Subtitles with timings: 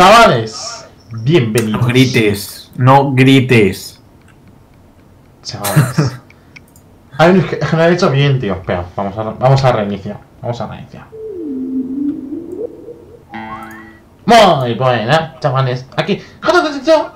[0.00, 1.82] Chavales, bienvenidos.
[1.82, 4.00] No grites, no grites.
[5.42, 6.16] Chavales.
[7.72, 8.54] Lo he hecho bien, tío.
[8.54, 10.18] Espera, vamos a, vamos a reiniciar.
[10.40, 11.06] Vamos a reiniciar.
[14.24, 15.84] Muy buena, chavales.
[15.94, 16.22] Aquí,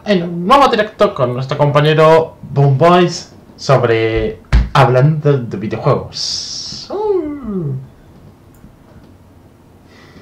[0.04, 4.42] en un nuevo directo con nuestro compañero Boom Boys sobre
[4.74, 6.92] hablando de videojuegos.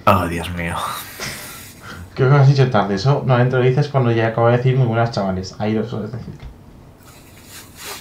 [0.06, 0.76] Oh, Dios mío.
[2.22, 2.94] Creo que lo has dicho tarde.
[2.94, 5.56] Eso normalmente lo dices cuando ya acabo de decir muy buenas, chavales.
[5.58, 6.32] Ahí lo sueles decir.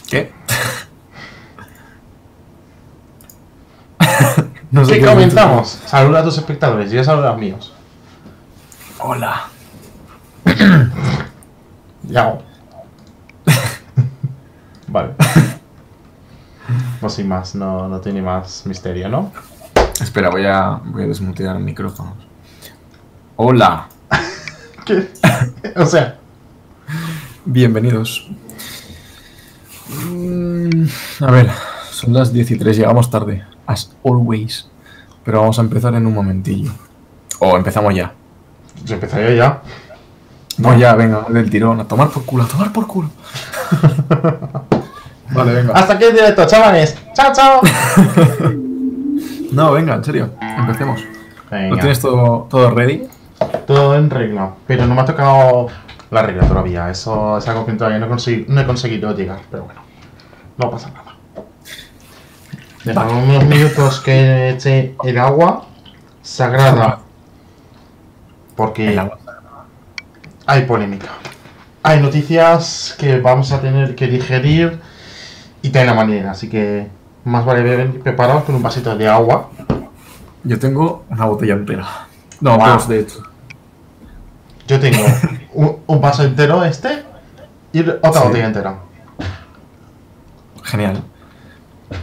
[0.07, 0.31] ¿Qué?
[4.69, 5.69] no ¿Qué qué comenzamos?
[5.87, 7.73] Saluda a tus espectadores, yo saludo a los míos.
[8.99, 9.47] Hola.
[12.03, 12.37] Ya.
[14.87, 15.15] vale.
[16.99, 19.31] Pues sin más, no, no tiene más misterio, ¿no?
[19.99, 22.15] Espera, voy a, voy a desmutear el micrófono.
[23.37, 23.87] Hola.
[24.85, 25.07] ¿Qué?
[25.75, 26.17] o sea,
[27.45, 28.29] Bienvenidos.
[30.09, 30.85] Mm,
[31.21, 31.49] A ver,
[31.91, 33.43] son las 10 y 3, llegamos tarde.
[33.65, 34.67] As always.
[35.23, 36.71] Pero vamos a empezar en un momentillo.
[37.39, 38.13] O empezamos ya.
[38.85, 39.61] yo empezaría ya.
[40.57, 41.79] No, ya, venga, del tirón.
[41.79, 43.09] A tomar por culo, a tomar por culo.
[45.33, 45.73] vale, venga.
[45.73, 46.97] Hasta aquí el directo, chavales.
[47.13, 47.61] Chao, chao.
[49.51, 50.29] No, venga, en serio.
[50.39, 51.01] Empecemos.
[51.49, 53.03] ¿Lo tienes todo, todo ready?
[53.65, 54.53] Todo en regla.
[54.67, 55.67] Pero no me ha tocado
[56.09, 56.89] la regla todavía.
[56.89, 59.39] Eso es algo que todavía no, he conseguido llegar.
[59.49, 59.81] Pero bueno,
[60.57, 61.15] no pasa nada.
[62.83, 65.65] Dejamos unos minutos que eche el agua
[66.21, 66.99] sagrada.
[68.55, 68.99] Porque
[70.45, 71.07] hay polémica.
[71.83, 74.79] Hay noticias que vamos a tener que digerir
[75.61, 76.31] y de la manera.
[76.31, 76.87] Así que
[77.23, 79.49] más vale venir preparados con un vasito de agua.
[80.43, 81.87] Yo tengo una botella entera.
[82.39, 82.67] No, Wow.
[82.67, 83.30] dos, de hecho.
[84.67, 85.03] Yo tengo
[85.53, 87.03] un, un vaso entero este
[87.73, 88.19] y otra Sí.
[88.27, 88.75] botella entera.
[90.63, 91.03] Genial.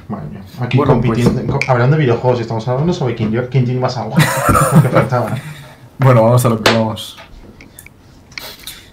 [0.08, 0.43] Madre mía.
[0.60, 4.16] Aquí Bueno, compitiendo, co- hablando de videojuegos, estamos hablando sobre quién, quién tiene más agua.
[4.75, 5.31] Lo que faltaba.
[5.99, 7.16] Bueno, vamos a lo que vamos.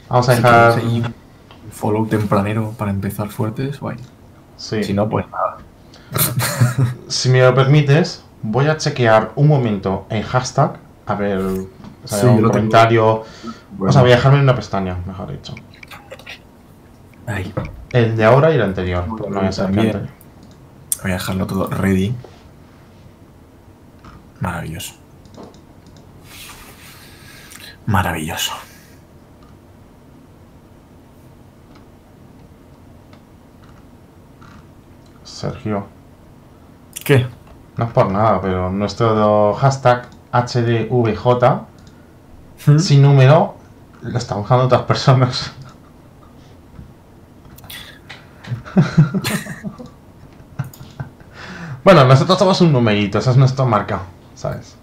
[0.08, 0.80] Vamos a dejar.
[0.80, 1.14] un
[1.72, 3.98] follow tempranero para empezar fuertes, guay.
[4.56, 4.84] Sí.
[4.84, 5.58] Si no, pues nada.
[7.10, 10.78] Si me lo permites, voy a chequear un momento en hashtag.
[11.08, 11.42] A ver.
[12.06, 13.24] O sea, Sí, yo un comentario.
[13.72, 15.56] Bueno, O sea, voy a dejarme en una pestaña, mejor dicho.
[17.26, 17.52] ahí.
[17.92, 19.06] El de ahora y el no anterior.
[21.02, 22.14] Voy a dejarlo todo ready.
[24.40, 24.94] Maravilloso.
[27.88, 28.54] Maravilloso.
[35.24, 35.88] Sergio.
[37.04, 37.28] ¿Qué?
[37.78, 41.66] No es por nada, pero nuestro hashtag HDVJ
[42.68, 42.80] ¿Mm?
[42.80, 43.56] sin número
[44.02, 45.52] lo están usando otras personas.
[51.84, 54.02] bueno, nosotros somos un numerito, esa es nuestra marca,
[54.36, 54.76] ¿sabes?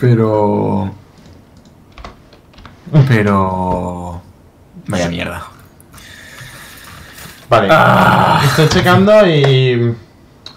[0.00, 0.90] Pero.
[3.08, 4.20] Pero.
[4.86, 5.42] Vaya mierda.
[7.48, 8.40] Vale, Ah.
[8.44, 9.94] estoy checando y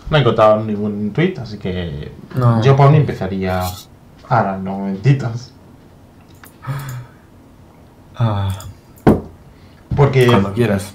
[0.09, 2.61] no he encontrado ningún tweet, así que No.
[2.61, 3.61] yo por mí empezaría
[4.29, 5.51] ahora, unos momentitos.
[8.15, 8.49] Ah,
[9.95, 10.93] Porque cuando quieras.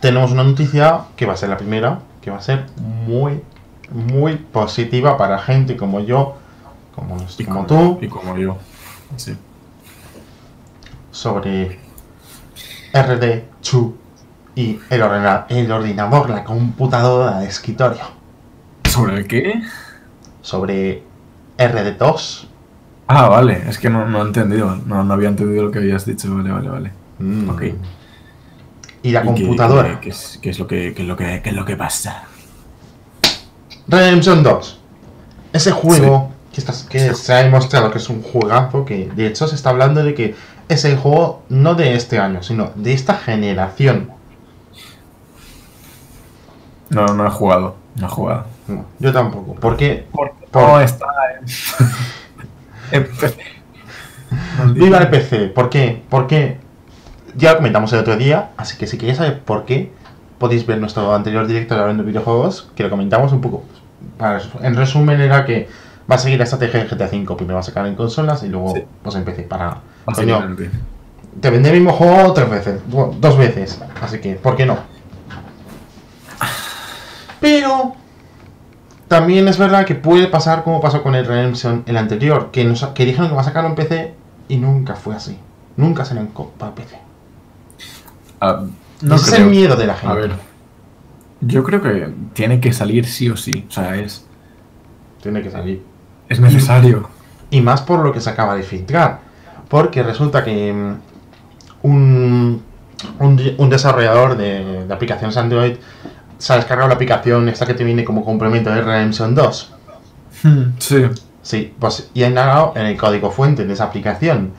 [0.00, 2.66] tenemos una noticia que va a ser la primera, que va a ser
[3.06, 3.42] muy,
[3.90, 6.36] muy positiva para gente como yo,
[6.94, 8.56] como, nos- Y como como, tú, Y como yo.
[9.16, 9.36] Sí.
[11.10, 11.78] sobre
[12.92, 13.92] RD2
[14.54, 18.02] y el, ordena- el ordenador, la computadora de escritorio.
[18.88, 19.62] ¿Sobre el qué?
[20.42, 21.02] Sobre
[21.58, 22.46] RD2.
[23.08, 23.62] Ah, vale.
[23.68, 24.76] Es que no, no he entendido.
[24.86, 26.34] No, no había entendido lo que habías dicho.
[26.34, 26.92] Vale, vale, vale.
[27.18, 27.62] mm, Ok.
[29.02, 30.00] Y la ¿Y qué- computadora.
[30.00, 32.24] ¿Qué, es, lo que, qué es lo que, qué es lo que pasa?
[33.86, 34.80] Redemption 2.
[35.52, 39.46] Ese juego que, estás- que se ha demostrado que es un juegazo, que de hecho
[39.48, 40.34] se está hablando de que
[40.68, 44.10] es el juego no de este año, sino de esta generación.
[46.90, 47.76] No, no he jugado.
[47.96, 48.44] No he jugado.
[48.66, 49.54] No, yo tampoco.
[49.54, 51.06] Porque Porque Por- no está
[51.40, 51.46] en...
[52.90, 53.36] PC.
[54.74, 55.48] viva el PC.
[55.48, 56.02] ¿Por qué?
[56.08, 56.58] Porque
[57.36, 59.92] ya lo comentamos el otro día, así que si queréis saber por qué,
[60.38, 63.64] podéis ver nuestro anterior directo de hablando de videojuegos, que lo comentamos un poco.
[64.62, 65.68] En resumen era que
[66.10, 68.48] va a seguir la estrategia de GTA V, primero va a sacar en consolas y
[68.48, 68.82] luego Sí.
[69.02, 69.78] pues en PC para...
[70.04, 70.56] Coño,
[71.40, 74.78] te vende el mismo juego tres veces, dos veces, así que, ¿por qué no?
[77.40, 77.94] Pero
[79.08, 82.84] también es verdad que puede pasar como pasó con el Redemption el anterior, que, nos,
[82.88, 84.14] que dijeron que va a sacarlo en PC
[84.48, 85.38] y nunca fue así.
[85.76, 86.98] Nunca co- para PC.
[88.40, 88.64] Ah,
[89.02, 90.12] No es el miedo de la gente.
[90.12, 90.32] A ver.
[91.40, 93.64] Yo creo que tiene que salir sí o sí.
[93.68, 94.26] O sea, es,
[95.22, 95.82] Tiene que salir.
[96.28, 97.08] es necesario.
[97.50, 99.20] Y más por lo que se acaba de filtrar.
[99.68, 100.94] Porque resulta que mm,
[101.82, 102.62] un,
[103.20, 105.76] un, un desarrollador de, de aplicaciones Android
[106.38, 109.74] se ha descargado la aplicación esta que te viene como complemento de Redemption 2.
[110.78, 111.04] Sí.
[111.42, 114.52] Sí, pues y ha indagado en el código fuente de esa aplicación.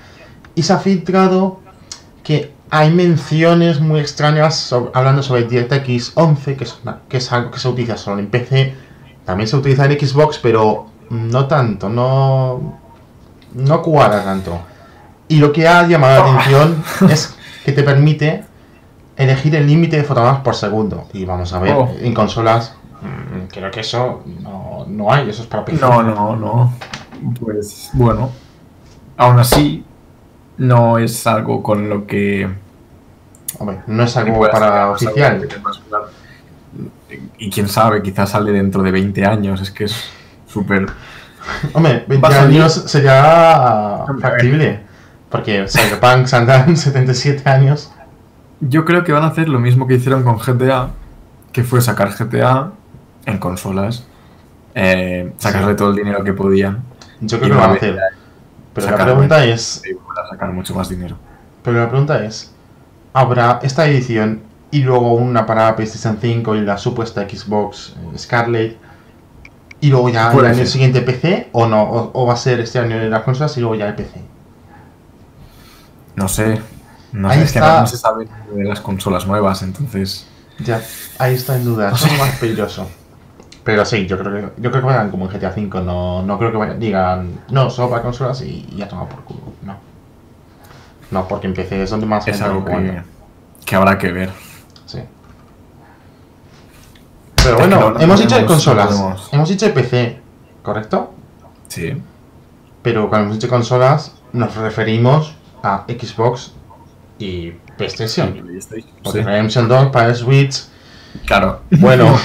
[0.55, 1.59] Y se ha filtrado
[2.24, 7.51] que hay menciones muy extrañas hablando sobre DirectX 11, que es, una- que es algo
[7.51, 8.75] que se utiliza solo en PC.
[9.25, 12.79] También se utiliza en Xbox, pero no tanto, no,
[13.53, 14.59] no cuadra tanto.
[15.27, 18.45] Y lo que ha llamado la atención es que te permite
[19.19, 21.07] elegir el límite de fotogramas por segundo.
[21.13, 21.93] Y vamos a ver, Oh.
[21.99, 25.79] en consolas, mm, creo que eso no, no hay, eso es para PC.
[25.81, 26.73] No, no, no.
[27.39, 28.31] Pues bueno.
[29.17, 29.83] Aún así,
[30.57, 32.49] no es algo con lo que.
[33.59, 35.49] Hombre, no es algo para sacar, algo oficial.
[37.38, 39.59] Y quién sabe, quizás sale dentro de 20 años.
[39.61, 40.09] Es que es
[40.47, 40.85] súper.
[41.73, 44.79] Hombre, 20 Va a salir- años sería factible.
[45.29, 47.91] Porque Cyberpunk saldrán 77 años.
[48.61, 50.89] Yo creo que van a hacer lo mismo que hicieron con GTA,
[51.51, 52.71] que fue sacar GTA
[53.25, 54.05] en consolas,
[54.75, 55.77] eh, sacarle Sí.
[55.77, 56.83] todo el dinero que podían
[57.21, 57.97] Yo creo que lo van a hacer.
[58.73, 59.81] Pero la pregunta en- es.
[60.29, 61.17] sacar mucho más dinero.
[61.63, 62.53] Pero la pregunta es.
[63.13, 68.77] ¿Habrá esta edición y luego una para PlayStation 5 y la supuesta Xbox eh, Scarlet?
[69.81, 70.67] Y luego ya el año ser.
[70.67, 71.83] siguiente PC o no?
[71.83, 74.21] O, o va a ser este año de las consolas y luego ya el PC?
[76.15, 76.59] No sé,
[77.11, 77.81] no, Ahí sé, es que está.
[77.81, 80.27] no, se sabe de las consolas nuevas, entonces...
[80.59, 80.81] Ya,
[81.17, 81.91] ahí está en duda.
[81.95, 82.87] Eso es más peligroso.
[83.63, 85.81] Pero sí, yo creo que yo creo que vayan como en GTA V.
[85.83, 89.23] No, no creo que vayan, digan, no, solo para consolas y, y ya toma por
[89.23, 89.41] culo.
[89.63, 89.77] No.
[91.11, 93.01] No, porque en PC es donde más Es algo que,
[93.65, 94.31] que habrá que ver.
[94.85, 94.99] Sí.
[97.35, 98.99] Pero bueno, que no- no hemos dicho de consolas.
[99.31, 100.21] Hemos dicho de PC,
[100.63, 101.13] ¿correcto?
[101.67, 102.01] Sí.
[102.81, 106.53] Pero cuando hemos dicho consolas, nos referimos a Xbox
[107.19, 108.33] y PlayStation.
[109.03, 109.25] Porque Sí.
[109.25, 110.63] Redemption 2 para Switch.
[111.25, 111.61] Claro.
[111.71, 112.17] Bueno.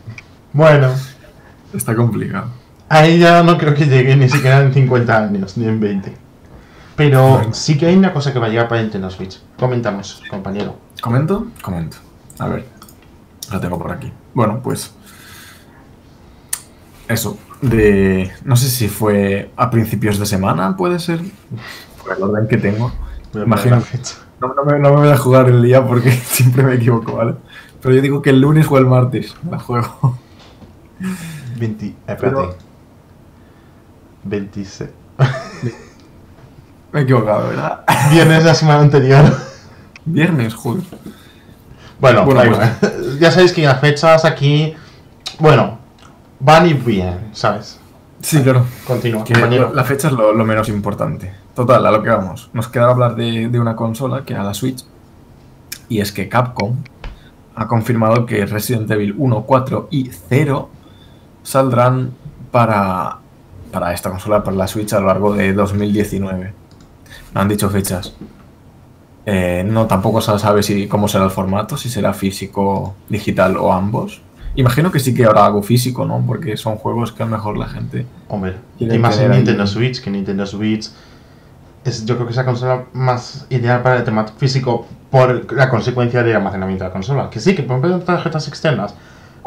[0.52, 0.94] bueno.
[1.72, 2.48] Está complicado.
[2.88, 6.14] Ahí ya no creo que llegue ni siquiera en 50 años, ni en 20.
[6.96, 7.54] Pero Bueno.
[7.54, 9.38] sí que hay una cosa que va a llegar para Nintendo Switch.
[9.58, 10.78] Comentamos, compañero.
[11.00, 11.46] ¿Comento?
[11.62, 11.98] Comento.
[12.38, 12.66] A ver.
[13.52, 14.10] Lo tengo por aquí.
[14.34, 14.92] Bueno, pues.
[17.06, 17.38] Eso.
[17.60, 18.32] De.
[18.44, 21.20] No sé si fue a principios de semana, puede ser.
[22.02, 22.92] Por el orden que tengo.
[23.34, 23.76] Imagino.
[23.76, 24.14] la fecha.
[24.40, 27.34] No, no me, no me voy a jugar el día porque siempre me equivoco, ¿vale?
[27.82, 30.18] Pero yo digo que el lunes o el martes la juego.
[31.58, 32.36] 20, eh, espérate.
[32.36, 32.56] Pero-
[34.24, 34.90] 26.
[36.92, 37.84] Me he equivocado, ¿verdad?
[38.10, 39.24] Viernes de la semana anterior.
[40.04, 40.82] Viernes, joder.
[42.00, 42.42] Bueno, Bueno,
[42.80, 44.74] pues- ya sabéis que las fechas aquí,
[45.38, 45.78] bueno,
[46.40, 47.78] van y bien, ¿sabes?
[48.20, 48.64] Sí, claro.
[48.86, 49.72] Continúa, Que compañero.
[49.74, 51.32] la fecha es lo, lo menos importante.
[51.58, 52.50] Total, a lo que vamos.
[52.52, 54.84] Nos queda hablar de, de una consola, que era la Switch.
[55.88, 56.76] Y es que Capcom
[57.56, 60.70] ha confirmado que Resident Evil 1, 4 y 0
[61.42, 62.12] saldrán
[62.52, 63.18] para,
[63.72, 66.52] para esta consola, para la Switch, a lo largo de 2019.
[67.34, 68.14] No han dicho fechas.
[69.26, 73.72] Eh, no, tampoco se sabe si, cómo será el formato, si será físico, digital o
[73.72, 74.22] ambos.
[74.54, 76.22] Imagino que sí que habrá algo físico, ¿no?
[76.24, 79.66] Porque son juegos que a lo mejor la gente Hombre, y más en ahí- Nintendo
[79.66, 80.88] Switch, que Nintendo Switch
[81.84, 85.70] es yo creo que es la consola más ideal para el tema físico por la
[85.70, 87.30] consecuencia del almacenamiento de la consola.
[87.30, 88.94] Que sí, que pueden tarjetas externas,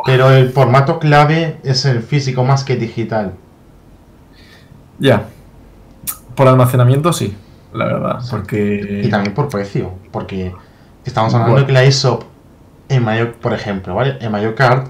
[0.05, 3.33] pero el formato clave es el físico más que digital.
[5.00, 5.25] Ya.
[6.35, 7.35] Por almacenamiento sí,
[7.73, 8.19] la verdad.
[8.29, 9.01] Porque.
[9.03, 10.53] Y también por precio, porque
[11.05, 11.67] estamos hablando Bueno.
[11.67, 12.23] que la eShop
[12.89, 14.17] en Mario, por ejemplo, ¿vale?
[14.19, 14.88] En Mario Kart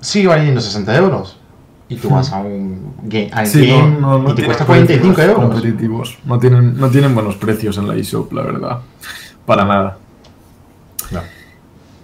[0.00, 1.39] sigue valiendo 60 euros.
[1.90, 5.12] Y tú vas a un game, Sí, game no, no, no y te cuesta 45
[5.14, 5.50] precios euros.
[5.54, 6.18] competitivos.
[6.24, 8.78] No tienen, no tienen buenos precios en la eShop, la verdad.
[9.44, 9.98] Para nada.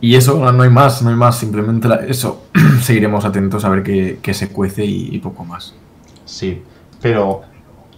[0.01, 1.39] Y eso, no hay más, no hay más.
[1.39, 2.47] Simplemente la- eso.
[2.83, 5.73] Seguiremos atentos a ver qué, qué se cuece y, y poco más.
[6.25, 6.63] Sí,
[7.01, 7.43] pero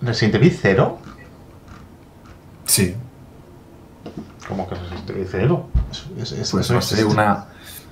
[0.02, 0.98] Resident Evil 0,
[2.66, 2.94] Sí,
[4.46, 7.46] como que Resident Evil 0, es, es, es- pues eso no es- sé, una,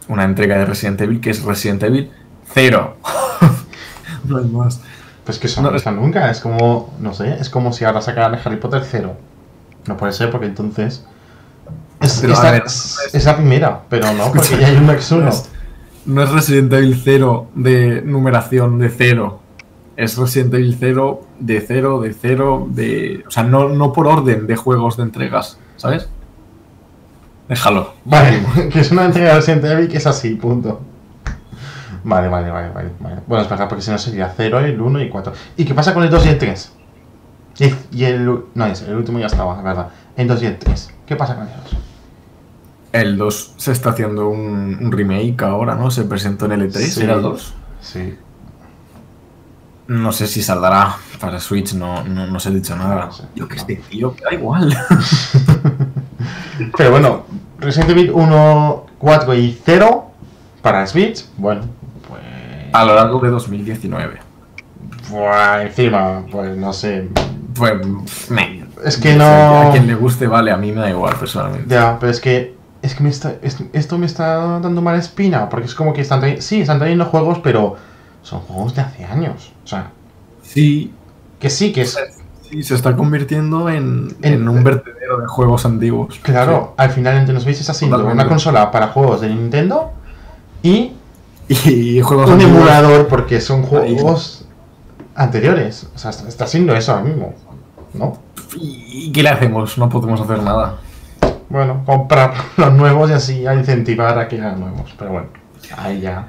[0.08, 2.10] una entrega de Resident Evil que es Resident Evil
[2.52, 2.96] 0.
[4.28, 4.80] no hay más.
[5.24, 8.00] Pues que eso no, no pasa nunca, es como, no sé, es como si ahora
[8.00, 9.14] sacaran Harry Potter 0.
[9.86, 11.04] No puede ser porque entonces...
[12.00, 14.66] Es, Pero, es a la, ver, es- es la primera, pero no, porque Escucha, ya
[14.68, 15.22] hay un Max 1.
[15.24, 15.48] no es-
[16.04, 19.40] No es Resident Evil 0 de numeración de 0.
[19.96, 23.24] es Resident Evil 0 de 0, de 0, de...
[23.26, 26.08] O sea, no, no por orden de juegos de entregas, ¿sabes?
[27.48, 27.94] Déjalo.
[28.04, 30.80] Vale, que es una entrega de Resident Evil que es así, punto.
[32.06, 32.90] Vale, vale, vale, vale.
[33.00, 33.20] vale.
[33.26, 35.32] Bueno, es verdad, porque si no sería 0, el 1 y 4.
[35.56, 36.72] ¿Y qué pasa con el 2 y el 3?
[37.90, 38.44] Y, el...
[38.54, 39.88] No, es, el último ya estaba, es verdad.
[40.16, 40.94] El 2 y el 3.
[41.04, 41.76] ¿Qué pasa con ellos?
[42.92, 45.90] El 2 se está haciendo un, un remake ahora, ¿no?
[45.90, 47.02] Se presentó en el E3, Sí.
[47.02, 47.54] ¿era el 2?
[47.80, 48.16] Sí.
[49.88, 53.06] No sé si saldrá para Switch, no, no, no se ha dicho nada.
[53.06, 53.24] No sé.
[53.34, 54.76] Yo que sé, tío, que da igual.
[56.76, 57.26] Pero bueno,
[57.58, 60.06] Resident Evil 1, 4 y 0
[60.62, 61.62] para Switch, bueno.
[62.80, 64.18] A lo largo de 2019.
[65.10, 67.08] Buah, encima, pues no sé.
[67.54, 67.74] Pues,
[68.30, 68.64] me.
[68.84, 69.68] Es que No sé.
[69.68, 71.72] A quien le guste, vale, a mí me da igual, personalmente.
[71.74, 72.54] Ya, pero es que...
[72.82, 76.02] Es que me está, es- esto me está dando mala espina, porque es como que
[76.02, 76.42] están trayendo...
[76.42, 77.76] Sí, están trayendo juegos, pero
[78.22, 79.52] son juegos de hace años.
[79.64, 79.90] O sea,
[80.42, 80.92] Sí,
[81.40, 81.98] que sí, que es...
[82.48, 86.18] sí, se está convirtiendo en, En- en un vertedero de juegos antiguos.
[86.22, 88.22] Claro, al final Nintendo Switch haciendo Totalmente.
[88.22, 89.90] una consola para juegos de Nintendo
[90.62, 90.92] y
[91.66, 94.44] Y, juegos un emulador porque son juegos
[95.14, 95.88] anteriores.
[95.94, 97.34] O sea, está, haciendo eso ahora mismo,
[97.94, 98.18] ¿no?
[98.56, 99.78] ¿Y qué le hacemos?
[99.78, 100.76] No podemos hacer nada.
[101.48, 104.94] Bueno, comprar los nuevos y así a incentivar a que hagan nuevos.
[104.98, 105.28] Pero bueno,
[105.76, 106.28] ahí ya.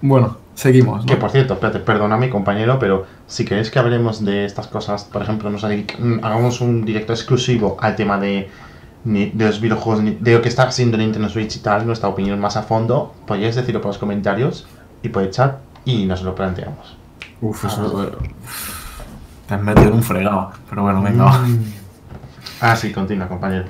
[0.00, 1.04] Bueno, seguimos.
[1.04, 1.06] ¿no?
[1.06, 5.04] Que por cierto, espérate, perdona mi compañero, pero si queréis que hablemos de estas cosas,
[5.04, 8.50] por ejemplo, nos mm, hagamos un directo exclusivo al tema de,
[9.04, 12.08] ni- de los videojuegos, ni- de lo que está haciendo Nintendo Switch y tal, nuestra
[12.08, 14.66] opinión más a fondo, podéis decirlo por los comentarios
[15.02, 16.96] y por el chat y nos lo planteamos.
[17.40, 18.04] Uf, eso.
[18.04, 18.12] eh,
[19.46, 20.50] Te has metido en un fregado.
[20.70, 21.26] Pero bueno, venga.
[21.30, 21.64] Mm.
[22.60, 23.66] Ah, sí, continúa, compañero.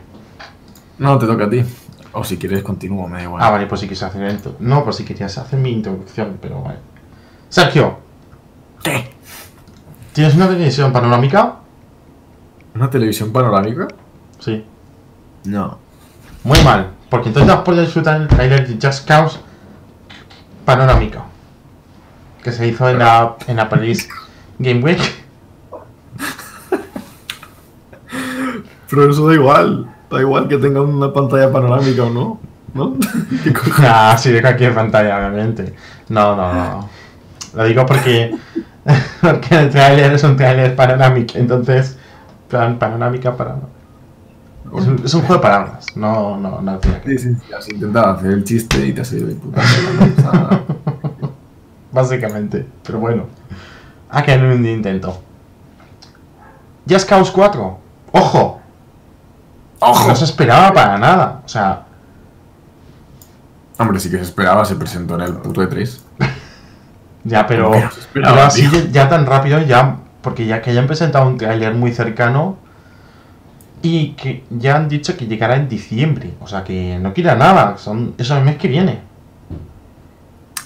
[0.99, 1.65] No, te toca a ti.
[2.13, 3.43] O si quieres, continúo, me da igual.
[3.43, 4.55] Ah, vale, pues si quieres hacer esto.
[4.61, 6.79] No, pues si querías hacer mi introducción, pero vale.
[7.49, 7.99] Sergio,
[8.85, 9.11] ¿Qué?
[10.13, 11.57] ¿tienes una televisión panorámica?
[12.77, 13.89] ¿Una televisión panorámica?
[14.39, 14.65] Sí.
[15.45, 15.79] No.
[16.43, 19.39] Muy mal, porque entonces podido disfrutar el trailer de Just Cause
[20.65, 21.23] panorámica.
[22.43, 24.09] Que se hizo en la, en la Paris
[24.59, 25.01] Game Week.
[28.91, 29.87] Pero eso da igual.
[30.11, 32.41] Da igual que tenga una pantalla panorámica o no.
[32.75, 32.95] ¿No?
[33.45, 35.75] ¿Qué co- Ah, sí, de cualquier pantalla, obviamente.
[36.09, 36.89] No, no, no.
[37.55, 38.37] Lo digo porque,
[39.21, 41.97] porque el trailer es un trailer panorámico, entonces,
[42.49, 43.57] plan, panorámica para...
[44.77, 47.53] Es un, es un juego de palabras, no, no, no tiene que Sí, sí, sí,
[47.53, 49.63] has intentado hacer el chiste y te has ido de puta
[51.93, 53.27] Básicamente, pero bueno.
[54.11, 55.23] Ah, que no un intento.
[56.89, 57.79] Just Cause 4.
[58.13, 58.61] ¡Ojo!
[59.79, 60.09] ¡Ojo!
[60.09, 61.43] No se esperaba para nada.
[61.45, 61.85] O sea,
[63.79, 66.01] Hombre, sí que se esperaba, se presentó en el puto E E3.
[67.25, 67.67] ya, pero.
[67.67, 69.97] ¿Cómo que no se esperaba, pero así ya, ya tan rápido, ya.
[70.23, 72.57] Porque ya que hayan presentado un trailer muy cercano.
[73.85, 76.33] Y que ya han dicho que llegará en diciembre.
[76.41, 77.77] O sea que no queda nada.
[77.77, 79.03] Son, eso es el mes que viene.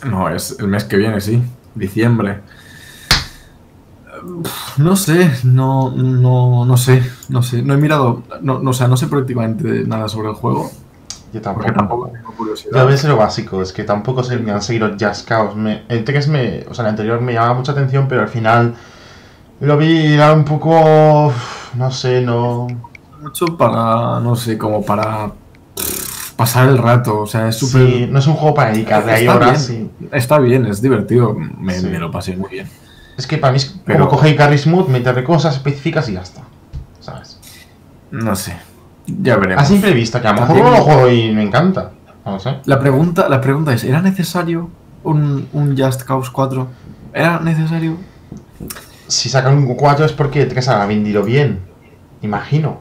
[0.05, 1.43] No, es el mes que viene, sí.
[1.75, 2.43] Diciembre.
[4.77, 7.63] No sé, no, no, no sé, no sé.
[7.63, 10.71] No he mirado, no, no, o sea, no sé prácticamente nada sobre el juego.
[11.33, 11.73] Yo Porque tampoco.
[11.73, 12.87] tampoco tengo curiosidad.
[12.87, 15.57] ves lo básico, es que tampoco me han seguido Just Cause.
[15.57, 18.75] Me, el 3 me, o sea, el anterior me llamaba mucha atención, pero al final
[19.61, 21.33] lo vi era un poco,
[21.75, 22.67] no sé, no.
[23.21, 25.33] Mucho para, no sé, como para
[26.37, 27.21] pasar el rato.
[27.21, 27.87] O sea, es súper.
[27.87, 29.69] Sí, no es un juego para dedicarle ahí horas.
[29.69, 29.91] bien.
[30.01, 31.35] y- Está bien, es divertido.
[31.35, 31.87] Me, Sí.
[31.87, 32.69] me lo pasé muy bien.
[33.17, 36.23] Es que para mí es Pero- como coger Gary Smooth, meterle cosas específicas y ya
[36.23, 36.43] está.
[37.01, 37.39] ¿Sabes?
[38.11, 38.57] No sé.
[39.07, 39.65] Ya veremos.
[39.65, 41.93] A simple vista, que a lo mejor no lo juego y me encanta.
[42.25, 42.59] No sé.
[42.67, 44.69] La pregunta, la pregunta es, ¿era necesario
[45.03, 46.69] un, un Just Cause 4?
[47.15, 47.97] ¿Era necesario?
[49.07, 51.61] Si sacan un 4 es porque el 3 ha vendido bien.
[52.21, 52.81] Imagino.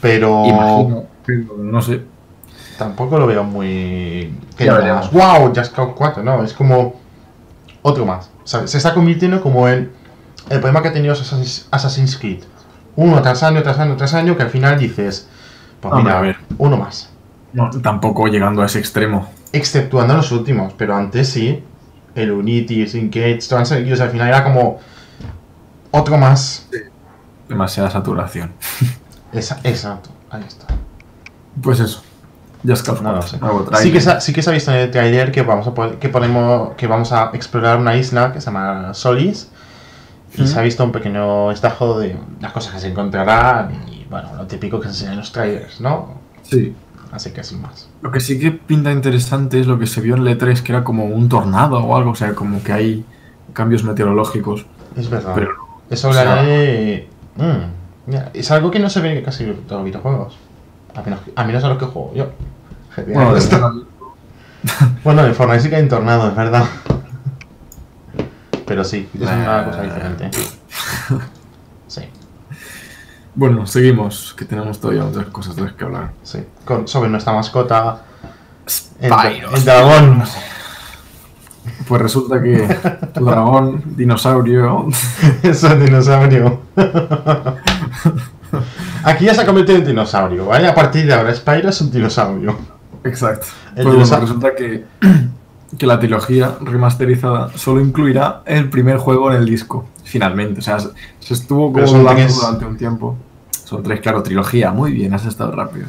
[0.00, 0.44] Pero.
[0.46, 2.02] Imagino, pero no sé.
[2.78, 4.32] Tampoco lo veo muy.
[4.58, 5.10] Ya veremos.
[5.12, 6.94] wow, Just Cause 4, no, es como.
[7.82, 8.30] Otro más.
[8.44, 8.70] ¿sabes?
[8.70, 9.92] Se está convirtiendo como en.
[10.48, 12.44] El problema que ha tenido Assassin's Creed.
[12.96, 15.28] Uno tras año, tras año, tras año, que al final dices.
[15.80, 16.36] Pues Hombre, mira, a ver.
[16.56, 17.10] uno más.
[17.52, 19.28] No, tampoco llegando a ese extremo.
[19.52, 21.62] Exceptuando los últimos, pero antes sí.
[22.14, 24.02] El Unity, Syncage, todos han seguido.
[24.02, 24.78] Al final era como.
[25.90, 26.68] Otro más.
[27.48, 28.52] Demasiada saturación.
[29.32, 30.66] Esa- exacto, ahí está.
[31.62, 32.02] Pues eso.
[32.66, 33.14] Just Cause No 4.
[33.14, 33.38] lo sé.
[33.38, 35.98] nuevo Sí que, sí que se ha visto en el trailer que vamos a poder-
[35.98, 39.50] que ponemos que vamos a explorar una isla que se llama Solis
[40.36, 44.30] y se ha visto un pequeño estajo de las cosas que se encontrarán y bueno
[44.36, 46.14] lo típico que se enseña en los trailers, ¿no?
[46.42, 46.74] Sí.
[47.12, 47.88] Así que sin más.
[48.02, 50.72] Lo que sí que pinta interesante es lo que se vio en el E3, que
[50.72, 52.10] era como un tornado o algo.
[52.10, 53.04] O sea, como que hay
[53.54, 54.66] cambios meteorológicos.
[54.94, 55.32] Es verdad.
[55.34, 55.50] Pero,
[55.88, 56.42] Eso le sea-
[57.36, 57.70] Mm,
[58.08, 60.36] mira, es algo que no se ve en casi todos los videojuegos.
[60.94, 62.30] A menos, a menos a lo que juego yo.
[63.06, 63.34] Bueno,
[65.04, 66.64] Bueno, en Fortnite sí que hay tornado, es verdad.
[68.66, 70.30] Pero sí, es una cosa diferente.
[71.86, 72.02] Sí,
[73.38, 76.10] bueno, seguimos, que tenemos todavía muchas cosas de las que hablar.
[76.24, 76.44] sí.
[76.64, 78.02] Con, sobre nuestra mascota,
[79.00, 79.10] el,
[79.64, 80.24] dragón.
[81.86, 82.66] Pues resulta que
[83.14, 84.88] dragón, dinosaurio,
[85.44, 86.62] Es un dinosaurio.
[89.04, 90.68] Aquí ya se ha convertido en dinosaurio, ¿vale?
[90.68, 92.56] A partir de ahora, Spyro es un dinosaurio.
[93.04, 93.46] Exacto.
[93.76, 94.84] El Pues bueno, resulta que,
[95.78, 100.60] que la trilogía remasterizada solo incluirá el primer juego en el disco, finalmente.
[100.60, 100.88] O sea, se,
[101.20, 102.34] se estuvo como dudando tres.
[102.34, 103.16] durante un tiempo.
[103.64, 104.72] Son tres, claro, trilogía.
[104.72, 105.86] Muy bien, has estado rápido.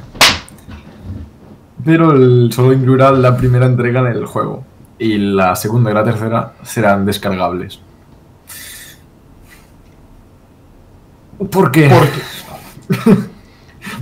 [1.84, 4.64] Pero el, solo incluirá la primera entrega en el juego.
[4.98, 7.80] Y la segunda y la tercera serán descargables.
[11.52, 11.90] ¿Por qué?
[11.90, 13.20] Porque.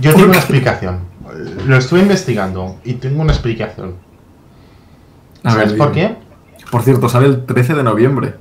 [0.00, 1.00] Yo tengo una explicación.
[1.66, 3.94] Lo estuve investigando y tengo una explicación.
[5.44, 6.16] A ver, ¿Sabes por dime.
[6.58, 6.66] qué?
[6.70, 8.34] Por cierto, sale el 13 de noviembre.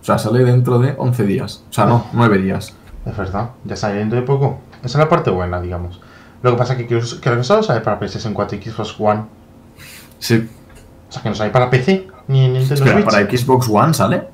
[0.00, 1.62] O sea, sale dentro de 11 días.
[1.70, 2.74] O sea, no, 9 días.
[3.04, 4.60] Es verdad, ya sale dentro de poco.
[4.78, 6.00] Esa es la parte buena, digamos.
[6.42, 9.22] Lo que pasa es que creo que solo sale para PlayStation 4 y Xbox One.
[10.18, 10.48] Sí.
[11.08, 13.04] O sea, que no sale para PC ni en Nintendo Espera, Switch.
[13.04, 14.24] ¿para Xbox One sale?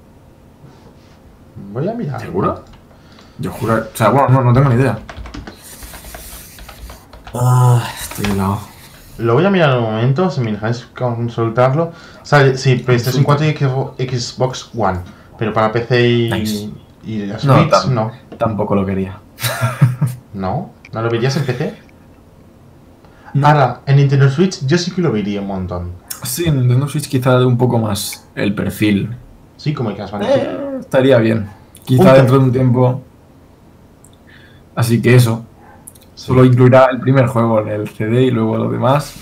[1.72, 2.20] Voy a mirar.
[2.20, 2.62] ¿Seguro?
[3.38, 3.74] Yo juro...
[3.92, 4.98] O sea, bueno, no, no tengo ni idea.
[7.34, 8.60] Ah, estoy helado.
[9.18, 11.92] Lo voy a mirar en un momento, si me dejáis consultarlo.
[12.22, 15.00] Sale, sí, PlayStation 4 y Xbox- One.
[15.38, 16.70] Pero para PC y, Nice.
[17.04, 18.12] y la No, Switch, tam- no.
[18.38, 19.18] Tampoco lo quería.
[20.34, 20.70] No.
[20.92, 21.74] ¿No lo verías en PC?
[23.42, 25.92] Ahora, en Nintendo Switch yo sí que lo vería un montón.
[26.22, 29.16] Sí, en Nintendo Switch quizá de un poco más el perfil.
[29.56, 30.36] Sí, como el Crash Bandicoot.
[30.38, 31.48] Eh, estaría bien.
[31.84, 32.14] Quizá Punto.
[32.16, 33.02] dentro de un tiempo.
[34.78, 35.44] Así que eso.
[36.14, 39.12] Solo incluirá el primer juego en el CD y luego lo demás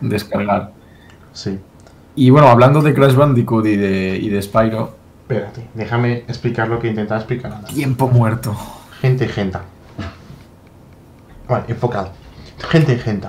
[0.00, 0.72] descargar.
[1.34, 1.58] Sí.
[2.14, 6.78] Y bueno, hablando de Crash Bandicoot y de, y de Spyro, Espérate, déjame explicar lo
[6.78, 7.74] que intentaba explicar antes.
[7.74, 8.56] tiempo muerto.
[9.02, 9.58] Gente y gente.
[11.46, 12.12] Vale, enfocado.
[12.70, 13.28] Gente y gente.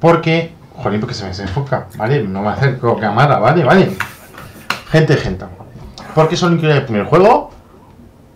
[0.00, 0.52] Porque.
[0.74, 2.24] Jolín, porque se me desenfoca, ¿vale?
[2.24, 3.62] No me acerco cámara, ¿vale?
[3.62, 3.96] ¿Vale?
[4.90, 5.44] Gente y gente.
[6.12, 7.52] Porque solo incluye el primer juego.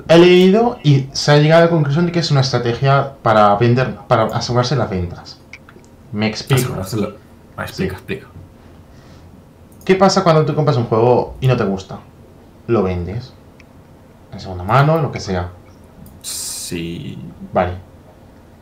[0.09, 3.55] He leído y se ha llegado a la conclusión de que es una estrategia para
[3.57, 5.39] vender, para asegurarse las ventas.
[6.13, 6.63] Me explico.
[6.63, 7.17] Asegurárselo.
[7.57, 8.27] Ah, explica, explica.
[9.85, 11.99] ¿Qué pasa cuando tú compras un juego y no te gusta?
[12.67, 13.33] Lo vendes.
[14.33, 15.51] En segunda mano, lo que sea.
[16.23, 17.19] Sí.
[17.53, 17.73] Vale.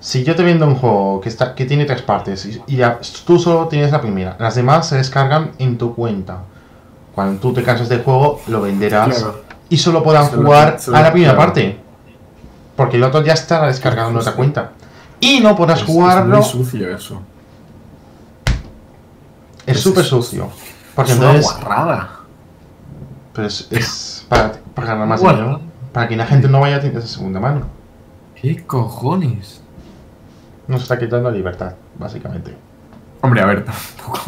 [0.01, 2.99] Si yo te vendo un juego que, está, que tiene tres partes y, y ya-
[3.25, 6.39] tú solo tienes la primera, las demás se descargan en tu cuenta.
[7.15, 9.43] Cuando tú te cansas del juego, lo venderás Claro.
[9.73, 11.39] Y solo podrán Solo- jugar a la primera claro.
[11.47, 11.81] parte.
[12.77, 14.73] Porque el otro ya está descargado en otra cuenta.
[15.21, 16.39] Y no podrás Es- jugarlo.
[16.39, 17.23] Es muy sucio eso.
[19.67, 20.51] Es es- súper sucio.
[20.95, 21.53] Porque es una entonces.
[21.61, 22.11] guarrada.
[23.33, 25.39] Pero es, es para, para ganar más Bueno.
[25.39, 25.61] dinero.
[25.93, 27.63] Para que la gente no vaya a tiendas de segunda mano.
[28.41, 29.63] ¿Qué cojones?
[30.67, 32.57] Nos está quitando libertad, básicamente.
[33.21, 34.21] Hombre, a ver, tampoco.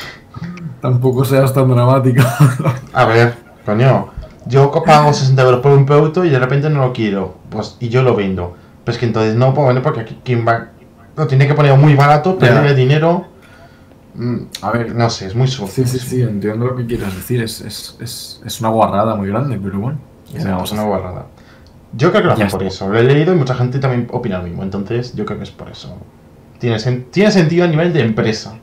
[0.80, 2.22] tampoco seas tan dramático.
[2.92, 3.34] A ver,
[3.66, 4.08] coño,
[4.46, 7.88] yo pago 60 euros por un producto y de repente no lo quiero, pues y
[7.88, 8.54] yo lo vendo.
[8.84, 10.68] Pero es que entonces no puedo vender porque quien va
[11.16, 13.26] lo tiene que poner muy barato, perder el dinero.
[14.14, 15.86] Mm, A ver, No sé, es muy sucio.
[15.86, 17.42] Sí, sí, sí, entiendo lo que quieres decir.
[17.42, 19.98] Es, es, es, es una guarrada muy grande, pero bueno.
[20.30, 21.26] ¿qué Es una guarrada.
[21.96, 22.88] Yo creo que lo hacen por eso.
[22.88, 24.62] Lo he leído y mucha gente también opina lo mismo.
[24.64, 25.96] Entonces, yo creo que es por eso.
[26.58, 28.58] Tiene, sen- tiene sentido a nivel de empresa.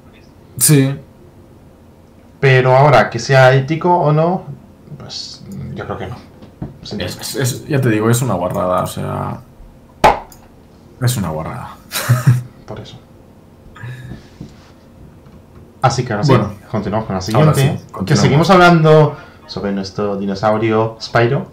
[0.58, 0.94] Sí,
[2.40, 4.56] Pero ahora, que sea ético o no, pues
[5.74, 6.16] yo creo que no.
[6.84, 9.42] Sí, es, es- es- ya te digo, es una guarrada, o sea.
[11.02, 11.76] Es una guarrada.
[12.68, 12.98] Por eso.
[15.82, 16.52] Así que ahora sí, Bueno.
[16.70, 17.80] continuamos con la siguiente.
[17.80, 21.48] sí, que seguimos hablando sobre nuestro dinosaurio Spyro.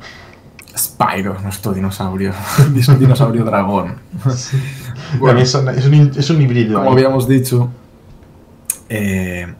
[0.76, 2.32] Spyro, nuestro dinosaurio.
[2.76, 3.96] Es un dinosaurio dragón.
[5.18, 6.78] Bueno, es, un, es híbrido.
[6.78, 6.96] Como ahí.
[6.96, 7.70] habíamos dicho,
[8.90, 9.52] eh,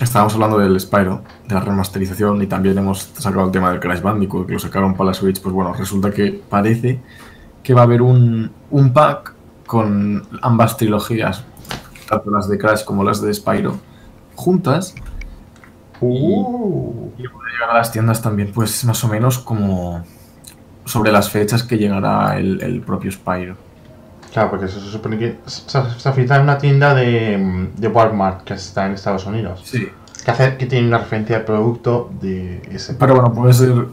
[0.00, 4.00] estábamos hablando del Spyro, de la remasterización, y también hemos sacado el tema del Crash
[4.00, 5.40] Bandicoot, que lo sacaron para la Switch.
[5.40, 7.00] Pues bueno, resulta que parece
[7.62, 9.34] que va a haber un, un pack
[9.66, 11.44] con ambas trilogías,
[12.08, 13.78] tanto las de Crash como las de Spyro,
[14.34, 14.94] juntas,
[16.00, 20.04] Uh, y van a llegar a las tiendas también, pues más o menos como
[20.84, 23.56] sobre las fechas que llegará el, el propio Spyro.
[24.34, 28.42] Claro, porque eso se supone que se, se filtra en una tienda de, de Walmart
[28.42, 29.62] que está en Estados Unidos.
[29.64, 29.88] Sí.
[30.24, 32.94] que hacer que tiene una referencia al producto de ese.
[32.94, 33.86] Pero bueno, puede ser.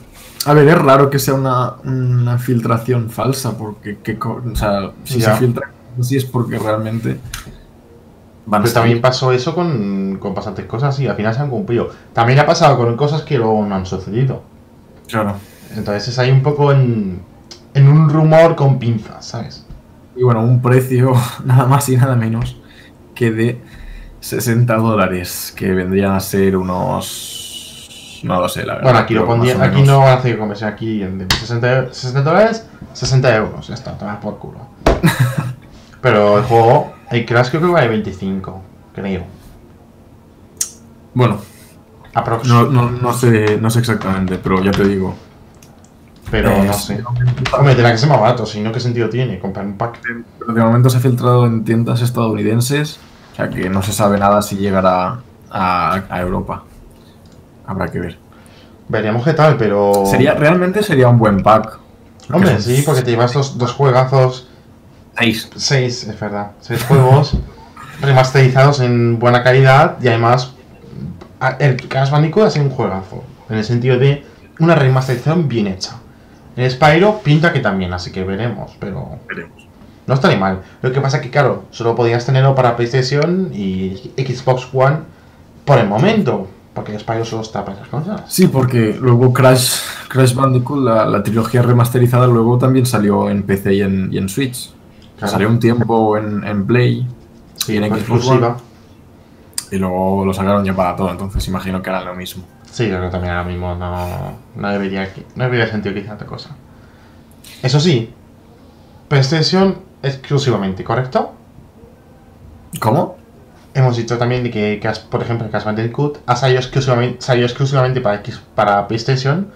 [0.45, 5.19] A ver, es raro que sea una, una filtración falsa, porque que, o sea, si
[5.19, 5.33] Ya.
[5.35, 7.19] se filtra así es porque realmente
[8.47, 11.49] van a Pero también pasó eso con, con bastantes cosas y al final se han
[11.49, 11.89] cumplido.
[12.13, 14.41] También ha pasado con cosas que luego no han sucedido.
[15.07, 15.35] Claro.
[15.75, 17.21] Entonces es ahí un poco en,
[17.73, 19.65] en un rumor con pinzas, ¿sabes?
[20.21, 21.13] Y bueno, un precio
[21.45, 22.55] nada más y nada menos
[23.15, 23.59] que de
[24.19, 28.21] 60 dólares, que vendrían a ser unos.
[28.21, 28.83] No lo sé, la verdad.
[28.83, 32.21] Bueno, aquí lo pondría, aquí no van a hacer conversión, aquí en de 60, 60
[32.21, 34.59] dólares, 60 euros, ya está, toma por culo.
[36.01, 38.61] Pero el juego, el Crash creo que vale 25,
[38.93, 39.23] creo.
[41.15, 41.39] Bueno,
[42.43, 45.15] no, no, no, sé, no sé exactamente, pero ya te digo.
[46.31, 47.03] Pero eh, no sé.
[47.51, 49.99] Hombre, tendrá que ser más barato, si no, ¿qué sentido tiene comprar un pack?
[50.39, 52.99] Pero de momento se ha filtrado en tiendas estadounidenses,
[53.33, 55.19] o sea que no se sabe nada si llegará
[55.51, 56.63] a, a Europa.
[57.67, 58.17] Habrá que ver.
[58.87, 60.05] Veríamos qué tal, pero...
[60.05, 61.79] Sería, realmente sería un buen pack.
[62.31, 64.47] Hombre, son sí, porque te llevas dos, dos juegazos,
[65.17, 65.49] seis.
[65.55, 67.37] seis, es verdad, seis juegos
[68.01, 70.53] remasterizados en buena calidad y además
[71.59, 74.25] el Crash Bandicoot ha sido un juegazo, en el sentido de
[74.59, 76.00] una remasterización bien hecha.
[76.55, 79.67] El Spyro pinta que también, así que veremos, pero Veremos.
[80.07, 80.61] no estaría mal.
[80.81, 84.97] Lo que pasa es que, claro, solo podías tenerlo para PlayStation y Xbox One
[85.65, 88.21] por el momento, porque el Spyro solo está para esas cosas.
[88.27, 93.73] Sí, porque luego Crash, Crash Bandicoot, la, la trilogía remasterizada, luego también salió en PC
[93.75, 94.71] y en, y en Switch.
[95.17, 95.31] Claro.
[95.31, 97.07] Salió un tiempo en, en Play
[97.55, 98.47] Sí, y en Xbox exclusiva.
[98.47, 98.57] One,
[99.71, 102.43] y luego lo sacaron ya para todo, entonces imagino que harán lo mismo.
[102.71, 106.51] Sí, creo que también ahora mismo no, no debería no debería que hiciera otra cosa.
[107.61, 108.13] Eso sí,
[109.09, 111.33] PlayStation exclusivamente, ¿correcto?
[112.79, 113.17] ¿Cómo?
[113.73, 117.45] Hemos dicho también de que, Crash- por ejemplo, el Crash Bandicoot ha salido exclusivamente, salió
[117.45, 119.49] exclusivamente para, X- para PlayStation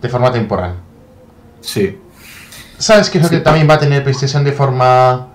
[0.00, 0.74] de forma temporal.
[1.60, 1.98] Sí.
[2.78, 3.36] ¿Sabes qué es lo Sí.
[3.36, 5.28] que también va a tener PlayStation de forma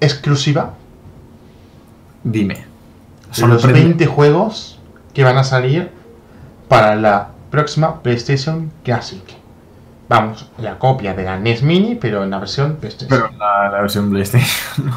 [0.00, 0.74] exclusiva?
[2.24, 2.64] Dime.
[3.28, 4.78] Los Sorprende- 20 juegos
[5.14, 5.90] que van a salir
[6.68, 9.22] para la próxima PlayStation Classic.
[10.08, 13.08] Vamos, la copia de la NES Mini, pero en la versión PlayStation.
[13.08, 14.92] Pero la, la versión PlayStation.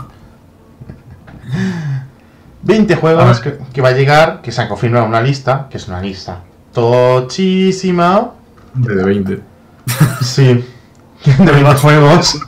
[2.62, 5.78] 20 A juegos que, que va a llegar, que se han confirmado una lista, que
[5.78, 6.40] es una lista
[6.74, 8.32] tochísima.
[8.74, 9.42] de 20.
[10.22, 10.44] Sí,
[11.26, 12.40] de 20 juegos.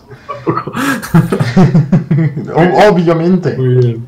[2.90, 3.58] Obviamente.
[3.58, 4.08] Muy bien.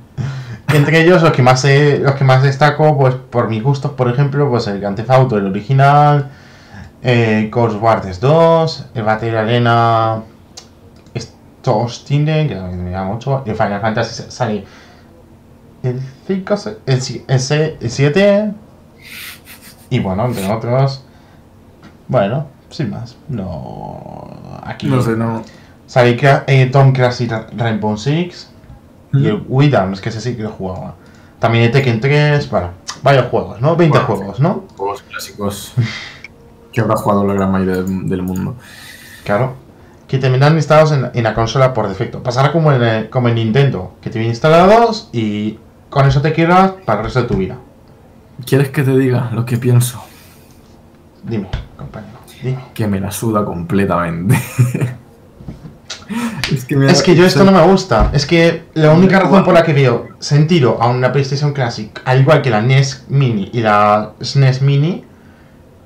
[0.75, 4.09] Entre ellos los que más he- los que más destaco, pues por mis gustos, por
[4.09, 6.29] ejemplo, pues el Grand Theft Auto, el original,
[7.03, 10.21] eh, Ghost Wars 2, el Battle Arena
[11.15, 14.65] Stostinen, que también me llama mucho, el Final Fantasy sale
[15.83, 18.51] el 5, el, el, el 7
[19.89, 21.03] y bueno, entre otros,
[22.07, 25.43] bueno, sin más, no, aquí No sé, no.
[25.87, 28.49] sale eh, Tom Clancy Ra- Rainbow Six,
[29.19, 30.95] y el Widams, que ese sí que lo jugaba.
[31.39, 32.69] También el Tekken 3, bueno,
[33.03, 33.75] varios juegos, ¿no?
[33.75, 34.63] 20 Bueno, juegos, ¿no?
[34.77, 35.73] Juegos clásicos
[36.71, 38.55] que habrá jugado la gran mayoría del, del mundo.
[39.23, 39.53] Claro.
[40.07, 42.21] Que te vendrán instalados en, en la consola por defecto.
[42.21, 45.57] Pasará como en, el- como en Nintendo, que te vienen instalados y
[45.89, 47.57] con eso te quedas para el resto de tu vida.
[48.45, 50.01] ¿Quieres que te diga lo que pienso?
[51.23, 51.47] Dime,
[51.77, 52.59] compañero, dime.
[52.73, 54.37] Que me la suda completamente.
[56.53, 58.09] es que, me Es da- que yo esto no me gusta.
[58.13, 62.21] Es que la única razón por la que veo sentido a una PlayStation Classic, al
[62.21, 65.03] igual que la NES Mini y la SNES Mini,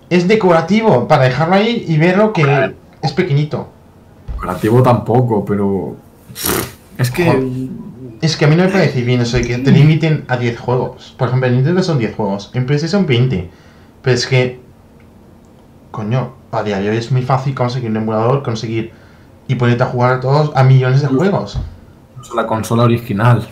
[0.09, 2.73] es decorativo, para dejarlo ahí y verlo que Claro.
[3.01, 3.69] es pequeñito.
[4.33, 5.95] Decorativo tampoco, pero.
[6.97, 7.25] Es que.
[7.25, 7.43] Joder.
[8.21, 10.59] Es que a mí no me parece bien eso de que te limiten a 10
[10.59, 11.15] juegos.
[11.17, 13.49] Por ejemplo, en Nintendo son 10 juegos, en PlayStation 20.
[14.01, 14.59] Pero es que.
[15.91, 18.91] Coño, a día de hoy es muy fácil conseguir un emulador, conseguir.
[19.49, 21.59] Y ponerte a jugar a todos a millones de juegos.
[22.35, 23.45] la consola original.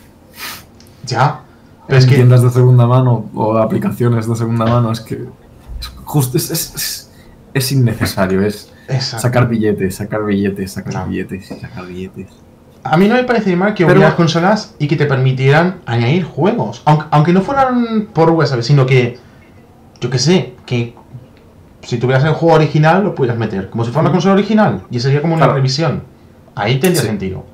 [1.05, 1.41] Ya.
[1.87, 2.15] Pero es que.
[2.15, 5.15] tiendas de segunda mano o aplicaciones de segunda mano, es que.
[5.79, 7.03] Es, justo, es, es, es-
[7.53, 9.23] es innecesario, es Exacto.
[9.23, 12.27] sacar billetes, sacar billetes, sacar billetes y sacar billetes.
[12.83, 16.83] A mí no me parece mal que hubieran consolas y que te permitieran añadir juegos.
[16.85, 19.17] Aunque, aunque no fueran por USB, sino que.
[19.99, 20.93] Yo que sé, que.
[21.87, 23.69] Si tuvieras el juego original, lo pudieras meter.
[23.69, 24.81] Como si fuera una consola original.
[24.91, 25.55] Y sería como una Claro.
[25.55, 26.03] revisión.
[26.53, 27.07] Ahí tendría Sí.
[27.07, 27.45] sentido.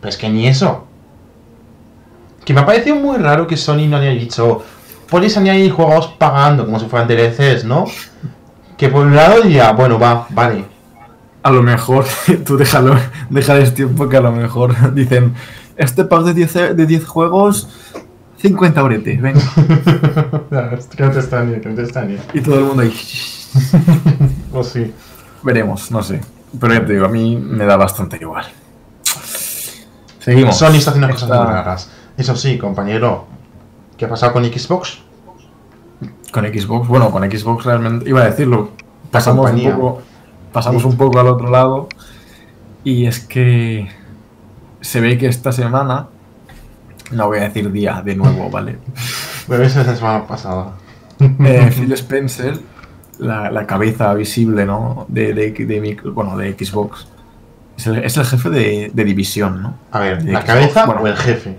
[0.00, 0.86] Pero es que ni eso.
[2.46, 4.62] Que me ha parecido muy raro que Sony no haya dicho.
[5.10, 7.84] Podéis añadir juegos pagando, como si fueran DLCs, ¿no?
[8.78, 10.64] Que por un lado diría, bueno, va, vale.
[11.42, 12.06] A lo mejor,
[12.46, 12.96] tú déjalo,
[13.28, 15.34] déjales tiempo que a lo mejor dicen,
[15.76, 17.68] este pack de 10, e- de 10 juegos,
[18.38, 19.40] 50 bretes, venga.
[20.96, 22.18] que no te extrañe, que no te.
[22.32, 22.94] Y todo el mundo ahí.
[24.52, 24.92] O sí.
[25.42, 26.20] Veremos, no sé.
[26.60, 28.44] Pero ya te digo, a mí me da bastante igual.
[30.20, 30.56] Seguimos.
[30.56, 31.90] Sony está haciendo cosas muy raras.
[32.16, 33.26] Eso sí, compañero.
[33.96, 34.98] ¿Qué ha pasado con Xbox?
[36.30, 38.70] Con Xbox, bueno, con Xbox realmente, iba a decirlo,
[39.10, 40.02] pasamos un poco,
[40.52, 40.88] pasamos Sí.
[40.88, 41.88] un poco al otro lado
[42.84, 43.88] y es que
[44.80, 46.08] se ve que esta semana,
[47.10, 48.78] no voy a decir día de nuevo, ¿vale?
[49.48, 50.72] Pero esa es la semana pasada.
[51.20, 52.58] Eh, Phil Spencer,
[53.22, 55.06] la, la cabeza visible, ¿no?
[55.08, 57.06] De, de, bueno, de Xbox,
[57.76, 59.74] es el, es el jefe de, de división, ¿no?
[59.90, 61.00] A ver, ¿la Xbox, cabeza bueno.
[61.02, 61.58] o el jefe?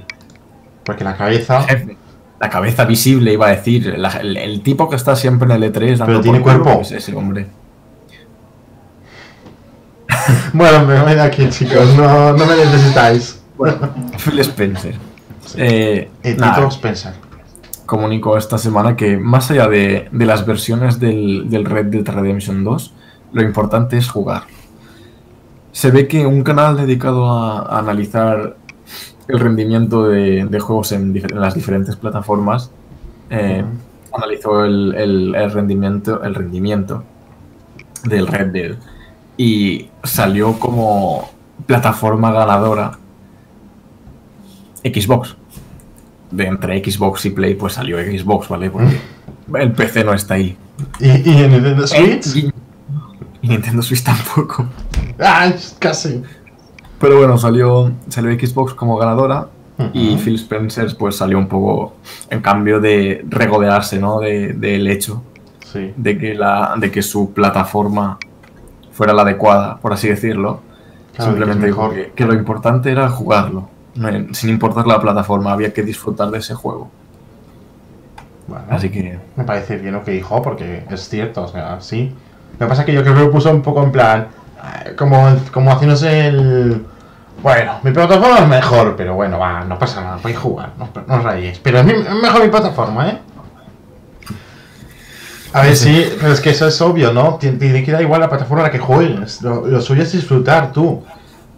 [0.84, 1.64] Porque la cabeza.
[1.64, 1.98] Jefe.
[2.40, 5.72] La cabeza visible, iba a decir, la- el, el tipo que está siempre en el
[5.74, 6.76] E3 dando Pero tiene cuerpo.
[6.76, 7.48] pues ese hombre.
[10.54, 11.94] Bueno, me voy de aquí, chicos.
[11.96, 13.42] No, no me necesitáis.
[13.58, 13.78] Bueno,
[14.24, 14.96] Phil Spencer.
[15.56, 17.14] Eh, Eh, nada, Spencer.
[17.94, 22.64] Comunicó esta semana que más allá de, de las versiones del, del Red Dead Redemption
[22.64, 22.92] 2,
[23.34, 24.44] lo importante es jugar.
[25.74, 28.58] Se ve que un canal dedicado a, a analizar
[29.28, 32.72] el rendimiento de, de juegos en, las diferentes plataformas
[33.30, 33.64] eh,
[34.12, 37.04] analizó el, el- el rendimiento, el rendimiento
[38.06, 38.76] del Red Dead
[39.38, 41.30] y salió como
[41.68, 42.98] plataforma ganadora
[44.84, 45.36] Xbox.
[46.34, 48.70] De entre Xbox y Play, pues salió Xbox, ¿vale?
[48.72, 48.98] Porque
[49.60, 50.58] el PC no está ahí.
[51.00, 52.36] ¿Y, y en Nintendo Switch?
[52.36, 52.52] Y,
[53.42, 54.66] y Nintendo Switch tampoco.
[55.20, 55.56] ¡Ay!
[55.80, 56.24] Casi.
[57.00, 59.48] Pero bueno, salió, salió Xbox como ganadora
[59.94, 60.16] y.
[60.18, 61.96] Phil Spencer pues salió un poco
[62.30, 64.20] en cambio de regodearse, ¿no?
[64.20, 65.22] De- Del hecho
[65.72, 65.92] Sí.
[65.98, 68.18] de que, la, de que su plataforma
[68.92, 70.62] fuera la adecuada, por así decirlo.
[71.16, 71.94] Claro, Simplemente que mejor.
[71.94, 73.70] que, que lo importante era jugarlo,
[74.34, 76.90] sin importar la plataforma, había que disfrutar de ese juego.
[78.48, 82.14] Bueno, Así que me parece bien lo que dijo, porque es cierto, o sea, sí.
[82.54, 84.28] Lo que pasa es que yo creo que lo puso un poco en plan.
[84.86, 86.86] eh, Como, como haciéndose el.
[87.42, 91.16] Bueno, mi plataforma es mejor, pero bueno, va, no pasa nada, podéis jugar, no, no
[91.16, 91.60] os rayéis.
[91.60, 93.20] Pero es, mi- es mejor mi plataforma, ¿eh?
[95.54, 97.38] A ver, sí, pero es que eso es obvio, ¿no?
[97.38, 99.42] Tien- Tiene que dar igual la plataforma a la que juegues.
[99.42, 101.04] Lo, lo suyo es disfrutar tú.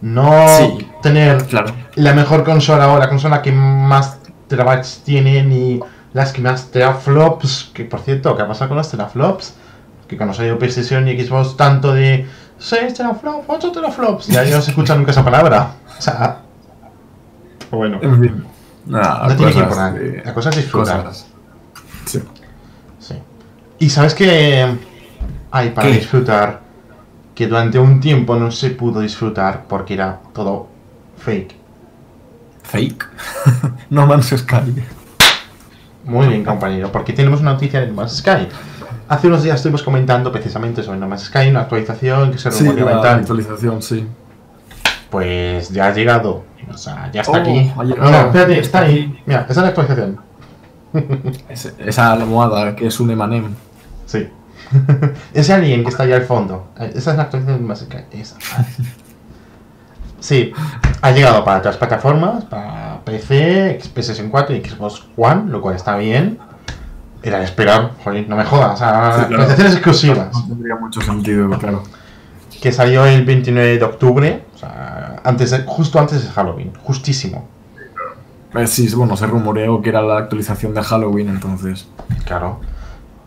[0.01, 0.87] No Sí.
[1.01, 5.79] tener claro, la mejor consola o la consola que más terabytes tiene ni
[6.13, 7.71] las que más teraflops.
[7.73, 9.55] Que por cierto, ¿qué ha pasado con los teraflops?
[10.07, 12.27] Que cuando salió PlayStation y Xbox, tanto de
[12.59, 14.27] 6 teraflops, 8 teraflops.
[14.27, 15.71] Ya no se escucha nunca esa palabra.
[15.97, 16.41] O sea.
[17.59, 18.45] pero Bueno, en fin.
[18.85, 20.25] Nada, no tiene que cosas importar.
[20.25, 21.03] La cosa es disfrutar.
[21.03, 21.25] cosas.
[22.05, 22.21] Sí.
[22.99, 23.15] Sí.
[23.79, 24.67] Y sabes que
[25.51, 25.95] hay para ¿Qué?
[25.95, 26.61] disfrutar
[27.35, 30.67] que durante un tiempo no se pudo disfrutar porque era todo
[31.17, 31.53] fake.
[32.63, 33.05] Fake.
[33.91, 34.73] no Man's Sky.
[36.05, 38.47] Muy bien, compañero, porque tenemos una noticia de No Man's Sky.
[39.07, 42.63] Hace unos días estuvimos comentando precisamente sobre No Man's Sky, una actualización que se Sí,
[42.63, 44.07] rumoreaba la actualización, sí.
[45.09, 46.43] Pues ya ha llegado.
[46.71, 47.71] O sea, ya está Oh, aquí.
[47.75, 49.21] No, no, espérate, está ahí.
[49.25, 50.19] Mira, esa es la actualización.
[51.49, 53.53] Ese- esa almohada que es un Emanem.
[54.05, 54.27] Sí.
[55.33, 56.67] Ese alien que está allá al fondo.
[56.79, 57.97] Eh, Esa es la actualización Sky.
[58.11, 58.37] Esa.
[60.19, 60.51] Sí,
[61.01, 65.97] ha llegado para otras plataformas, para PC, PlayStation 4 y Xbox One, lo cual está
[65.97, 66.39] bien.
[67.21, 68.73] Era de esperar, joder, no me jodas.
[68.73, 69.43] O sea, Sí, claro.
[69.43, 70.33] actualizaciones exclusivas.
[70.33, 71.83] No tendría mucho sentido, claro.
[72.59, 77.47] que salió el 29 de octubre, o sea, antes de- justo antes de Halloween, justísimo.
[78.55, 81.87] Eh, Sí, bueno, se rumoreó que era la actualización de Halloween, entonces.
[82.25, 82.61] Claro.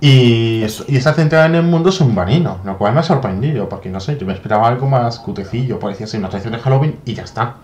[0.00, 4.16] Y, está centrada en el mundo submarino, lo cual me ha sorprendido, porque no sé,
[4.16, 7.54] yo me esperaba algo más cutecillo, parecía ser una tradición de Halloween y ya está.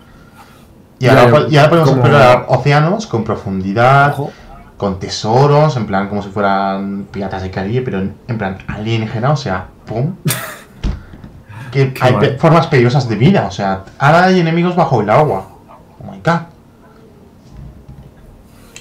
[0.99, 4.31] Y ahora, po- y ahora podemos como- explorar océanos con profundidad, Ojo.
[4.75, 9.31] con tesoros, en plan como si fueran piratas del Caribe, pero en, en plan alienígena,
[9.31, 10.15] o sea, ¡pum!
[11.71, 15.47] que Qué hay formas peligrosas de vida, o sea, ahora hay enemigos bajo el agua.
[16.05, 16.39] Oh my god.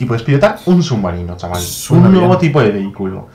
[0.01, 1.61] Y puedes pilotar un submarino, chaval.
[1.61, 2.39] Suena un nuevo bien.
[2.41, 3.29] tipo de vehículo.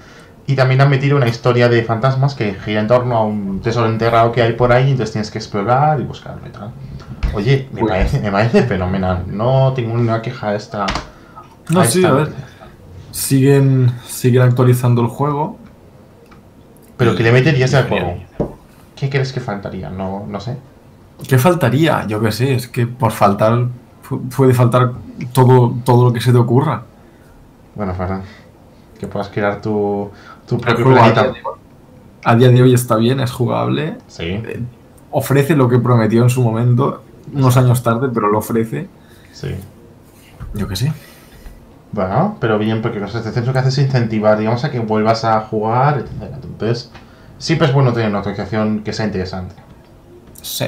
[0.49, 3.87] Y también han metido una historia de fantasmas que gira en torno a un tesoro
[3.87, 6.71] enterrado que hay por ahí, entonces tienes que explorar y buscarlo y tal.
[7.35, 9.25] Oye, me Pues- parece, me parece fenomenal.
[9.27, 10.87] No tengo una queja a esta.
[11.69, 12.33] No, a sí, esta a ver.
[13.11, 15.57] Siguen, siguen actualizando el juego.
[16.97, 18.15] Pero que le meterías al juego.
[18.95, 19.91] ¿Qué crees que faltaría?
[19.91, 20.57] No, no sé.
[21.27, 22.07] ¿Qué faltaría?
[22.07, 23.67] Yo qué sé, es que por faltar.
[24.09, 24.93] pu- Puede faltar
[25.31, 26.81] todo, todo lo que se te ocurra.
[27.75, 28.23] Bueno, Ferran.
[28.99, 30.09] Que puedas crear tu,
[30.49, 31.21] tu propio juego a planeta.
[31.23, 31.59] día, de hoy,
[32.23, 33.97] a día de hoy está bien, es jugable.
[34.07, 34.61] Sí, eh,
[35.11, 38.89] Ofrece lo que prometió en su momento, unos años tarde, pero lo ofrece.
[39.31, 39.55] sí.
[40.55, 40.91] Yo qué sé.
[41.91, 45.23] Bueno, pero bien, porque los excepciones lo que hace es incentivar, digamos, a que vuelvas
[45.25, 46.33] a jugar, etc.
[46.43, 46.91] Entonces,
[47.37, 49.53] siempre es bueno tener una actualización que sea interesante.
[50.41, 50.65] Sí.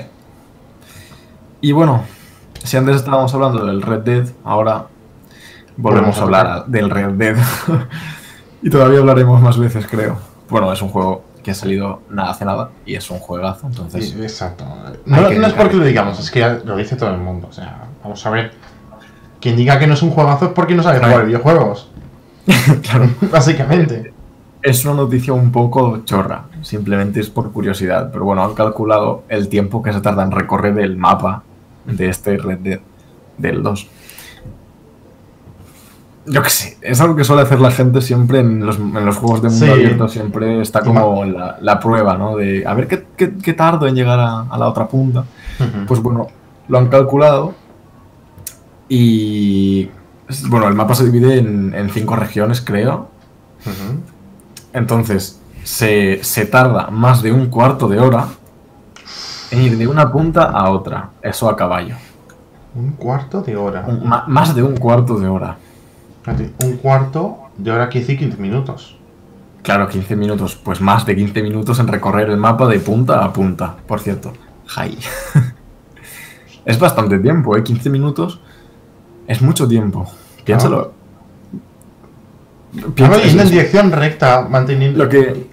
[1.62, 2.04] Y bueno,
[2.64, 4.86] si antes estábamos hablando del Red Dead, ahora
[5.78, 7.38] volvemos a hablar del Red Dead.
[8.62, 10.18] y todavía hablaremos más veces, creo.
[10.50, 14.10] Bueno, es un juego que ha salido nada hace nada y es un juegazo, entonces...
[14.10, 14.66] Sí, exacto.
[15.06, 17.48] No, no es porque lo digamos, es que ya lo dice todo el mundo.
[17.50, 18.52] O sea, vamos a ver.
[19.40, 21.90] Quien diga que no es un juegazo es porque no sabe jugar videojuegos.
[22.84, 23.10] claro.
[23.32, 24.14] Básicamente.
[24.62, 29.48] Es una noticia un poco chorra, simplemente es por curiosidad, pero bueno, han calculado el
[29.48, 31.42] tiempo que se tarda en recorrer el mapa
[31.86, 32.80] de este Red Dead
[33.40, 33.88] del 2.
[36.26, 39.18] Yo qué sé, es algo que suele hacer la gente siempre en los, en los
[39.18, 39.72] juegos de mundo Sí.
[39.72, 42.36] abierto, siempre está como la, la prueba, ¿no?
[42.38, 45.24] De a ver qué, qué- qué tardo en llegar a, a la otra punta.
[45.88, 46.28] Pues bueno,
[46.68, 47.56] lo han calculado
[48.88, 49.90] y...
[50.48, 53.10] Bueno, el mapa se divide en, en cinco regiones, creo.
[54.74, 58.28] Entonces, se, se tarda más de un cuarto de hora
[59.52, 61.10] en ir de una punta a otra.
[61.22, 61.96] Eso a caballo.
[62.76, 63.86] Un cuarto de hora.
[64.28, 65.58] Más de un cuarto de hora.
[66.64, 68.98] Un cuarto de hora, quiere decir 15 minutos.
[69.64, 70.56] Claro, 15 minutos.
[70.56, 73.76] Pues más de 15 minutos en recorrer el mapa de punta a punta.
[73.88, 74.34] Por cierto,
[74.68, 74.98] Jai.
[76.66, 77.64] es bastante tiempo, ¿eh?
[77.64, 78.40] 15 minutos
[79.28, 80.06] es mucho tiempo.
[80.46, 80.94] Piénsalo.
[82.96, 85.04] Piensa- yendo en dirección recta, manteniendo.
[85.04, 85.50] Lo que.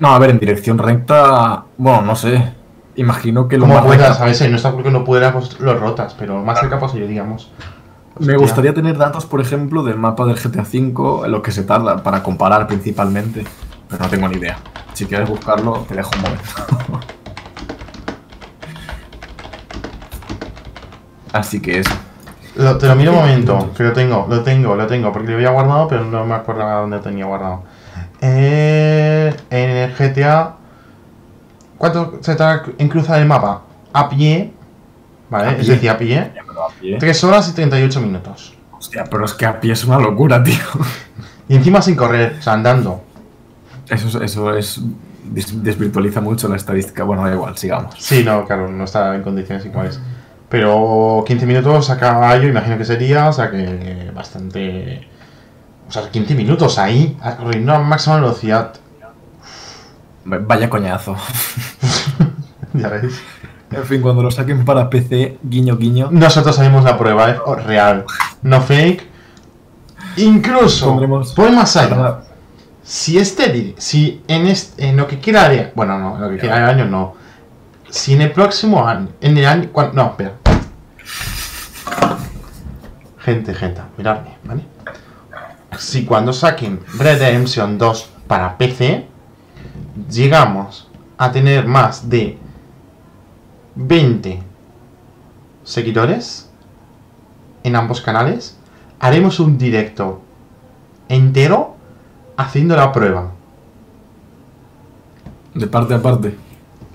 [0.00, 1.64] No, a ver, en dirección recta.
[1.76, 2.54] Bueno, no sé.
[2.96, 5.58] Imagino que lo Como más puedas, recta- a veces no está porque no pudiera, pues
[5.60, 7.50] lo rotas, pero más cerca posible, digamos.
[8.20, 11.62] Me gustaría tener datos, por ejemplo, del mapa del GTA V, en lo que se
[11.62, 13.44] tarda, para comparar principalmente.
[13.88, 14.58] Pero no tengo ni idea.
[14.94, 16.44] Si quieres buscarlo, te dejo un momento.
[21.32, 21.90] Así que eso.
[22.56, 25.34] Lo- te lo miro un momento, que lo tengo, lo tengo, lo tengo, porque lo
[25.36, 27.62] había guardado, pero no me acuerdo dónde lo tenía guardado.
[28.20, 30.56] Eh, en el GTA,
[31.76, 33.62] ¿cuánto se tarda en cruzar el mapa?
[33.92, 34.52] A pie,
[35.30, 35.48] ¿vale?
[35.48, 35.70] A Es pie.
[35.74, 36.32] decir, a pie.
[36.58, 36.96] Pero a pie.
[36.98, 38.54] 3 horas y 38 minutos.
[38.72, 40.56] Hostia, pero es que a pie es una locura, tío.
[41.48, 43.02] Y encima sin correr, o sea, andando.
[43.88, 44.80] Eso, es- eso es.
[45.24, 47.04] des- desvirtualiza mucho la estadística.
[47.04, 47.94] Bueno, da igual, sigamos.
[47.98, 50.00] Sí, no, claro, no está en condiciones iguales.
[50.48, 55.06] Pero 15 minutos a caballo, imagino que sería, o sea que bastante...
[55.88, 58.74] O sea, 15 minutos ahí, a corriendo a máxima velocidad.
[60.24, 61.16] Vaya coñazo.
[62.74, 63.20] ya veis.
[63.70, 66.08] En fin, cuando lo saquen para PC, guiño, guiño.
[66.10, 68.04] Nosotros haremos la prueba, es real,
[68.42, 69.06] no fake.
[70.16, 72.20] Incluso, Pondremos- voy más allá.
[72.82, 76.58] Si este, si en, este, en lo que de, bueno, no, en lo que queda
[76.60, 77.14] de año no.
[77.90, 80.32] Si en el próximo año, en el año, cuan- no, espera.
[83.18, 84.62] Gente, gente, miradme, ¿vale?
[85.78, 89.06] Si cuando saquen Redemption 2 para PC,
[90.10, 90.88] llegamos
[91.18, 92.38] a tener más de
[93.78, 94.42] 20
[95.62, 96.50] seguidores
[97.62, 98.56] en ambos canales,
[98.98, 100.20] haremos un directo
[101.08, 101.76] entero
[102.36, 103.30] haciendo la prueba.
[105.54, 106.36] De parte a parte.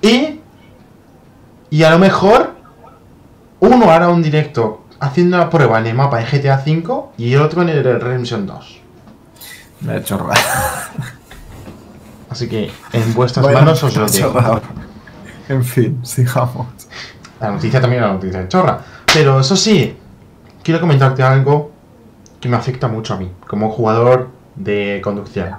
[0.02, 0.42] Y,
[1.70, 2.54] y a lo mejor
[3.62, 7.42] uno hará un directo haciendo la prueba en el mapa de GTA V y el
[7.42, 8.80] otro en el de Redemption 2.
[9.82, 10.34] Me ha chorra.
[12.30, 14.62] Así que en vuestras manos os lo dejo.
[15.50, 16.68] En fin, sigamos.
[17.40, 18.80] La noticia también es una noticia chorra.
[19.14, 19.96] Pero eso sí,
[20.64, 21.72] quiero comentarte algo
[22.40, 25.50] que me afecta mucho a mí, como jugador de conducción.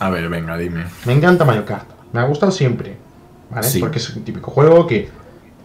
[0.00, 0.84] A ver, venga, dime.
[1.06, 1.88] Me encanta Mario Kart.
[2.12, 2.96] Me ha gustado siempre.
[3.50, 3.66] ¿Vale?
[3.66, 3.80] Sí.
[3.80, 5.08] Porque es un típico juego que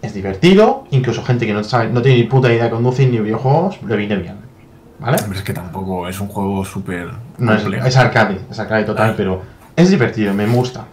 [0.02, 0.86] es divertido.
[0.92, 3.96] Incluso gente que no, sabe, no tiene ni puta idea de conducir ni videojuegos, le
[3.96, 4.38] viene bien.
[5.00, 5.18] ¿Vale?
[5.24, 7.64] Hombre, es que tampoco es un juego súper No es,
[7.98, 9.14] arcade, es arcade total, Ay.
[9.16, 9.42] pero
[9.76, 10.86] es divertido, me gusta.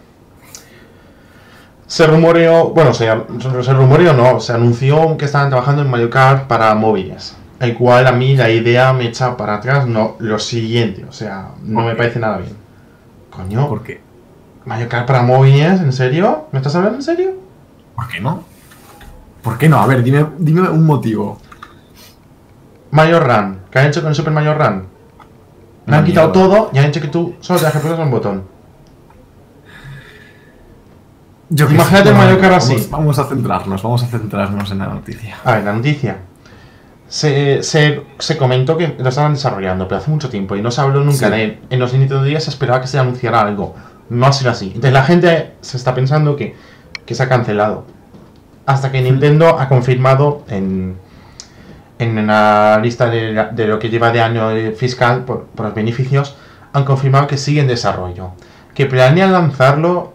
[1.87, 6.47] Se rumoreó, bueno, se, se rumoreó no, se anunció que estaban trabajando en Mario Kart
[6.47, 7.35] para móviles.
[7.61, 11.51] El cual a mí la idea me echa para atrás, no, lo siguiente, o sea,
[11.63, 12.55] no ¿Por me parece nada bien.
[13.31, 14.01] Coño, ¿Por qué?
[14.65, 16.47] Mario Kart para móviles, ¿en serio?
[16.51, 17.31] ¿Me estás hablando en serio?
[17.95, 18.43] ¿Por qué no?
[19.41, 19.79] ¿Por qué no?
[19.79, 21.39] A ver, dime, dime un motivo.
[22.91, 24.87] Mario Run, ¿qué han hecho con el Super Mario Run?
[25.85, 28.56] Me han quitado todo y han hecho que tú solo te pulsar un botón.
[31.49, 32.87] Yo Imagínate Mario vamos- Kart así.
[32.91, 35.37] Vamos, a centrarnos, vamos a centrarnos en la noticia.
[35.45, 36.17] A ver, la noticia.
[37.07, 40.81] Se, se, se comentó que lo estaban desarrollando, pero hace mucho tiempo y no se
[40.81, 41.31] habló nunca Sí.
[41.31, 41.59] de él.
[41.69, 43.75] En los inicios de días se esperaba que se anunciara algo.
[44.09, 44.67] No ha sido así.
[44.67, 46.55] Entonces la gente se está pensando que,
[47.05, 47.85] que se ha cancelado.
[48.65, 50.97] Hasta que Nintendo ha confirmado en,
[51.99, 55.75] en una lista de, la- de lo que lleva de año fiscal por, por los
[55.75, 56.35] beneficios,
[56.73, 58.31] han confirmado que sigue en desarrollo.
[58.73, 60.13] Que planean lanzarlo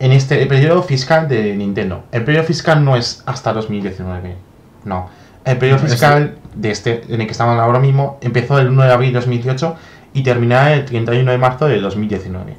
[0.00, 2.04] en este periodo fiscal de Nintendo.
[2.12, 4.36] El periodo fiscal no es hasta 2019.
[4.84, 5.08] No.
[5.44, 8.92] El periodo fiscal de este, en el que estamos ahora mismo, empezó el 1 de
[8.92, 9.76] abril de 2018
[10.12, 12.56] y terminará el 31 de marzo de 2019.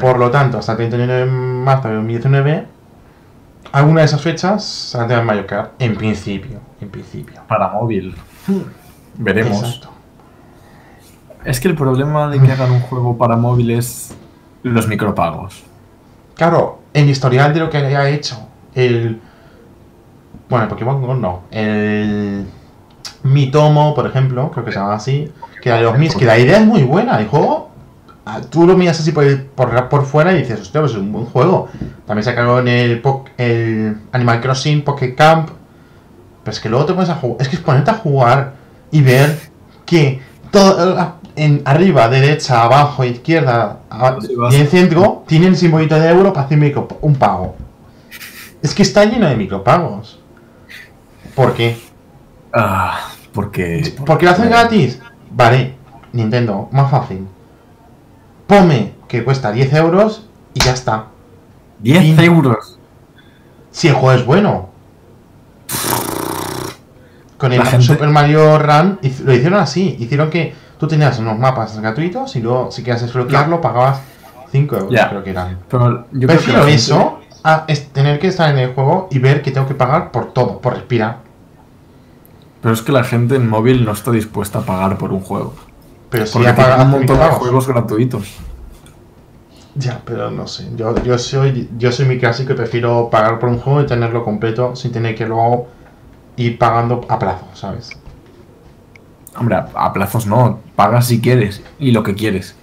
[0.00, 2.66] Por lo tanto, hasta el 31 de marzo de 2019,
[3.72, 5.72] alguna de esas fechas saldrá en Mario Kart.
[5.78, 7.40] En principio, en principio.
[7.46, 8.14] Para móvil.
[9.14, 9.62] Veremos.
[9.62, 9.90] Exacto.
[11.44, 14.12] Es que el problema de que hagan un juego para móvil es
[14.64, 15.62] los micropagos.
[16.36, 19.20] Claro, el historial de lo que haya hecho el.
[20.48, 21.42] Bueno, el Pokémon Go no.
[21.50, 22.46] El.
[23.22, 25.32] Mitomo, por ejemplo, creo que se llama así.
[25.60, 27.18] Que era de los Mis, que la idea es muy buena.
[27.18, 27.70] El juego.
[28.24, 31.10] ah, Tú lo miras así por, por, por fuera y dices, hostia, pues es un
[31.12, 31.68] buen juego.
[32.06, 33.02] También sacaron el,
[33.38, 35.48] el Animal Crossing Pocket Camp.
[36.44, 37.36] Pero es que luego te pones a jugar.
[37.42, 38.52] Es que es ponerte a jugar
[38.92, 39.36] y ver
[39.84, 40.20] que
[40.52, 44.52] todo la- en arriba, derecha, abajo, izquierda a- Sí, vas.
[44.54, 47.54] y en centro tienen el simbolito de euro para hacer micro- un pago.
[48.62, 50.18] Es que está lleno de micropagos.
[51.34, 51.78] ¿Por qué?
[52.52, 53.94] Ah, porque.
[54.04, 54.98] ¿Por qué lo hacen gratis?
[55.30, 55.74] Vale,
[56.12, 57.26] Nintendo, más fácil.
[58.46, 61.06] Ponme que cuesta 10 euros y ya está.
[61.80, 62.20] 10 Fin.
[62.20, 62.78] euros.
[63.70, 64.70] Si el juego es bueno.
[67.36, 69.96] Con el gente- Super Mario Run lo hicieron así.
[70.00, 74.00] Hicieron que tú tenías unos mapas gratuitos y luego si querías desbloquearlo pagabas
[74.52, 75.08] 5 euros, Ya.
[75.08, 75.58] creo que eran.
[75.68, 79.08] Pero yo creo que Prefiero gente- eso a es- tener que estar en el juego
[79.10, 81.18] y ver que tengo que pagar por todo, por respirar.
[82.62, 85.54] Pero es que la gente en móvil no está dispuesta a pagar por un juego.
[86.10, 88.34] Pero si ya pagas un montón de juegos gratuitos.
[89.74, 90.70] Ya, pero no sé.
[90.74, 94.24] Yo, yo soy yo soy muy clásico y prefiero pagar por un juego y tenerlo
[94.24, 95.68] completo sin tener que luego
[96.36, 97.90] ir pagando a plazo, ¿sabes?
[99.38, 100.60] Hombre, a, a plazos no.
[100.76, 102.54] Pagas si quieres y lo que quieres.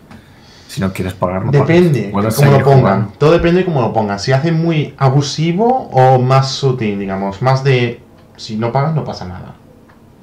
[0.68, 2.10] Si no quieres pagar, no Depende.
[2.12, 2.80] Puedes cómo lo pongan.
[2.80, 3.14] jugando.
[3.20, 4.20] Todo depende de cómo lo pongan.
[4.20, 7.42] Si hacen muy abusivo o más sutil, digamos.
[7.44, 8.02] Más de
[8.38, 9.54] si no pagas no pasa nada.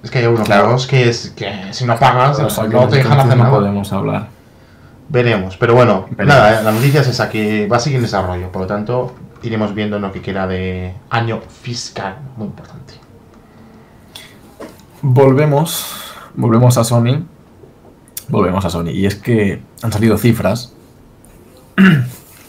[0.02, 0.76] Es que hay unos Claro.
[0.88, 3.56] que, es, que si no pagas O sea, que no te dejan hacer no nada.
[3.56, 4.28] podemos hablar.
[5.08, 6.26] Veremos, pero bueno, Veremos.
[6.36, 9.74] nada, la noticia es esa, que va a seguir en desarrollo, por lo tanto, iremos
[9.74, 12.94] viendo en lo que queda de año fiscal, muy importante.
[15.02, 16.09] Volvemos.
[16.34, 17.24] Volvemos a Sony.
[18.28, 18.90] Volvemos a Sony.
[18.90, 20.72] Y es que han salido cifras.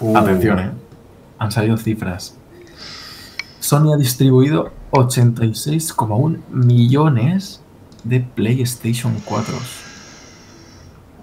[0.03, 0.71] Uh, Atención, eh.
[1.37, 2.35] Han salido cifras.
[3.59, 7.61] Sony ha distribuido 86,1 millones
[8.03, 9.53] de PlayStation 4.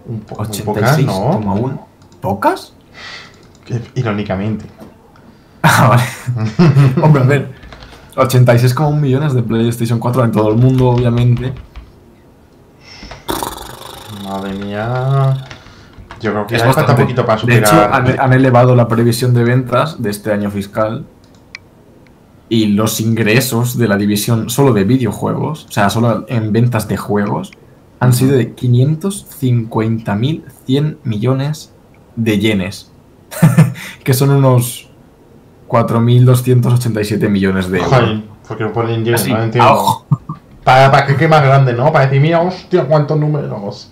[0.06, 1.40] Un, po- muy pocas, ¿no?
[1.40, 1.80] 86,1.
[2.20, 2.72] ¿Pocas?
[3.96, 4.66] Irónicamente.
[5.62, 6.02] Ah, vale.
[7.02, 7.52] Hombre, a ver.
[8.14, 11.52] 86,1 millones de PlayStation 4 en todo el mundo, obviamente.
[14.28, 15.34] Madre mía.
[16.20, 17.62] Yo creo que Es falta poquito para De superar.
[17.62, 21.04] hecho, han, han elevado la previsión de ventas de este año fiscal
[22.48, 26.96] y los ingresos de la división solo de videojuegos, o sea, solo en ventas de
[26.96, 27.52] juegos,
[28.00, 31.72] han sido de 550.100 millones
[32.16, 32.90] de yenes,
[34.04, 34.88] que son unos
[35.68, 38.22] 4.287 millones de euros.
[38.46, 40.06] Porque lo ponen Así, no entiendo.
[40.64, 41.90] Para, para que quede más grande, ¿no?
[41.90, 43.90] Para decir, mira, hostia, cuántos números.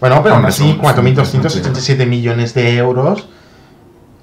[0.00, 3.28] Bueno, pero aún así, son- 4.287 millones de euros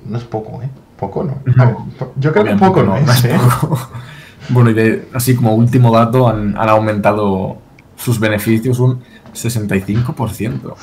[0.05, 0.69] no es poco, ¿eh?
[0.97, 1.37] Poco no.
[1.55, 1.87] No.
[2.15, 3.39] Yo creo que poco no, es, es ¿eh?
[3.59, 3.79] poco.
[4.49, 7.57] Bueno, y de- así como último dato, han, han aumentado
[7.95, 9.01] sus beneficios un
[9.33, 10.75] 65%.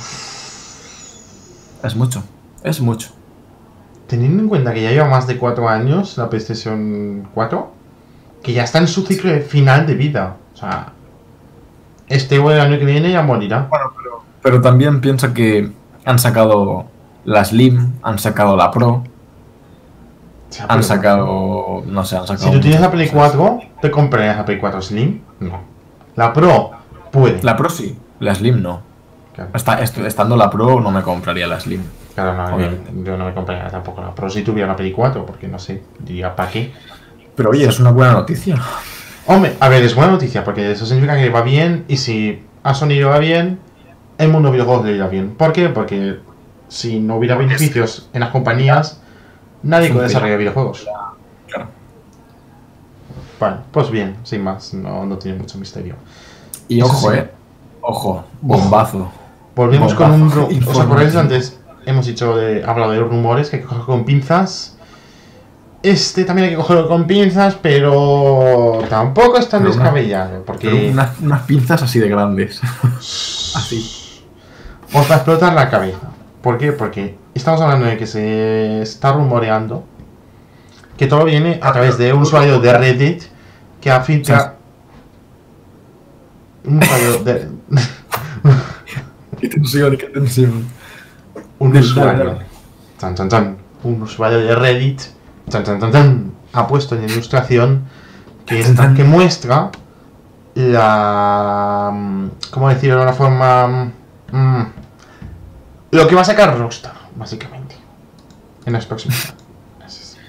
[1.84, 2.22] Es mucho,
[2.64, 3.11] es mucho.
[4.09, 7.72] Teniendo en cuenta que ya lleva más de 4 años la PlayStation 4,
[8.43, 10.36] que ya está en su ciclo final de vida.
[10.55, 10.93] O sea,
[12.09, 13.68] este o el año que viene ya morirá.
[14.43, 15.70] Pero también piensa que
[16.05, 16.86] han sacado
[17.24, 19.05] la Slim, han sacado la Pro,
[20.68, 21.82] han sacado.
[21.86, 22.47] No sé, han sacado.
[22.49, 23.32] Si tú tienes la Play cosas.
[23.36, 25.20] 4, ¿te comprarías la Play 4 Slim?
[25.40, 25.61] No.
[26.16, 26.70] La Pro
[27.11, 27.43] puede.
[27.43, 28.80] La Pro sí, la Slim no.
[29.34, 31.82] Claro, Está, est- estando la Pro, no me compraría la Slim.
[32.14, 32.68] claro, no, yo,
[33.03, 35.82] yo no me compraría tampoco la Pro si tuviera la Play 4, porque no sé,
[36.01, 36.70] diría, ¿para qué?
[37.34, 38.57] Pero oye, es una buena noticia.
[39.26, 42.74] Hombre, a ver, es buena noticia, porque eso significa que va bien, y si a
[42.74, 43.59] Sony le va bien,
[44.19, 45.31] el mundo de videojuegos le irá bien.
[45.31, 45.69] ¿Por qué?
[45.69, 46.19] Porque
[46.69, 49.01] si no hubiera beneficios en las compañías,
[49.63, 50.87] nadie puede desarrollar videojuegos.
[51.49, 51.69] Claro.
[53.41, 55.97] Bueno, pues bien, sin más, no, no tiene mucho misterio.
[56.69, 57.19] Y Eso ojo, sí.
[57.19, 57.31] eh.
[57.81, 59.11] Ojo, bombazo.
[59.57, 60.33] Volvemos con un...
[60.67, 61.59] ¿Os acordáis antes?
[61.85, 64.77] Hemos dicho de, hablado de rumores que hay que coger con pinzas.
[65.83, 70.69] este también hay que cogerlo con pinzas, pero tampoco es tan Pero una- descabellado, porque
[70.71, 72.61] Pero unas, unas pinzas así de grandes.
[73.57, 73.91] así.
[74.95, 76.11] Os va a explotar la cabeza.
[76.43, 76.72] ¿Por qué?
[76.72, 79.84] Porque estamos hablando de que se está rumoreando
[80.97, 83.22] que todo viene a través de un usuario de Reddit
[83.80, 84.55] que ha filtrado...
[86.64, 87.49] Un usuario de...
[89.40, 90.66] Qué tensión, qué tensión.
[91.59, 92.38] un usuario,
[92.99, 95.01] tan, tan, tan, un usuario de Reddit,
[95.51, 97.82] tan, tan, tan, tan, ha puesto en ilustración
[98.47, 99.70] que, esta- muestra
[100.55, 101.93] la,
[102.51, 103.90] ¿cómo decirlo de una forma?
[104.30, 104.62] mm,
[105.93, 107.76] lo que va a sacar Rockstar, básicamente,
[108.66, 109.34] en los próximos
[109.80, 110.16] meses.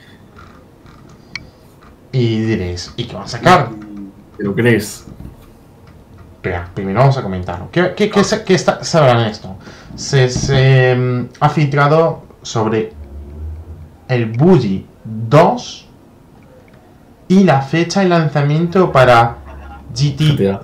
[2.11, 3.69] Y diréis, ¿y qué van a sacar?
[4.37, 5.05] ¿Te lo crees?
[6.35, 7.69] Espera, primero vamos a comentarlo.
[7.71, 9.55] ¿Qué, qué, qué, se- qué está, sabrán esto?
[9.95, 12.93] Se, se, mm, ha filtrado sobre
[14.09, 15.87] el Bully 2
[17.29, 19.37] y la fecha de lanzamiento para
[19.95, 20.61] GT GTA.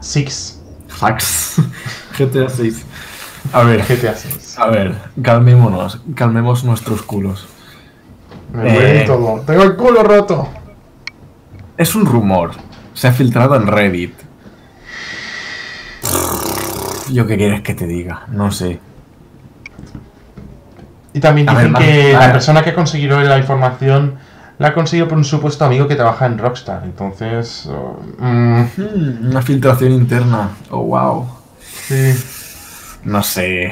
[0.00, 0.62] 6.
[0.88, 1.56] Fax.
[2.18, 2.84] GTA 6.
[3.52, 4.58] A ver, GTA 6.
[4.58, 7.46] a ver, calmémonos, calmemos nuestros culos.
[8.52, 9.06] Me duele Eh.
[9.06, 9.40] todo.
[9.46, 10.48] Tengo el culo roto.
[11.76, 12.52] Es un rumor.
[12.94, 14.14] Se ha filtrado en Reddit.
[17.12, 18.80] Yo qué quieres que te diga, no sé.
[21.12, 24.16] Y también ver, dicen que la persona que ha conseguido la información
[24.58, 26.82] la ha conseguido por un supuesto amigo que trabaja en Rockstar.
[26.84, 30.50] Entonces, oh, mm, Hmm, una filtración interna.
[30.70, 31.26] Oh, wow.
[31.86, 32.12] sí.
[33.06, 33.70] No sé,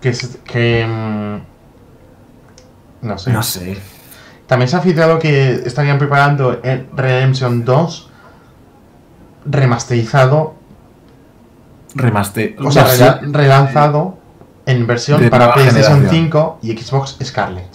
[0.00, 0.12] que,
[0.44, 1.36] que mm,
[3.06, 3.30] no sé.
[3.32, 3.78] no sé.
[4.46, 8.10] También se ha filtrado que estarían preparando el Redemption 2
[9.46, 10.54] remasterizado,
[11.94, 12.56] Remaste.
[12.62, 14.18] o sea, rela- relanzado
[14.66, 16.24] en versión para PlayStation generación.
[16.24, 17.66] 5 y Xbox Scarlet.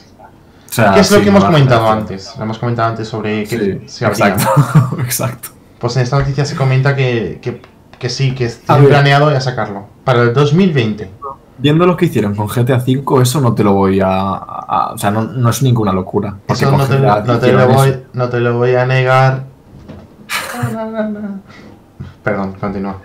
[0.70, 2.34] o sea, ¿Qué es lo que hemos comentado antes?
[2.38, 4.30] Lo hemos comentado antes sobre que Sí, se habría.
[4.30, 4.98] exacto.
[5.02, 5.50] exacto.
[5.80, 7.62] Pues en esta noticia se comenta que, que,
[8.00, 8.88] que sí, que ver.
[8.88, 9.88] planeado ya sacarlo.
[10.04, 11.10] Para el 2020.
[11.58, 14.08] Viendo lo que hicieron con GTA V, eso no te lo voy a.
[14.10, 16.36] a- o sea, no, no es ninguna locura.
[16.46, 18.00] Porque Eso no te, GTA no te lo voy, eso.
[18.14, 19.44] no te lo voy a negar.
[22.24, 22.98] Perdón, continúa.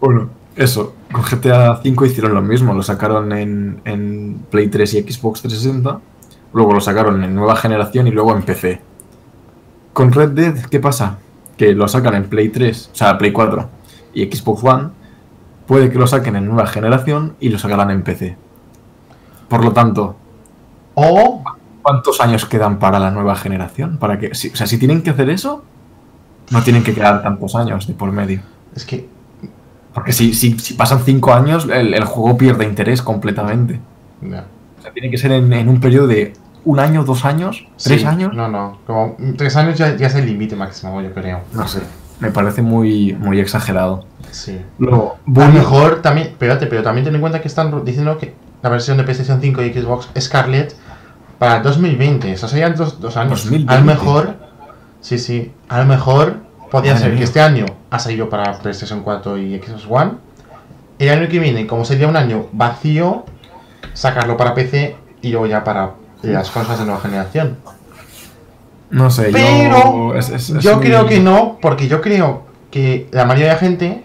[0.00, 0.94] Bueno, eso.
[1.12, 2.74] Con GTA V hicieron lo mismo.
[2.74, 5.98] Lo sacaron en, en Play 3 y Xbox 360.
[6.52, 8.80] Luego lo sacaron en nueva generación y luego en PC.
[9.92, 11.18] Con Red Dead, ¿qué pasa?
[11.56, 13.68] Que lo sacan en Play 3, o sea, Play 4
[14.16, 14.88] y Xbox One.
[15.66, 18.36] Puede que lo saquen en nueva generación y lo sacarán en PC.
[19.48, 20.16] Por lo tanto,
[20.94, 21.42] O
[21.82, 23.98] ¿Cuántos años quedan para la nueva generación?
[23.98, 25.62] Para que, si- o sea, si tienen que hacer eso,
[26.50, 28.40] no tienen que quedar tantos años de por medio.
[28.74, 29.08] es que
[29.94, 33.80] Porque si, si, si pasan cinco años, el, el juego pierde interés completamente.
[34.22, 34.46] ya.
[34.78, 36.32] O sea, tiene que ser en, en un periodo de
[36.64, 38.34] un año, dos años, tres Sí, años.
[38.34, 38.78] No, no.
[38.86, 41.42] Como tres años ya, ya es el límite máximo, yo creo.
[41.52, 41.82] No sé.
[42.20, 44.06] Me parece muy, muy exagerado.
[44.30, 44.60] Sí.
[44.78, 48.34] Luego, A lo mejor también, espérate, pero también ten en cuenta que están diciendo que
[48.62, 50.74] la versión de PlayStation 5 y Xbox Scarlet
[51.38, 53.44] para el 2020, eso serían dos, dos años.
[53.44, 53.72] 2020.
[53.72, 54.34] A lo mejor,
[55.00, 56.36] sí, sí, a lo mejor
[56.70, 60.12] podría Madre ser que este año ha salido para PlayStation 4 y Xbox One.
[60.98, 63.24] El año que viene, como sería un año vacío,
[63.92, 65.92] sacarlo para PC y luego ya para
[66.22, 67.58] las consolas de nueva generación.
[68.90, 72.44] No sé, Pero yo, es- es- es Yo muy- creo que no, porque yo creo
[72.70, 74.04] que la mayoría de la gente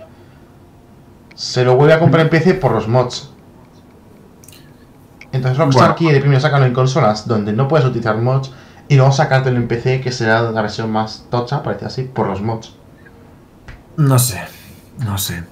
[1.36, 3.29] se lo vuelve a comprar en PC por los mods.
[5.32, 5.95] Entonces Rockstar Bueno.
[5.95, 8.51] quiere primero sacarlo en consolas donde no puedes utilizar mods
[8.89, 12.41] y luego sacártelo en PC que será la versión más tocha, parece así, por los
[12.41, 12.73] mods.
[13.97, 14.41] No sé,
[14.99, 15.43] no sé.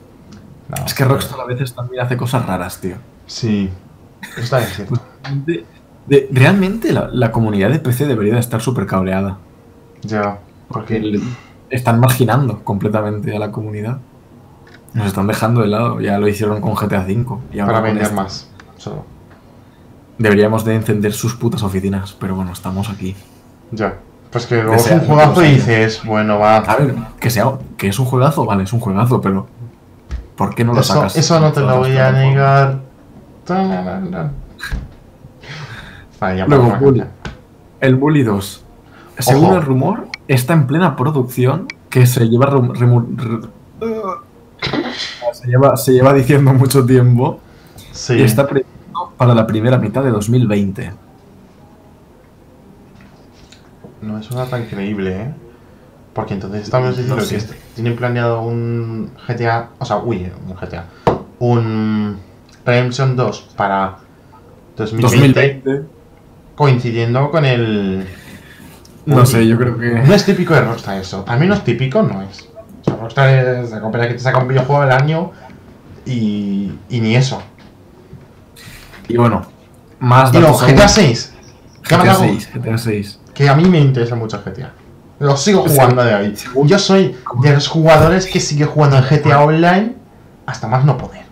[0.68, 2.96] No, Es que Rockstar a veces también hace cosas raras, tío.
[3.26, 3.70] Sí,
[4.38, 5.02] está bien cierto.
[6.10, 9.38] De- realmente la, la comunidad de PC debería de estar súper cabreada.
[10.02, 10.40] Ya,
[10.70, 11.20] Porque
[11.70, 14.00] están marginando completamente a la comunidad.
[14.94, 16.02] Nos están dejando de lado.
[16.02, 17.38] Ya lo hicieron con GTA V.
[17.54, 18.16] Y ahora para vender esto.
[18.16, 18.50] más.
[18.78, 19.06] Solo.
[20.18, 22.14] Deberíamos de encender sus putas oficinas.
[22.20, 23.16] Pero bueno, estamos aquí.
[23.72, 23.96] Ya.
[24.32, 26.58] Pues que luego es un juegazo y dices, bueno, va.
[26.58, 29.48] A ver, que sea que es un juegazo, vale, es un juegazo, pero
[30.36, 31.16] ¿por qué no lo Eso, sacas?
[31.16, 32.80] eso no te lo voy a negar.
[36.20, 37.04] Vale, Luego, Bully.
[37.80, 38.64] El Bully 2.
[39.20, 39.56] Según Ojo.
[39.56, 42.74] el rumor, está en plena producción que se lleva rum-
[45.34, 47.40] se lleva, se lleva diciendo mucho tiempo
[47.92, 48.16] Sí.
[48.16, 50.92] y está previsto para la primera mitad de 2020.
[54.02, 55.34] No es una tan creíble, ¿eh?
[56.14, 57.54] Porque entonces estamos diciendo No que sé.
[57.76, 60.86] tienen planeado un GTA, o sea, uy, un GTA,
[61.40, 62.18] un
[62.66, 63.98] Redemption 2 para
[64.78, 65.99] 2020, 2020.
[66.60, 68.06] Coincidiendo con el...
[69.06, 69.92] No sé, yo creo que.
[69.94, 71.24] No es típico de Rockstar eso.
[71.26, 72.50] Al menos típico no es.
[72.82, 75.32] O sea, Rockstar es la compañía que te saca un videojuego al año
[76.06, 77.42] y, y ni eso.
[79.08, 79.46] Y bueno,
[80.00, 80.54] más aún.
[80.54, 81.34] GTA 6.
[81.88, 82.24] ¿Qué más GTA hago?
[82.24, 83.20] 6, GTA 6.
[83.34, 84.74] Que a mí me interesa mucho GTA.
[85.20, 86.36] Lo sigo jugando de ahí.
[86.66, 89.96] Yo soy de los jugadores que sigue jugando en GTA Online
[90.46, 91.24] hasta más no poder.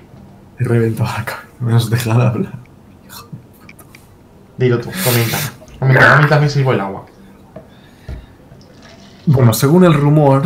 [0.57, 1.47] He reventado la cabeza.
[1.59, 2.66] Me has dejado hablar.
[4.57, 5.37] Dilo tú, comenta.
[5.79, 7.05] Comenta, comenta me sirvo el agua.
[9.25, 10.43] Bueno, según el rumor,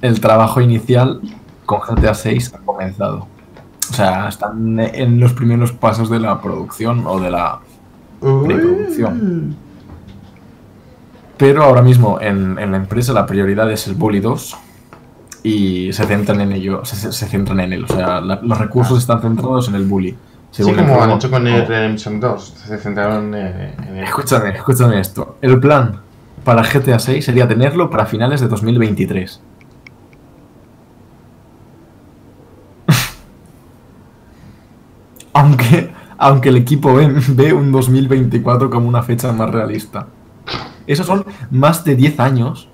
[0.00, 1.20] el trabajo inicial
[1.66, 3.26] con GTA 6 ha comenzado.
[3.90, 7.58] O sea, están en los primeros pasos de la producción o de la...
[8.20, 9.56] Preproducción.
[11.36, 14.56] Pero ahora mismo en, en la empresa la prioridad es el Bully 2
[15.42, 17.84] y se centran en ello, se, se- se centran en él.
[17.84, 20.16] O sea, la- los recursos están centrados en el Bully.
[20.50, 22.54] Sí, según como han hecho con el Redemption 2.
[22.66, 23.98] Se centraron en el...
[24.04, 25.36] Escúchame, escúchame esto.
[25.40, 26.00] El plan
[26.44, 29.40] para GTA 6 sería tenerlo para finales de 2023.
[35.32, 40.08] aunque, aunque el equipo ve, ve un 2024 como una fecha más realista.
[40.86, 42.68] Esos son más de 10 años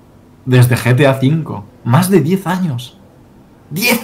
[0.45, 1.65] desde GTA 5.
[1.83, 2.97] Más de 10 años.
[3.71, 3.99] ¡10!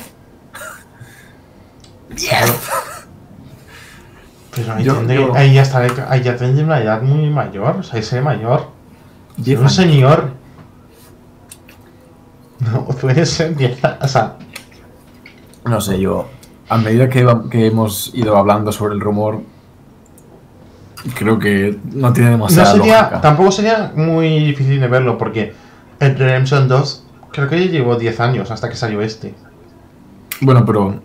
[4.56, 7.78] Pero ahí, Yo- tendré- yo- ahí ya estaré, ahí ya tendré una edad muy mayor.
[7.80, 8.68] O sea, ahí seré mayor.
[9.38, 9.76] 10 un años.
[9.76, 10.30] señor.
[12.60, 14.36] No, puede ser 10 a- O sea,
[15.66, 16.28] No sé, yo.
[16.70, 17.26] A medida que,
[17.68, 19.42] hemos ido hablando sobre el rumor,
[21.16, 23.22] creo que no tiene no demasiada sería, lógica.
[23.22, 25.54] tampoco sería muy difícil de verlo porque
[26.00, 29.34] el Redemption 2 creo que ya llevó 10 años hasta que salió este.
[30.42, 31.00] Bueno, pero.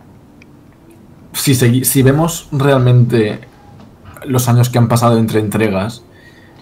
[1.33, 1.55] Si,
[1.85, 3.41] si vemos realmente
[4.24, 6.03] los años que han pasado entre entregas,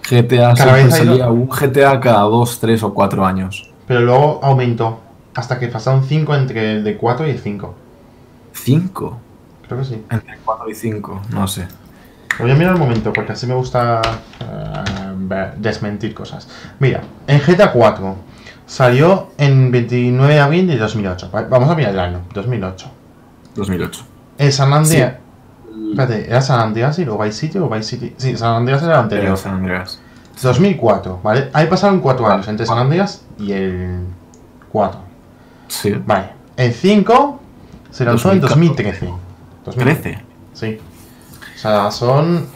[0.09, 3.71] GTA siempre salía un GTA cada 2, 3 o 4 años.
[3.87, 4.99] Pero luego aumentó
[5.35, 7.75] hasta que pasaron 5 entre el de 4 y el 5.
[8.53, 9.17] 5.
[9.67, 10.03] Creo que sí.
[10.09, 11.67] Entre 4 y 5, no sé.
[12.39, 14.01] Voy a mirar un momento porque así me gusta
[15.17, 16.47] ver- desmentir cosas.
[16.79, 18.15] Mira, en GTA 4
[18.65, 21.31] salió en 29 de abril de 2008.
[21.33, 22.87] Va- Vamos a mirar el año, 2008.
[23.55, 24.03] 2008.
[24.37, 25.15] El San Andreas.
[25.89, 28.13] Espérate, ¿era San Andreas y luego Vice City o Vice City?
[28.17, 29.37] Sí, San Andreas era el anterior.
[29.37, 29.99] San Andreas.
[30.41, 31.49] 2004, ¿vale?
[31.53, 34.05] Ahí pasaron 4 años entre San Andreas y el
[34.71, 34.99] 4.
[35.67, 35.95] Sí.
[36.05, 37.39] Vale, el 5
[37.89, 39.13] se lanzó en 2013.
[39.75, 40.23] 13.
[40.53, 40.79] Sí.
[41.55, 42.47] O sea, son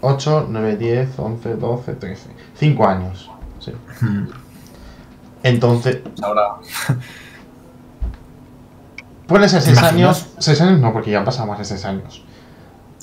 [0.00, 2.30] 8, 9, 10, 11, 12, 13.
[2.54, 3.30] 5 años.
[3.60, 3.72] Sí.
[4.00, 4.26] Hmm.
[5.42, 6.56] Entonces, Ahora.
[9.30, 10.18] puede ser 6 imaginas?
[10.18, 10.34] años.
[10.38, 12.22] 6 años no, porque ya han pasado más de 6 años.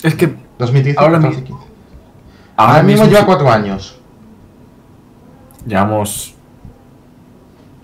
[0.04, 1.64] Es que 2010, Ahora 14, mi- 15.
[2.56, 4.00] ahora, Ahora mismo mismo lleva 4 años.
[5.66, 6.36] Llevamos.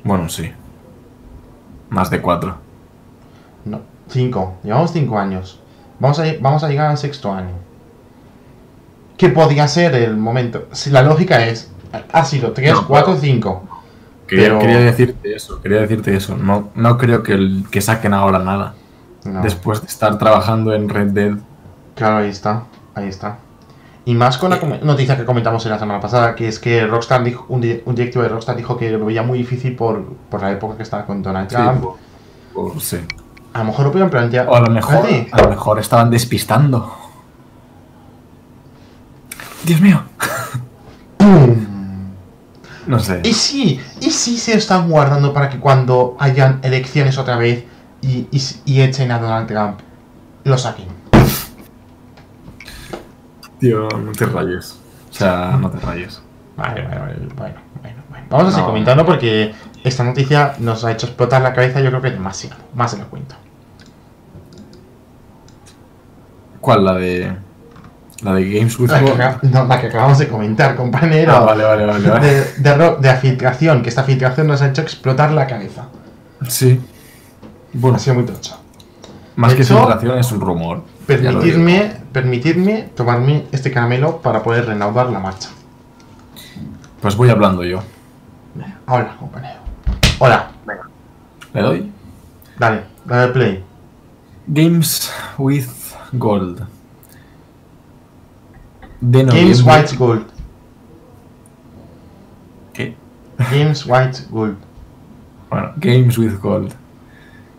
[0.04, 0.52] Bueno, sí.
[1.90, 2.56] Más de 4.
[3.66, 4.56] No, 5.
[4.64, 5.60] Llevamos 5 años.
[6.00, 7.54] Vamos a, vamos a llegar al sexto año.
[9.18, 10.68] ¿Qué podría ser el momento?
[10.72, 11.72] Si la lógica es.
[12.12, 13.64] Ha sido 3, No, 4, pero- 5.
[14.36, 16.36] Quería, Pero- quería decirte eso, quería decirte eso.
[16.38, 18.74] No, no creo que, el- que saquen ahora nada.
[19.26, 19.42] No.
[19.42, 21.34] Después de estar trabajando en Red Dead.
[21.96, 22.64] Claro, ahí está,
[22.96, 23.38] ahí está.
[24.06, 26.86] Y más con la come- noticia que comentamos en la semana pasada, que es que
[26.88, 30.04] Rockstar dijo, un, di- un directivo de Rockstar dijo que lo veía muy difícil por,
[30.30, 31.86] por la época que estaba con Donald Trump.
[32.80, 32.98] sí.
[33.54, 34.48] A lo mejor lo pudieron plantear.
[34.50, 36.92] O a lo mejor, a lo mejor estaban despistando.
[39.64, 40.02] Dios mío.
[42.88, 43.22] No sé.
[43.24, 47.64] Y sí, y sí se están guardando para que cuando hayan elecciones otra vez
[48.02, 49.80] y, y, y echen a Donald Trump,
[50.44, 50.88] lo saquen.
[53.60, 54.78] Tío, no te rayes.
[55.10, 56.22] O sea, no te rayes.
[56.58, 58.26] Vale, vale, vale, bueno, bueno, bueno.
[58.30, 58.68] Vamos a seguir No.
[58.68, 59.54] comentando porque
[59.84, 62.58] esta noticia nos ha hecho explotar la cabeza, yo creo que demasiado.
[62.76, 63.36] Más se lo cuento.
[66.60, 66.86] ¿Cuál?
[66.86, 67.36] La de.
[68.24, 69.20] La de Games with La que, Gold?
[69.20, 71.34] acab- no, la que acabamos de comentar, compañero.
[71.36, 72.10] Ah, vale, vale, vale.
[72.10, 72.28] vale.
[72.28, 75.86] De, de, ro- de la filtración, que esta filtración nos ha hecho explotar la cabeza.
[76.48, 76.80] Sí.
[77.74, 78.58] Bueno, Ha sido muy tocha.
[79.36, 80.84] más de que hecho, filtración es un rumor.
[81.08, 85.50] Permitirme, permitirme tomarme este caramelo para poder reanudar la marcha.
[87.02, 87.80] Pues voy hablando yo.
[88.88, 89.60] Hola, compañero.
[90.20, 90.50] Hola.
[91.54, 91.92] ¿Le doy?
[92.58, 93.64] Dale, dale play.
[94.48, 95.68] Games with
[96.14, 96.62] Gold.
[99.06, 100.26] De Games White Gold.
[102.72, 102.96] ¿Qué?
[103.38, 104.56] Games White Gold.
[105.50, 106.72] Bueno, Games with Gold.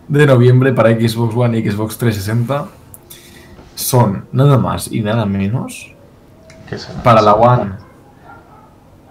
[0.07, 2.65] De noviembre para Xbox One y Xbox 360
[3.75, 5.93] son nada más y nada menos
[6.67, 7.03] ¿Qué será?
[7.03, 7.71] para la One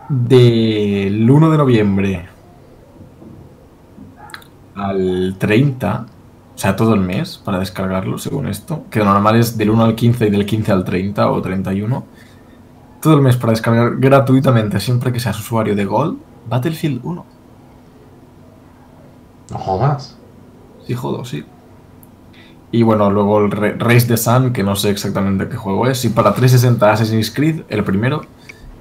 [0.09, 2.29] del 1 de noviembre
[4.75, 6.07] al 30,
[6.55, 9.85] o sea, todo el mes para descargarlo, según esto, que lo normal es del 1
[9.85, 12.14] al 15 y del 15 al 30 o 31.
[13.05, 16.17] Todo el mes para descargar gratuitamente, siempre que seas usuario de Gold,
[16.49, 17.27] Battlefield 1.
[19.51, 20.17] No jodas.
[20.87, 21.45] Sí, jodo, sí.
[22.73, 26.03] Y bueno, luego el Re- Race the Sun, que no sé exactamente qué juego es.
[26.07, 28.23] Y para 360 Assassin's Creed, el primero.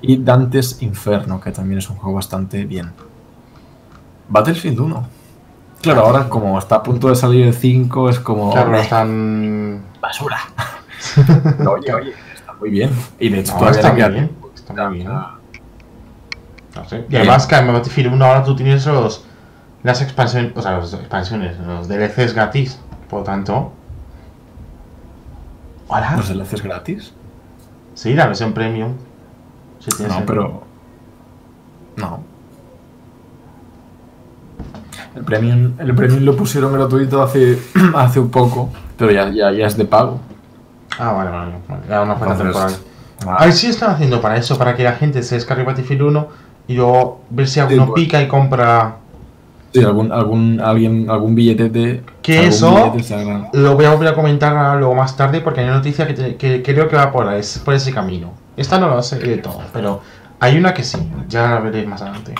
[0.01, 2.91] Y Dante's Inferno, que también es un juego bastante bien.
[4.29, 5.07] Battlefield 1.
[5.81, 8.51] Claro, ahora como está a punto de salir el 5, es como...
[8.53, 9.83] Claro, no "Meh, están.
[10.01, 10.39] basura.
[11.59, 12.13] No, oye, oye,
[12.63, 12.89] muy bien.
[13.19, 14.51] Y de hecho No, todavía está muy bien, tiempo.
[14.55, 15.09] está muy bien.
[15.09, 17.05] No sé.
[17.09, 19.25] Y además que en Battlefield 1 ahora tú tienes los.
[19.83, 20.53] Las expansiones.
[20.55, 22.79] O sea, las expansiones, los DLCs gratis.
[23.09, 23.71] Por lo tanto.
[25.89, 26.15] Hola.
[26.15, 27.13] ¿Los enlaces gratis?
[27.93, 28.93] Sí, la versión premium.
[29.79, 30.63] Si No, el- pero.
[31.97, 32.21] No.
[35.15, 37.59] El premium, el premium lo pusieron gratuito hace,
[37.95, 40.19] hace un poco, pero ya, ya, ya es de pago.
[40.99, 41.51] Ah, vale, vale.
[41.67, 41.81] vale.
[41.89, 42.73] Ya una Entonces, temporal.
[43.39, 46.27] A ver si están haciendo para eso, para que la gente se descargue Battlefield 1
[46.67, 48.03] y luego ver si alguno pues.
[48.03, 48.95] pica y compra.
[49.73, 54.13] sí, algún, algún, alguien, algún billete Que algún eso- billete Lo voy a volver a
[54.13, 57.31] comentar luego más tarde porque hay una noticia que, te- que creo que va por,
[57.33, 58.33] es- por ese camino.
[58.57, 60.01] Esta no lo sé de todo, pero
[60.39, 62.35] hay una que sí, ya la veréis más adelante.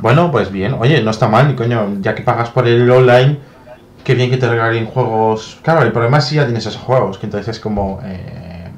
[0.00, 3.38] Bueno, pues bien, oye, no está mal, ni coño, ya que pagas por el online,
[4.06, 5.58] qué bien que te regalen juegos.
[5.62, 7.98] Claro, el problema es si ya tienes esos juegos, que entonces es como.
[8.04, 8.68] eh,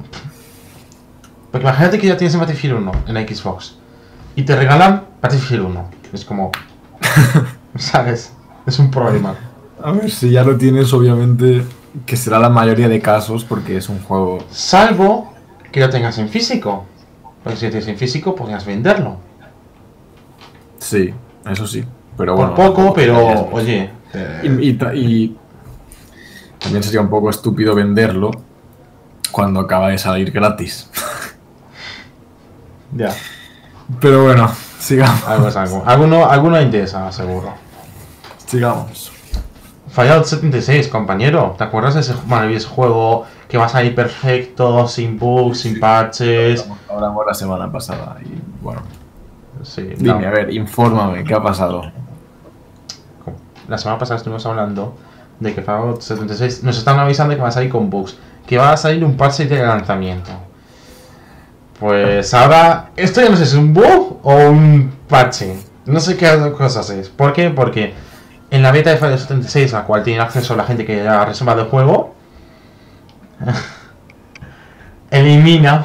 [1.53, 3.77] Porque imagínate que ya tienes el Battlefield 1 en Xbox
[4.35, 5.91] y te regalan Battlefield 1.
[6.15, 6.51] Es como.
[7.77, 8.33] ¿Sabes?
[8.67, 9.35] Es un problema.
[9.85, 11.63] A ver, si ya lo tienes, obviamente,
[12.07, 14.39] que será la mayoría de casos, porque es un juego.
[14.51, 15.35] Salvo
[15.71, 16.87] que lo tengas en físico.
[17.45, 19.19] Porque si lo tienes en físico, podrías venderlo.
[20.79, 21.13] Sí,
[21.51, 21.85] eso sí.
[22.17, 22.55] Pero Por bueno.
[22.55, 23.91] poco, tampoco pero oye.
[24.43, 25.37] Y, y ta- y
[26.59, 28.31] también sería un poco estúpido venderlo
[29.31, 30.91] cuando acaba de salir gratis.
[32.91, 33.15] Ya,
[34.01, 35.23] Pero bueno, sigamos.
[35.27, 35.83] algo es algo.
[35.85, 37.53] Alguno, alguno interesa, seguro.
[38.47, 39.13] Sigamos.
[39.91, 41.55] Fallout 76, compañero.
[41.59, 46.67] ¿Te acuerdas de ese maravilloso juego que va a salir perfecto, sin bugs, sin patches?
[46.89, 48.81] Hablamos la semana pasada y bueno.
[49.65, 50.29] Sí, Dime, no.
[50.29, 51.83] a ver, infórmame, ¿qué ha pasado?
[53.69, 54.97] La semana pasada estuvimos hablando
[55.41, 58.17] de que Fallout 76 nos están avisando que va a salir con bugs,
[58.47, 60.31] que va a salir un parche de lanzamiento.
[61.79, 65.55] Pues ahora, esto ya no sé si es un bug o un parche.
[65.85, 67.11] No sé qué cosas es.
[67.11, 67.51] ¿Por qué?
[67.51, 67.95] Porque
[68.51, 71.21] en la beta de Fallout 76, a la cual tiene acceso la gente que ya
[71.21, 72.15] ha reservado el juego,
[75.11, 75.85] elimina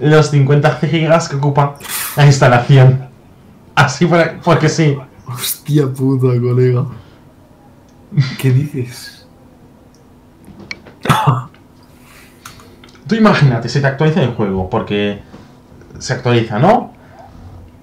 [0.00, 1.76] los 50 gigas que ocupa
[2.16, 3.08] la instalación.
[3.76, 4.08] Así
[4.42, 4.98] porque sí.
[5.32, 6.86] Hostia puta, colega.
[8.38, 9.26] ¿Qué dices?
[13.06, 15.20] Tú imagínate, se te actualiza el juego, porque
[15.98, 16.92] se actualiza, ¿no?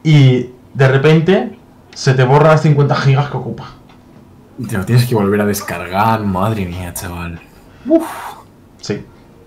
[0.03, 1.57] Y de repente
[1.93, 3.65] se te borran las 50 gigas que ocupa.
[4.69, 7.39] Te lo tienes que volver a descargar, madre mía, chaval.
[8.81, 9.05] Sí.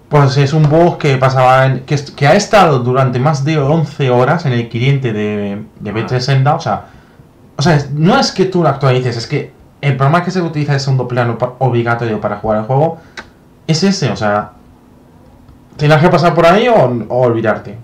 [0.09, 4.44] Pues es un bug que pasaba en- que, ha estado durante más de 11 horas
[4.44, 6.86] en el cliente de, de B360, o sea,
[7.61, 9.52] o sea, no es que tú lo actualices, es que
[9.82, 12.96] el programa que se utiliza de segundo plano obligatorio para jugar el juego
[13.66, 14.52] es ese, o sea,
[15.76, 17.76] tienes que pasar por ahí o, o olvidarte.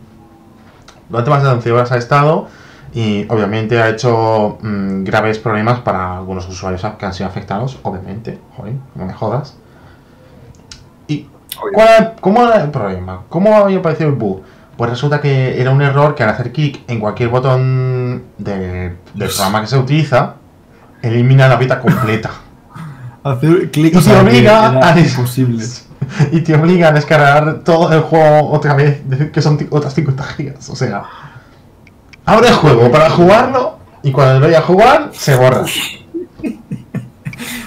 [1.11, 2.49] Durante más de 11 horas ha estado
[2.95, 8.39] y obviamente ha hecho mm, graves problemas para algunos usuarios que han sido afectados, obviamente,
[8.57, 9.59] joder, no me jodas.
[11.07, 11.29] ¿Y
[11.75, 13.25] cuál cómo era el problema?
[13.29, 14.41] ¿Cómo había aparecido el bug?
[14.77, 19.29] Pues resulta que era un error que al hacer clic en cualquier botón del, del
[19.29, 20.35] programa que se utiliza,
[21.03, 22.31] elimina la beta completa.
[23.25, 25.65] Hacer clic Y te obliga a imposible.
[26.33, 29.01] y te obliga a descargar todo el juego otra vez,
[29.33, 30.69] que son otras 50 gigas.
[30.69, 31.05] O sea,
[32.25, 35.65] abre el juego para jugarlo y cuando lo vaya a jugar, se borra.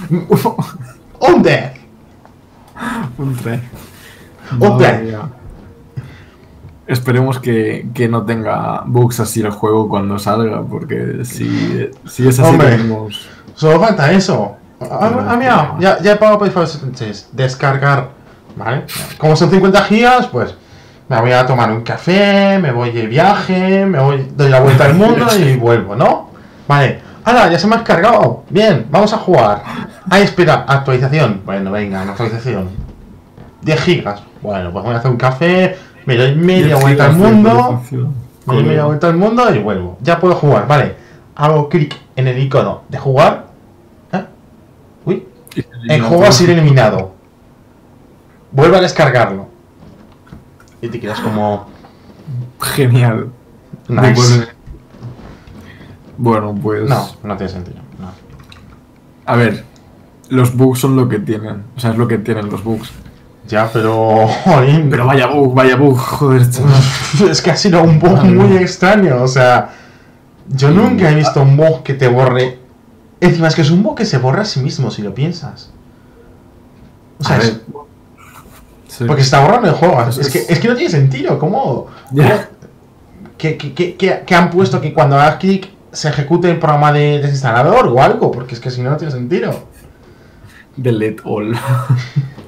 [0.09, 0.27] ¡Un!
[1.19, 1.71] Un 3.
[4.57, 5.15] Un tres.
[6.89, 12.39] Esperemos que, que no tenga bugs así el juego cuando salga, porque si, si es
[12.39, 12.71] así Hombre.
[12.71, 13.29] tenemos...
[13.53, 14.55] Solo falta eso.
[14.81, 17.29] Ah, ah, mira, ya, ya he pagado por Fallout 76.
[17.33, 18.09] Descargar.
[18.55, 18.85] ¿Vale?
[19.19, 20.55] Como son 50 gigas, pues
[21.07, 24.85] me voy a tomar un café, me voy de viaje, me voy, doy la vuelta
[24.85, 26.31] al mundo y vuelvo, ¿no?
[26.67, 27.01] Vale.
[27.23, 28.45] Ahora, ya se me ha cargado.
[28.49, 29.61] Bien, vamos a jugar.
[30.09, 31.43] Ay, espera, actualización.
[31.45, 32.69] Bueno, venga, una actualización.
[33.61, 34.23] 10 gigas.
[34.41, 37.81] Bueno, pues voy a hacer un café, me doy media vuelta al mundo
[38.45, 39.97] Me doy media vuelta al mundo y vuelvo.
[40.01, 40.95] Ya puedo jugar, vale.
[41.35, 43.47] Hago clic en el icono de jugar.
[44.11, 44.25] ¿Eh?
[45.05, 45.27] Uy.
[45.87, 47.13] El juego ha sido eliminado.
[48.51, 49.47] Vuelve a descargarlo.
[50.81, 51.67] Y te quedas como.
[52.61, 53.29] Genial.
[53.87, 54.47] Nice.
[56.17, 56.87] Bueno, pues.
[56.89, 57.77] No, no tiene sentido.
[57.99, 58.11] No.
[59.25, 59.63] A ver,
[60.29, 61.63] los bugs son lo que tienen.
[61.75, 62.91] O sea, es lo que tienen los bugs.
[63.49, 64.27] Ya, pero.
[64.45, 64.89] Jolín.
[64.89, 66.43] Pero vaya bug, vaya bug, joder.
[67.29, 69.21] Es que ha sido un bug muy extraño.
[69.23, 69.71] O sea,
[70.47, 72.59] yo nunca he visto un bug que te borre.
[73.21, 75.71] Encima es que es un bug que se borra a sí mismo si lo piensas.
[77.19, 77.59] O sea, es-.
[78.87, 79.05] Sí.
[79.05, 80.01] porque se está borrando el juego.
[80.07, 81.37] Es- Es que, es- que no tiene sentido.
[81.39, 81.87] ¿Cómo?
[83.37, 87.19] Que, que, que- que han puesto que cuando hagas clic se ejecute el programa de
[87.19, 89.51] desinstalador o algo, porque es que si no, no tiene sentido.
[90.75, 91.55] Delete all.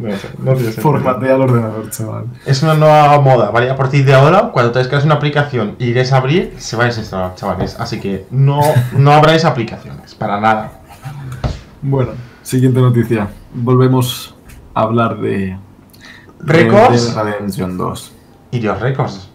[0.00, 0.82] No, sé, no tiene sentido.
[0.82, 2.24] Formatea el ordenador, chaval.
[2.46, 3.68] Es una nueva moda, ¿vale?
[3.70, 6.84] A partir de ahora, cuando te descargas una aplicación y irés a abrir, se va
[6.84, 7.76] a desinstalar, chavales.
[7.80, 8.60] Así que no,
[8.96, 10.72] no abráis aplicaciones, para nada.
[11.82, 13.28] Bueno, siguiente noticia.
[13.54, 14.34] Volvemos
[14.74, 15.56] a hablar de.
[16.40, 17.14] Records.
[17.16, 18.12] de Redemption 2.
[18.52, 19.28] Y Dios Records.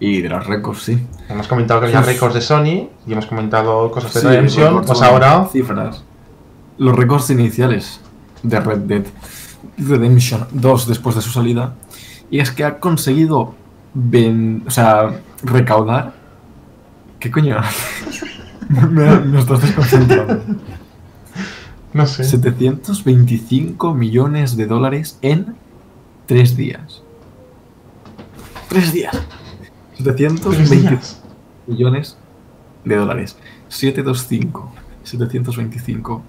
[0.00, 1.06] Y de los récords, sí.
[1.28, 4.64] Hemos comentado que había récords de Sony y hemos comentado cosas de Sí, Redemption.
[4.66, 6.04] récords Pues ahora, Cifras.
[6.78, 8.00] Los récords iniciales
[8.42, 9.04] de Red Dead
[9.78, 11.74] Redemption 2 después de su salida.
[12.30, 13.54] Y es que ha conseguido.
[13.94, 16.14] ven- o sea, recaudar.
[17.20, 17.56] ¿Qué coño?
[18.68, 20.42] me, me estás desconcentrando.
[21.92, 22.24] no sé.
[22.24, 25.54] 725 millones de dólares en
[26.26, 27.02] tres días.
[28.68, 29.12] Tres días.
[29.96, 31.22] Tres 720 días.
[31.66, 32.16] millones
[32.84, 33.36] de dólares.
[33.68, 34.72] 725.
[35.04, 36.22] 725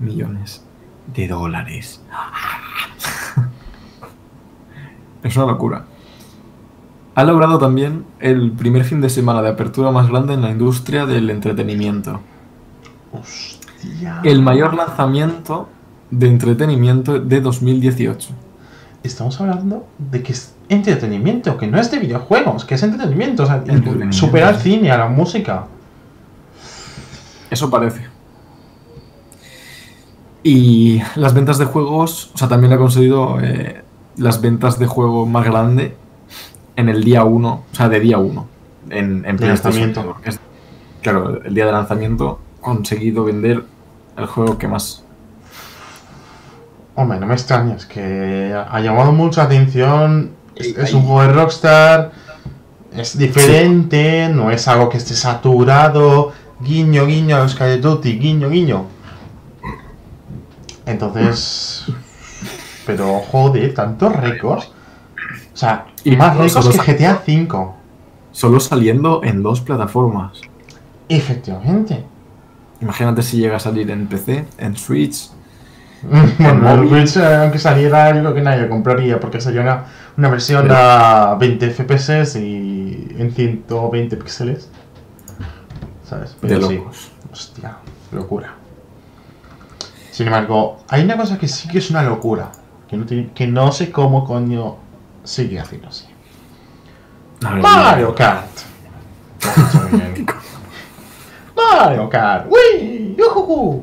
[0.00, 0.62] millones
[1.14, 2.02] de dólares.
[5.26, 5.84] Es una locura.
[7.16, 11.04] Ha logrado también el primer fin de semana de apertura más grande en la industria
[11.04, 12.20] del entretenimiento.
[13.12, 14.20] Hostia.
[14.22, 15.68] El mayor lanzamiento
[16.10, 18.28] de entretenimiento de 2018.
[19.02, 23.42] Estamos hablando de que es entretenimiento, que no es de videojuegos, que es entretenimiento.
[23.42, 24.16] O sea, Entretenimiento.
[24.16, 25.66] supera al cine, a la música.
[27.50, 28.06] Eso parece.
[30.44, 33.82] Y las ventas de juegos, o sea, también ha conseguido eh,
[34.16, 35.96] las ventas de juego más grande
[36.76, 38.46] en el día 1, o sea, de día 1,
[38.90, 40.16] en, en lanzamiento.
[40.24, 40.40] es-
[41.02, 43.64] claro, el día de lanzamiento ha conseguido vender
[44.16, 45.02] el juego que más.
[46.94, 50.30] Hombre, no me extrañas, que ha llamado mucha atención.
[50.54, 52.12] Es, un juego de Rockstar,
[52.96, 56.32] es diferente, no es algo que esté saturado.
[56.60, 58.86] Guiño, guiño a los Call of Duty, guiño, guiño.
[60.86, 61.84] Entonces.
[62.86, 64.66] Pero joder, tantos récords.
[65.52, 67.68] O sea, Y más récords que GTA V.
[68.32, 70.40] Solo saliendo en dos plataformas.
[71.08, 72.04] Efectivamente.
[72.80, 75.30] Imagínate si llega a salir en PC, en Switch.
[76.38, 77.08] Bueno, móvil.
[77.08, 79.84] Switch, eh, aunque saliera, yo creo que nadie lo compraría porque sería una,
[80.18, 84.70] una versión Pero- a 20 FPS y en 120 píxeles.
[86.08, 86.36] ¿Sabes?
[86.40, 87.10] De Pero sí, locos.
[87.32, 87.76] hostia,
[88.12, 88.54] locura.
[90.12, 92.52] Sin embargo, hay una cosa que sí que es una locura.
[92.88, 94.76] Que no, tiene- que no sé cómo coño
[95.24, 96.06] sigue haciéndose.
[97.44, 98.46] A ver, Mario Kart.
[101.56, 102.46] Mario Kart.
[102.50, 103.16] ¡Wii!
[103.18, 103.82] ¡Yujuju!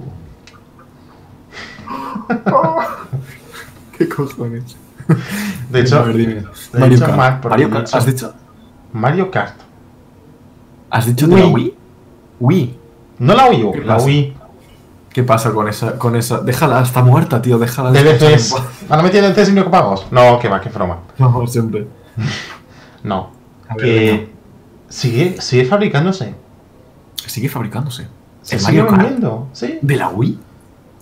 [3.97, 4.75] ¿Qué cojones?
[5.69, 6.45] De hecho, ver, de
[6.79, 7.45] Mario hecho, Kart.
[7.45, 7.85] Mario Kart.
[7.85, 8.33] dicho- ¿Has dicho?
[8.93, 9.55] Mario Kart.
[10.89, 11.53] ¿Has dicho de la Wii.
[11.53, 11.75] Wii?
[12.39, 12.77] Wii.
[13.19, 13.97] No la Wii U, ¿Qué la?
[13.97, 14.35] Wii.
[15.13, 16.39] ¿Qué pasa con esa, con esa?
[16.39, 17.91] Déjala, está muerta, tío, déjala.
[17.91, 18.55] DLCs.
[18.89, 20.07] ¿Ahora metido DLCs y pagos?
[20.09, 20.99] No, que va, que broma.
[21.17, 21.87] No, siempre.
[23.03, 23.31] No.
[23.75, 24.29] Ver, Que
[24.87, 26.33] sigue, sigue fabricándose.
[27.25, 28.07] Sigue fabricándose.
[28.41, 29.77] Se ¿El sigue Mario vendiendo, sí.
[29.81, 30.39] ¿De la Wii?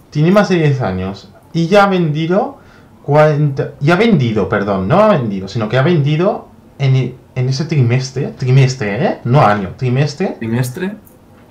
[0.10, 1.30] Tiene más de 10 años.
[1.54, 2.58] Y ya ha vendido
[3.04, 3.74] 40...
[3.82, 6.48] Ya ha vendido, perdón, no ha vendido, sino que ha vendido
[6.80, 9.20] en, en ese trimestre, trimestre, ¿eh?
[9.24, 10.96] No año, trimestre, Trimestre,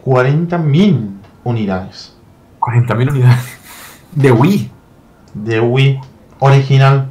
[0.04, 1.10] 40.000
[1.44, 2.19] unidades
[2.60, 3.58] 40.000 unidades.
[4.12, 4.70] De Wii.
[5.34, 6.00] de Wii
[6.40, 7.08] original.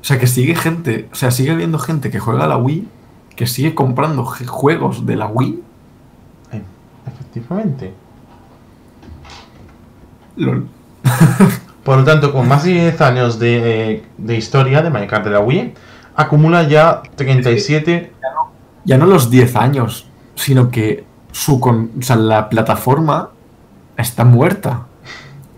[0.00, 2.88] O sea, que sigue gente, o sea, sigue habiendo gente que juega a la Wii,
[3.36, 5.62] que sigue comprando juegos de la Wii.
[6.52, 6.62] Eh,
[7.06, 7.94] Efectivamente.
[10.36, 10.68] LOL.
[11.84, 15.30] Por lo tanto, con más de 10 años de, de historia de Mario Kart de
[15.30, 15.74] la Wii,
[16.16, 18.12] acumula ya 37...
[18.82, 23.28] Ya no los 10 años, sino que su con, o sea, la plataforma
[24.02, 24.86] está muerta.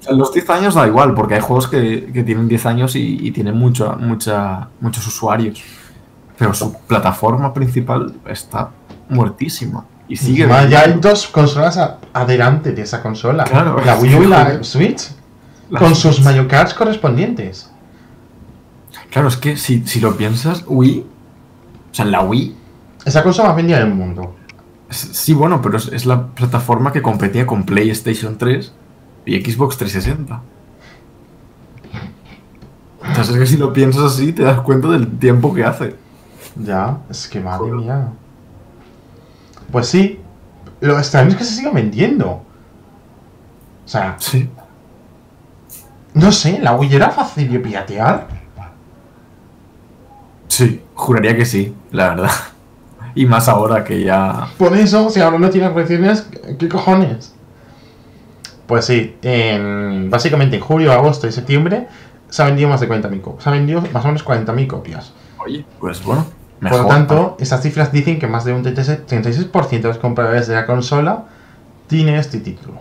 [0.01, 2.97] O sea, los 10 años da igual, porque hay juegos que, que tienen 10 años
[2.97, 5.63] y, y tienen mucho, mucha, muchos usuarios.
[6.39, 8.71] Pero su plataforma principal está
[9.09, 9.85] muertísima.
[10.09, 10.43] Y sigue.
[10.43, 13.45] Encima ya hay dos consolas a- adelante de esa consola.
[13.45, 14.63] Claro, la Wii U y la.
[14.65, 15.11] Switch.
[15.71, 16.21] La con sus.
[16.23, 17.71] Mario Karts correspondientes.
[19.11, 21.07] Claro, es que si, si lo piensas, Wii.
[21.91, 22.57] O sea, la Wii.
[23.05, 24.35] Esa consola más vendida del mundo.
[24.97, 28.73] Sí, bueno, pero es, es la plataforma que competía con PlayStation 3
[29.27, 30.41] y Xbox 360.
[33.05, 35.97] Entonces es que si lo piensas así, te das cuenta del tiempo que hace.
[36.57, 37.75] Ya, es que madre Joder.
[37.77, 38.09] mía.
[39.71, 40.21] Pues sí,
[40.81, 42.29] lo extraño es que se siga vendiendo.
[42.31, 42.43] O
[43.89, 44.49] sea, Sí.
[46.15, 48.29] no sé, la Wii era fácil de piratear.
[50.49, 52.31] Sí, juraría que sí, la verdad.
[53.15, 54.49] Y más ahora que ya.
[54.59, 56.27] Por eso, si ahora no tienes reacciones,
[56.59, 57.35] ¿qué cojones?
[58.67, 61.89] Pues sí, en, básicamente en julio, agosto y septiembre
[62.33, 63.45] se ha vendido más de 40.000 copias.
[63.45, 65.13] Se ha vendido más o menos 40.000 copias.
[65.39, 66.25] Oye, pues bueno.
[66.61, 66.83] Por Mejor.
[66.83, 70.55] lo tanto, estas cifras dicen que más de un 36%, 36% de los compradores de
[70.55, 71.25] la consola
[71.89, 72.81] tiene este título.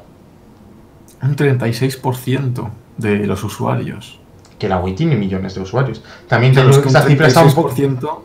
[1.22, 4.20] Un 36% de los usuarios.
[4.60, 6.04] Que la Wii tiene millones de usuarios.
[6.28, 8.20] También te Claro, es digo que esta cifra está un poco, 36%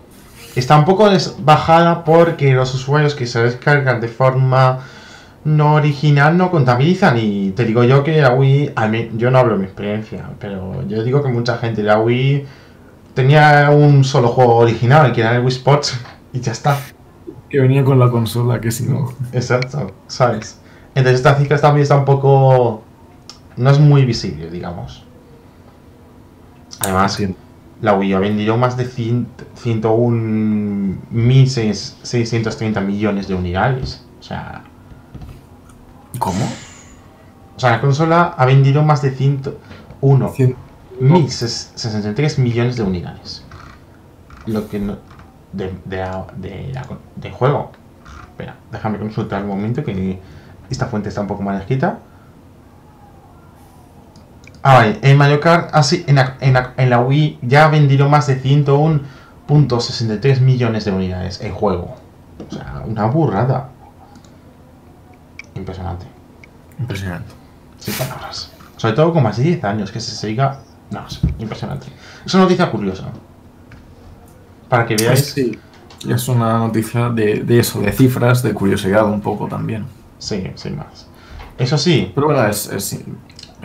[0.60, 1.08] está un poco
[1.40, 4.80] bajada porque los usuarios que se descargan de forma
[5.44, 7.18] no original no contabilizan.
[7.18, 8.74] Y te digo yo que la Wii,
[9.16, 12.46] yo no hablo de mi experiencia, pero yo digo que mucha gente de la Wii
[13.14, 16.00] tenía un solo juego original, que era el Wii Sports,
[16.32, 16.76] y ya está.
[17.48, 19.12] que venía con la consola, que si no.
[19.32, 20.58] Exacto, ¿sabes?
[20.94, 22.82] Entonces esta cifra también está un poco...
[23.56, 25.04] No es muy visible, digamos.
[26.80, 27.18] Además,
[27.82, 29.26] la Wii ha vendido más de 100
[31.12, 34.04] 101.630 millones de unidades.
[34.20, 34.62] O sea,
[36.18, 36.44] ¿Cómo?
[37.56, 40.56] o sea, la consola ha vendido más de 101 Cien-
[41.00, 43.44] 1.063 millones de unidades.
[44.46, 44.96] Lo que no...
[45.52, 47.72] De, de, la- de, la- de juego.
[48.30, 50.20] Espera, déjame consultar un momento que
[50.70, 51.98] esta fuente está un poco mal escrita.
[54.68, 54.98] Ah, vale.
[55.00, 58.26] En Mario Kart, así, en, la, en, la, en la Wii ya ha vendido más
[58.26, 61.94] de 101.63 millones de unidades el juego.
[62.44, 63.68] O sea, una burrada.
[65.54, 66.06] Impresionante.
[66.80, 67.32] Impresionante.
[67.78, 68.50] Sin palabras.
[68.76, 70.58] Sobre todo con más de 10 años que se siga.
[70.90, 71.86] No sé, impresionante.
[72.24, 73.04] Es una noticia curiosa.
[74.68, 75.26] Para que veáis.
[75.26, 75.56] Sí.
[76.08, 79.86] Es una noticia de, de eso, de cifras, de curiosidad un poco también.
[80.18, 81.06] Sí, sin más.
[81.58, 83.00] Eso sí, Pero bueno, es, es,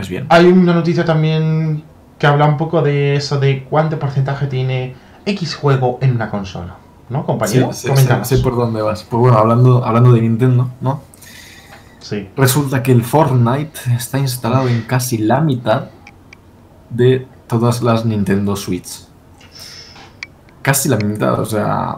[0.02, 0.26] es bien.
[0.30, 1.84] hay una noticia también
[2.20, 4.96] que habla un poco de eso de cuánto porcentaje tiene
[5.26, 6.76] X juego en una consola.
[7.10, 7.74] ¿No, compañero?
[7.74, 9.04] Sí, sí, sé, sé por dónde vas.
[9.04, 11.02] Pues bueno, hablando, hablando de Nintendo, ¿no?
[12.00, 12.30] Sí.
[12.38, 15.86] Resulta que el Fortnite está instalado en casi la mitad
[16.92, 19.06] de todas las Nintendo Switch.
[20.62, 21.98] Casi la mitad, o sea.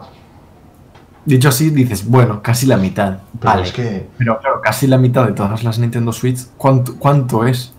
[1.26, 3.18] Dicho así, dices, bueno, casi la mitad.
[3.38, 3.62] Pero Vale.
[3.64, 4.08] es que.
[4.16, 7.73] Pero claro, casi la mitad de todas las Nintendo Switch, ¿cuánto, cuánto es?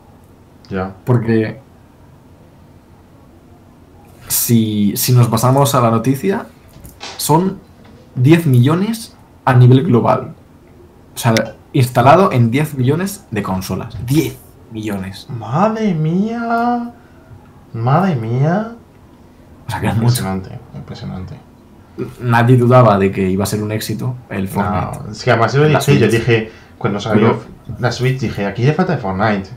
[0.70, 0.94] Ya.
[1.06, 1.60] Porque
[4.28, 6.48] si, si nos basamos a la noticia,
[7.18, 7.60] son
[8.16, 10.34] 10 millones a nivel global.
[11.14, 11.34] O sea,
[11.74, 13.96] instalado en 10 millones de consolas.
[14.06, 14.38] 10
[14.72, 15.28] millones.
[15.30, 16.94] Madre mía.
[17.74, 18.76] Madre mía.
[19.68, 20.08] O sea, que es mucho.
[20.08, 21.36] Impresionante, impresionante.
[22.20, 25.00] Nadie dudaba de que iba a ser un éxito el Fortnite.
[25.06, 27.40] No, es que además yo lo dije, yo dije, cuando salió
[27.80, 29.50] la Switch, dije, aquí le falta Fortnite.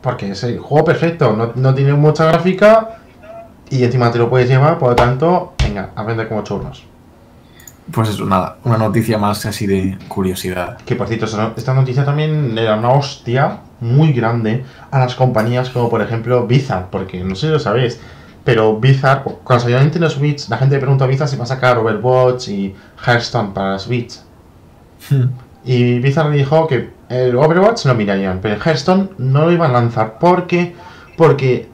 [0.00, 2.98] Porque es el juego perfecto, no, no tiene mucha gráfica
[3.68, 6.84] y encima te lo puedes llevar, por lo tanto, venga, a vender como churros.
[7.92, 8.56] Pues eso, nada.
[8.64, 10.78] Una noticia más así de curiosidad.
[10.86, 11.26] Que por cierto,
[11.56, 16.86] esta- noticia también era una hostia muy grande a las compañías como por ejemplo Blizzard,
[16.90, 18.00] porque no sé si lo sabéis,
[18.44, 21.46] pero Blizzard, cu- cuando salió Nintendo Switch, la gente preguntó a Blizzard si va a
[21.46, 22.74] sacar Overwatch y
[23.04, 24.14] Hearthstone para Switch.
[25.64, 29.74] Y Blizzard dijo que el Overwatch lo mirarían, pero el Hearthstone no lo iban a
[29.74, 30.18] lanzar.
[30.18, 30.74] ¿Por qué?
[31.16, 31.68] Porque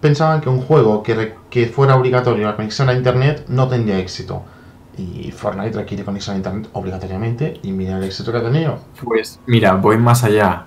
[0.00, 4.44] pensaban que un juego que, que fuera obligatorio la conexión a internet no tendría éxito.
[4.96, 8.78] Y Fortnite requiere conexión a internet obligatoriamente y mira el éxito que ha tenido.
[9.02, 10.66] Pues mira, voy más allá.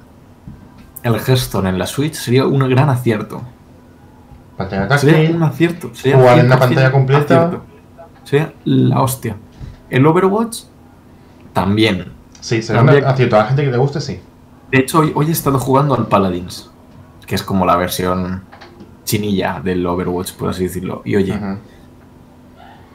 [1.02, 3.42] El Hearthstone en la Switch sería un gran acierto.
[4.58, 5.90] Pantalla Sería táctil, un acierto.
[5.94, 7.46] Sería Jugar en la 100% pantalla completa.
[7.46, 7.66] acierto.
[8.26, 9.38] Sería la hostia.
[9.90, 10.64] El Overwatch
[11.54, 12.15] también.
[12.46, 13.36] Sí, será un Cambia- acierto.
[13.36, 14.20] A la gente que le guste, sí.
[14.72, 16.70] De hecho, hoy, hoy he estado jugando al Paladins,
[17.26, 18.44] que es como la versión
[19.04, 21.02] chinilla del Overwatch, por así decirlo.
[21.06, 21.40] Y oye,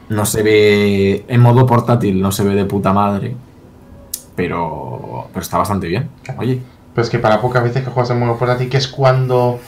[0.09, 3.35] no se ve en modo portátil, no se ve de puta madre,
[4.35, 6.09] pero, pero está bastante bien.
[6.37, 6.61] Oye,
[6.93, 9.59] Pero es que para pocas veces que juegas en modo portátil, que es cuando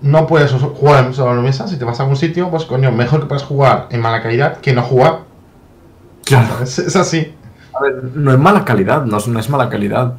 [0.00, 3.26] no puedes jugar en sobremesa, si te vas a algún sitio, pues coño, mejor que
[3.26, 5.20] puedas jugar en mala calidad que no jugar.
[6.24, 6.62] Claro.
[6.62, 7.34] Es, es así.
[7.78, 10.14] A ver, no es mala calidad, no es, no es mala calidad,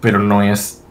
[0.00, 0.82] pero no es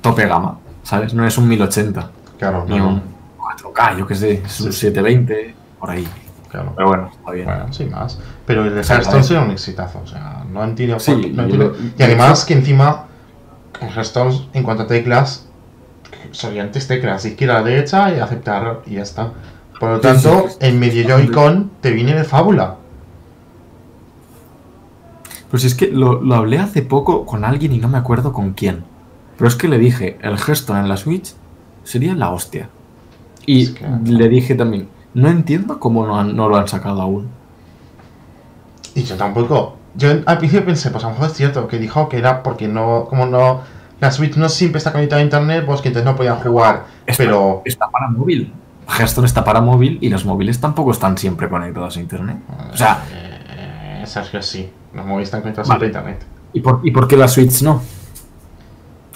[0.00, 1.14] tope gama, ¿sabes?
[1.14, 3.02] No es un 1080, Claro, ni no, un
[3.38, 4.80] 4K, yo qué sé, es un Sí.
[4.80, 6.06] 720, por ahí.
[6.50, 6.72] claro.
[6.76, 7.46] Pero bueno, está bien.
[7.46, 8.18] Bueno, sin más.
[8.46, 9.24] Pero el de Hearthstone a ver.
[9.24, 10.00] será un exitazo.
[10.02, 10.98] O sea, no entiendo.
[10.98, 13.04] Sí, no entiendo- Y además que encima,
[13.80, 15.48] en Hearthstone, en cuanto a teclas,
[16.32, 19.32] son antes teclas, izquierda a derecha y aceptar y ya está.
[19.78, 22.76] Por lo tanto, en medio Joy-Con te viene de fábula.
[25.52, 28.54] Pues es que lo, lo hablé hace poco con alguien y no me acuerdo con
[28.54, 28.82] quién.
[29.36, 31.34] Pero es que le dije, el gesto en la Switch
[31.84, 32.68] sería la hostia.
[33.46, 37.00] Y Es que- le dije también, no entiendo cómo no, han- no lo han sacado
[37.02, 37.28] aún.
[38.94, 39.76] Y yo tampoco.
[39.94, 42.66] Yo al principio pensé, pues a lo mejor es cierto, que dijo que era porque
[42.66, 43.60] no, como no,
[44.00, 46.84] la Switch no siempre está conectada a internet, pues que entonces no podían jugar.
[47.06, 48.52] Está, Pero, está para móvil.
[48.88, 52.38] Hearthstone está para móvil y los móviles tampoco están siempre conectados a internet.
[52.72, 55.86] O sea, eh, Sergio, sí, los móviles están conectados Vale.
[55.86, 56.24] internet.
[56.52, 57.82] ¿y por, ¿y por qué la Switch no?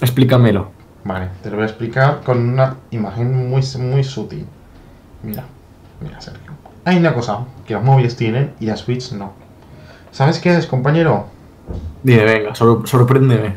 [0.01, 0.71] Explícamelo.
[1.05, 4.47] Vale, te lo voy a explicar con una imagen muy, muy sutil.
[5.23, 5.45] Mira,
[6.01, 6.53] mira, Sergio.
[6.85, 9.33] Hay una cosa que los móviles tienen y la Switch no.
[10.13, 11.27] ¿Sabes qué es, compañero?
[12.03, 13.57] Dime, venga, sor- sorpréndeme.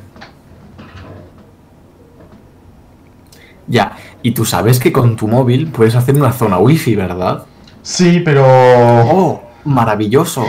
[3.67, 7.45] Ya, y tú sabes que con tu móvil puedes hacer una zona wifi, ¿verdad?
[7.83, 8.43] Sí, pero.
[8.45, 9.41] ¡Oh!
[9.65, 10.45] ¡Maravilloso!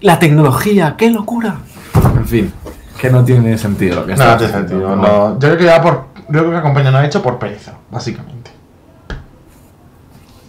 [0.00, 1.56] La tecnología, qué locura.
[2.16, 2.52] En fin,
[2.98, 4.96] que no tiene sentido lo que No, está no tiene sentido.
[4.96, 5.32] No.
[5.34, 6.06] Yo creo que ya por.
[6.28, 8.50] Yo creo que la compañía no ha hecho por pereza, básicamente.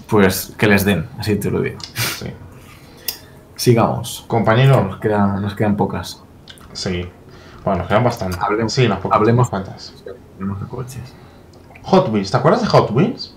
[0.08, 1.78] Pues que les den, así te lo digo.
[2.20, 2.28] Sí.
[3.56, 4.24] Sigamos.
[4.28, 6.22] Compañero, Nos quedan, nos quedan pocas.
[6.74, 7.10] sí.
[7.66, 8.40] Bueno, nos quedan bastantes.
[8.40, 9.12] Hablemos- sí, pocas.
[9.20, 9.94] hablemos- unas cuantas.
[10.38, 11.14] Tenemos de coches.
[11.84, 13.36] Hot Wheels, ¿te acuerdas de Hot Wheels?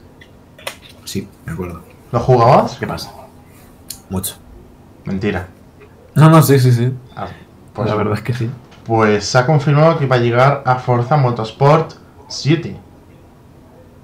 [1.04, 1.82] Sí, me acuerdo.
[2.12, 2.76] ¿Lo jugabas?
[2.78, 3.10] ¿Qué pasa?
[4.08, 4.36] Mucho.
[5.04, 5.48] Mentira.
[6.20, 6.92] No, no, sí, sí, sí.
[7.16, 7.26] Ah,
[7.72, 8.50] Pues la verdad es que sí.
[8.84, 11.92] Pues se ha confirmado que va a llegar a Forza Motorsport
[12.28, 12.76] 7.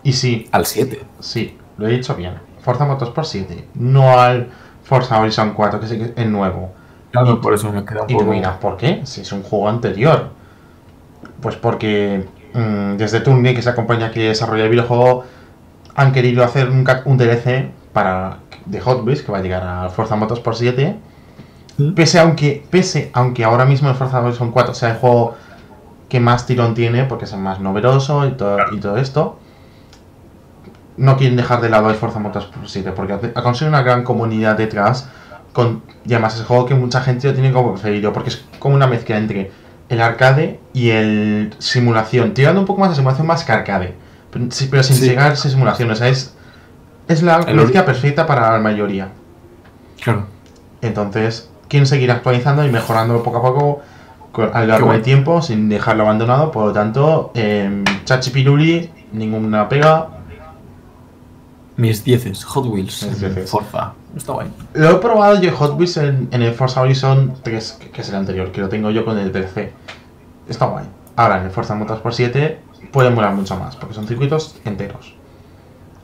[0.03, 1.03] Y sí, Al 7.
[1.21, 2.35] sí, lo he dicho bien.
[2.61, 4.49] Forza Motorsport 7, no al
[4.83, 6.73] Forza Horizon 4, que sí que es nuevo.
[7.11, 9.01] Claro, Y- por eso me queda un Y tú miras, ¿por qué?
[9.05, 10.31] Si es un juego anterior.
[11.41, 15.25] Pues porque mm, desde Tunde, que es la compañía que desarrolla el videojuego,
[15.95, 19.89] han querido hacer un, un DLC para de Hot Wheels que va a llegar a
[19.91, 20.97] Forza Motorsport 7.
[21.95, 25.35] Pese aunque, pese aunque ahora mismo el Forza Horizon 4 sea el juego
[26.09, 29.39] que más tirón tiene, porque es el más novedoso y todo, y todo esto,
[30.97, 34.57] no quieren dejar de lado el Forza Motorsport 7, porque ha- conseguido una gran comunidad
[34.57, 35.09] detrás,
[35.53, 38.45] con, y además es el juego que mucha gente lo tiene como preferido, porque es
[38.59, 39.51] como una mezcla entre
[39.89, 43.95] el arcade y el simulación, tirando un poco más de simulación más que arcade,
[44.31, 45.09] pero sin Sí.
[45.09, 46.35] llegar a simulación, o sea, es,
[47.09, 49.09] es la El mezcla perfecta para la mayoría.
[50.03, 50.27] Claro.
[50.83, 53.81] Entonces, quieren seguir actualizando y mejorándolo poco a poco
[54.53, 56.51] a lo largo del tiempo sin dejarlo abandonado.
[56.51, 60.09] Por lo tanto, eh, Chachi Piruli, ninguna pega.
[61.77, 63.19] Mis 10 Hot Wheels.
[63.21, 63.51] Dieces.
[63.51, 63.93] Forza.
[64.17, 64.49] Está guay.
[64.75, 68.15] Lo he probado yo Hot Wheels en, en el Forza Horizon 3, que, es el
[68.15, 69.73] anterior, que lo tengo yo con el DLC.
[70.49, 70.87] Está guay.
[71.17, 72.61] Ahora, en el Forza Motorsport 7
[72.93, 75.15] puede molar mucho más, porque son circuitos enteros.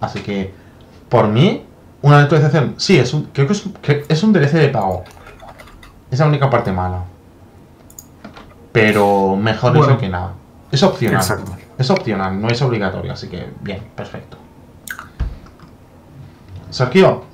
[0.01, 0.53] Así que,
[1.09, 1.65] por mí,
[2.03, 5.05] una actualización, sí, es un, creo que es, un- que es un DLC de pago.
[6.13, 7.03] Es la única parte mala.
[8.71, 9.87] Pero mejor Bueno.
[9.93, 10.33] eso que nada.
[10.71, 11.21] Es opcional.
[11.21, 11.53] Exacto.
[11.77, 14.37] Es opcional, no es obligatorio, así que bien, perfecto.
[16.71, 17.25] Sergio,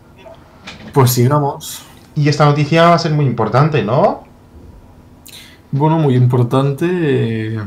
[0.93, 1.83] Pues sigamos.
[2.15, 4.25] y esta noticia va a ser muy importante, ¿no?
[5.71, 6.87] Bueno, muy importante.
[6.91, 7.61] eh,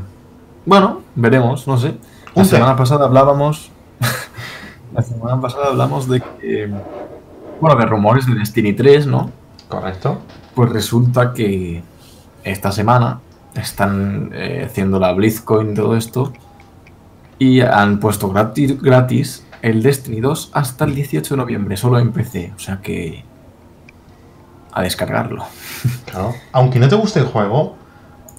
[0.65, 1.95] Bueno, veremos, no sé.
[2.35, 3.71] La semana pasada hablábamos.
[4.93, 6.71] la semana pasada hablamos de que.
[7.59, 9.29] Bueno, de rumores de Destiny 3, ¿no?
[9.69, 10.19] Correcto.
[10.55, 11.83] Pues resulta que
[12.43, 13.19] esta semana
[13.55, 16.33] están eh, haciendo la BlizzCoin y todo esto.
[17.39, 22.11] Y han puesto gratis, gratis el Destiny 2 hasta el 18 de noviembre, solo en
[22.11, 22.53] PC.
[22.55, 23.23] O sea que.
[24.71, 25.45] A descargarlo.
[26.05, 26.33] Claro.
[26.51, 27.77] Aunque no te guste el juego,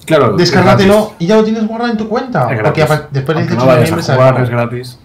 [0.05, 2.49] Claro, descárgatelo y ya lo tienes guardado en tu cuenta.
[2.49, 4.99] Porque después del Aunque 18 no de noviembre es gratis.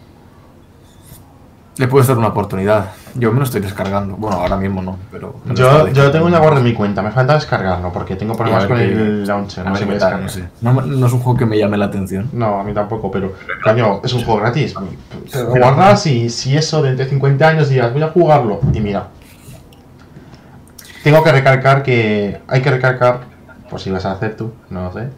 [1.78, 2.92] Le puedes dar una oportunidad.
[3.18, 4.16] Yo me lo estoy descargando.
[4.16, 5.36] Bueno, ahora mismo no, pero.
[5.54, 8.80] Yo, yo tengo una guarda en mi cuenta, me falta descargarlo porque tengo problemas con
[8.80, 9.66] el launcher.
[9.66, 10.18] No qué tal, descarga.
[10.18, 10.44] no sé.
[10.62, 12.30] No, es un juego que me llame la atención.
[12.34, 13.34] No, a mí tampoco, pero
[13.64, 14.76] coño, es un juego gratis.
[15.32, 18.60] Te lo guardas y si eso de entre 50 años dirás, voy a jugarlo.
[18.74, 19.08] Y mira.
[21.04, 22.42] Tengo que recalcar que.
[22.48, 23.22] Hay que recalcar,
[23.70, 25.10] por si vas a hacer tú, no lo sé.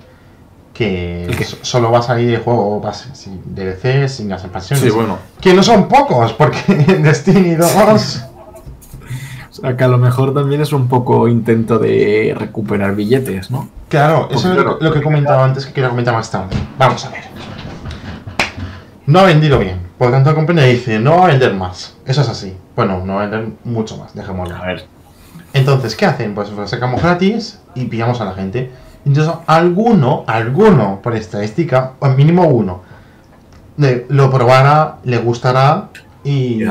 [0.80, 4.82] Que solo va a salir el juego base, sin DLC, sin las expansiones.
[4.82, 5.18] Sí, bueno.
[5.42, 8.26] Que no son pocos, porque en Destiny 2...
[9.50, 13.68] O sea, que a lo mejor también es un poco intento de recuperar billetes, ¿no?
[13.90, 16.56] Claro, eso es lo que comentaba antes que quería comentar más tarde.
[16.78, 17.24] Vamos a ver.
[19.06, 19.80] No ha vendido bien.
[19.98, 21.98] Por lo tanto, la compañía dice, no va a vender más.
[22.06, 22.56] Eso es así.
[22.74, 24.56] Bueno, no va a vender mucho más, dejémoslo.
[24.56, 24.86] A ver,
[25.52, 26.34] Entonces, ¿qué hacen?
[26.34, 28.72] Pues lo sacamos gratis y pillamos a la gente.
[29.10, 32.82] Entonces, alguno, alguno, por estadística, o al mínimo uno,
[33.78, 35.90] le- lo probará, le gustará
[36.24, 36.64] y,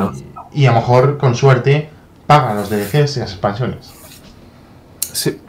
[0.52, 1.90] y a lo mejor, con suerte,
[2.26, 3.92] paga los DLCs y las expansiones.
[5.12, 5.40] sí.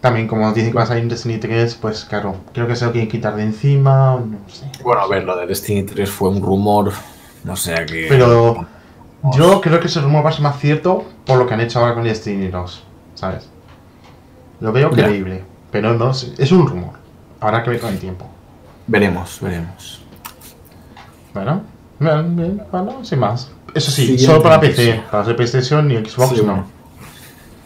[0.00, 2.84] También, como dicen que va a salir en Destiny 3, pues claro, creo que se
[2.84, 4.66] lo quieren quitar de encima, no sé.
[4.84, 6.92] Bueno, a ver, lo de Destiny 3 fue un rumor,
[7.42, 8.06] no sé a qué...
[8.08, 8.66] Pero
[9.32, 11.80] yo creo que ese rumor va a ser más cierto por lo que han hecho
[11.80, 12.84] ahora con Destiny 2,
[13.14, 13.48] ¿sabes?
[14.60, 16.92] Lo veo creíble, pero no sé, es un rumor.
[17.40, 18.26] Habrá que ver con el tiempo.
[18.86, 20.02] Veremos, veremos.
[21.34, 21.62] Bueno,
[21.98, 23.50] bien, bien, bueno, sin más.
[23.74, 24.60] Eso sí, Siguiente solo para.
[24.60, 26.42] PC, para de PlayStation y Xbox Sí, no.
[26.44, 26.66] bueno.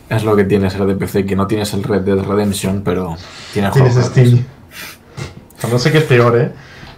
[0.08, 3.16] Es lo que tiene ser de PC, que no tienes el Red Dead Redemption, pero
[3.52, 4.44] tiene Tienes juegos Steam.
[5.70, 6.52] no sé qué es peor, ¿eh?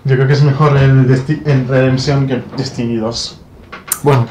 [0.05, 3.41] Yo creo que es mejor el, Desti- el Redemption que el Destiny 2.
[4.03, 4.27] Bueno,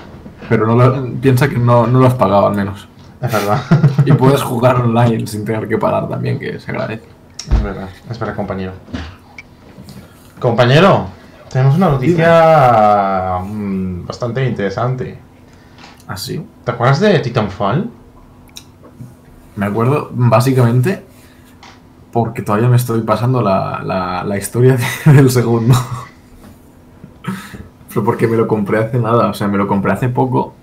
[0.49, 2.87] pero no lo- piensa que no, no lo has pagado al menos.
[3.21, 3.61] Es verdad.
[4.05, 7.03] Y puedes jugar online sin tener que parar también, que se agradece.
[7.51, 8.71] Es verdad, es verdad, compañero.
[10.39, 11.05] Compañero,
[11.51, 15.19] tenemos una noticia mm, bastante interesante.
[16.07, 16.45] Así.
[16.65, 17.89] ¿Te acuerdas de Titanfall?
[19.55, 21.05] Me acuerdo básicamente
[22.11, 25.75] porque todavía me estoy pasando la, la, la historia de- del segundo.
[27.89, 30.53] Pero porque me lo compré hace nada, o sea, me lo compré hace poco,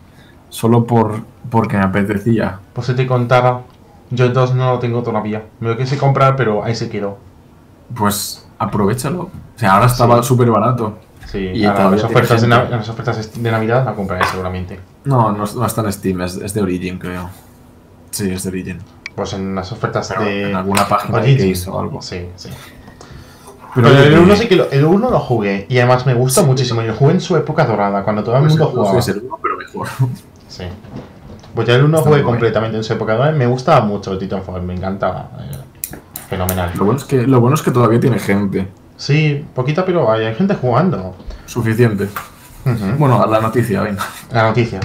[0.48, 1.20] solo por
[1.50, 2.60] porque me apetecía.
[2.74, 3.60] Pues si te contara,
[4.10, 5.44] yo el 2 no lo tengo todavía.
[5.60, 7.18] Me lo quise comprar, pero ahí se quedó.
[7.94, 9.22] Pues aprovechalo.
[9.22, 10.28] O sea, ahora estaba Sí.
[10.28, 10.98] súper barato.
[11.26, 14.80] Sí, Y ahora las ofertas, de las ofertas de Navidad la compraré seguramente.
[15.04, 17.28] No, no, no está en Steam, es, es de Origin, creo.
[18.10, 18.78] Sí, es de Origin.
[19.14, 20.50] Pues en las ofertas Pero de.
[20.50, 21.52] en alguna página de Origin.
[21.52, 22.00] Case o algo.
[22.00, 22.48] Sí, sí.
[23.74, 26.14] Pero, Pero, el que- 1 sí que lo, el 1 lo jugué y además me
[26.14, 26.80] gusta muchísimo.
[26.82, 28.98] Yo jugué en su época dorada, cuando todo el pues mundo jugaba.
[28.98, 29.86] es el uno, pero mejor.
[30.48, 30.64] Sí.
[31.54, 34.18] Pues ya el 1 Está jugué completamente en su época y me gustaba mucho el
[34.18, 35.30] Titanfall, me encantaba.
[35.40, 35.96] eh,
[36.28, 36.72] Fenomenal.
[36.76, 38.68] Lo bueno, es que, lo bueno es que todavía tiene gente.
[38.96, 41.14] Sí, poquita, pero hay, gente jugando.
[41.46, 42.08] Suficiente.
[42.98, 44.04] Bueno, a la noticia, venga.
[44.30, 44.80] La noticia.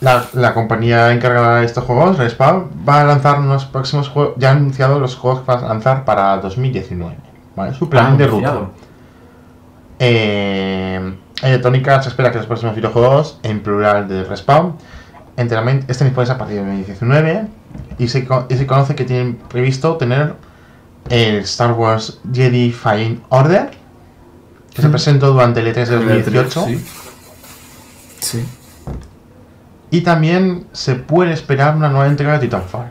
[0.00, 4.34] La, la compañía encargada de estos juegos, Respawn, va a lanzar unos próximos juegos.
[4.36, 7.16] Ya ha anunciado los juegos que va a lanzar para 2019.
[7.56, 7.74] ¿Vale?
[7.74, 8.68] Su plan de ruta.
[9.98, 14.76] Eh, Electronic Arts espera que los próximos videojuegos, en plural de Respawn,
[15.36, 17.46] enteramente estén disponibles a partir de 2019
[17.98, 20.34] y se, y se conoce que tienen previsto tener
[21.08, 23.70] el Star Wars Jedi Fallen Order,
[24.74, 24.90] que se Mm.
[24.92, 26.64] presentó durante el E3 de 2018.
[26.66, 26.84] Sí.
[28.20, 28.44] Sí.
[29.90, 32.90] Y también se puede esperar una nueva entrega de Titanfall.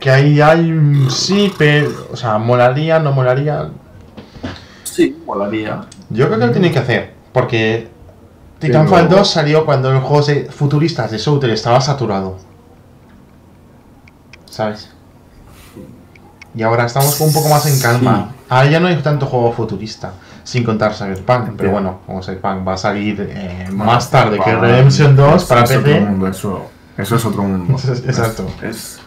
[0.00, 1.90] Que ahí hay un sí, pero.
[2.10, 3.68] O sea, molaría, no molaría.
[4.92, 5.86] Sí, molaría.
[6.10, 7.14] Yo creo que lo tienen que hacer.
[7.32, 7.88] Porque
[8.58, 12.36] Titanfall Pero- 2 salió cuando los juegos de- futuristas de Shooter estaba saturado.
[14.50, 14.90] ¿Sabes?
[16.54, 18.28] Y ahora estamos un poco más en calma.
[18.30, 18.44] Sí.
[18.50, 20.12] Ahora ya no hay tanto juego futurista.
[20.44, 21.52] Sin contar Cyberpunk.
[21.56, 21.72] Pero Ya.
[21.72, 25.62] bueno, como Cyberpunk va a salir eh, Bueno, más tarde que Redemption 2 es- para
[25.62, 26.00] es otro PC.
[26.00, 26.66] mundo, eso,
[26.98, 27.76] eso es otro mundo.
[28.06, 28.46] Exacto.
[28.62, 28.98] Es,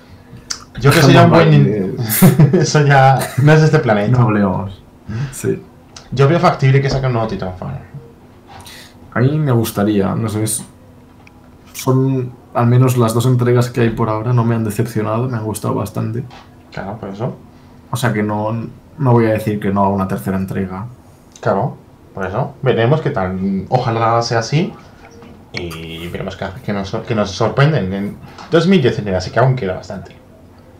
[0.80, 1.96] Yo que sería un buen.
[2.54, 4.18] Eso ya no es de este planeta.
[4.18, 4.82] no hablemos.
[5.32, 5.62] Sí.
[6.16, 7.74] Yo veo factible que saquen un nuevo Titanfall.
[9.14, 10.66] A mí me gustaría, no sé, es-
[11.74, 15.38] son al menos las dos entregas que hay por ahora no me han decepcionado, me
[15.38, 16.24] han gustado bastante.
[16.72, 17.36] Claro, por eso.
[17.92, 18.52] O sea que no,
[18.98, 20.86] no voy a decir que no a una tercera entrega.
[21.42, 21.76] Claro,
[22.14, 22.54] por eso.
[22.62, 23.66] Veremos qué tal.
[23.70, 24.74] Ojalá sea así.
[25.54, 28.18] Y veremos que, que, nos, que nos sorprenden en
[28.52, 30.16] 2019, así que aún queda bastante.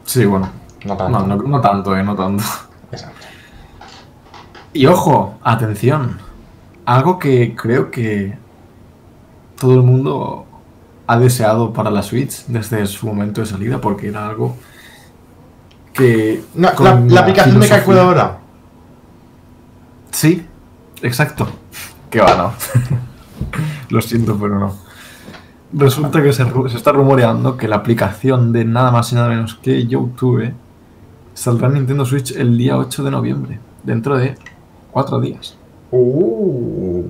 [0.04, 0.50] Sí, bueno.
[0.86, 1.20] No tanto.
[1.20, 2.44] No, no, no tanto, eh, no tanto.
[2.92, 3.25] Exacto.
[4.76, 6.18] Y ojo, atención.
[6.86, 8.38] Algo que creo que
[9.58, 10.46] todo el mundo
[11.08, 14.58] ha deseado para la Switch desde su momento de salida, porque era algo
[15.94, 16.44] que...
[16.56, 18.38] No, la, aplicación de filosofía- calculadora.
[20.12, 20.46] Sí,
[21.02, 21.48] exacto.
[22.10, 22.54] Que va, no.
[23.90, 24.76] Lo siento, pero no.
[25.72, 29.56] Resulta que se, se está rumoreando que la aplicación de nada más y nada menos
[29.56, 30.54] que YouTube
[31.34, 34.36] saldrá en Nintendo Switch el día 8 de noviembre, dentro de
[34.96, 35.58] cuatro días.
[35.92, 37.04] Uh.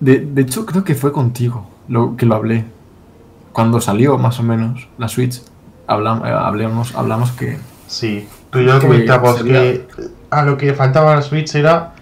[0.00, 2.64] De, de hecho, creo que fue contigo lo que lo hablé.
[3.52, 5.40] Cuando salió más o menos la Switch,
[5.86, 8.26] hablam- eh, hablamos, hablamos que Sí.
[8.50, 9.86] Tú y yo Que comentamos sería- que
[10.30, 11.92] a lo que faltaba la Switch era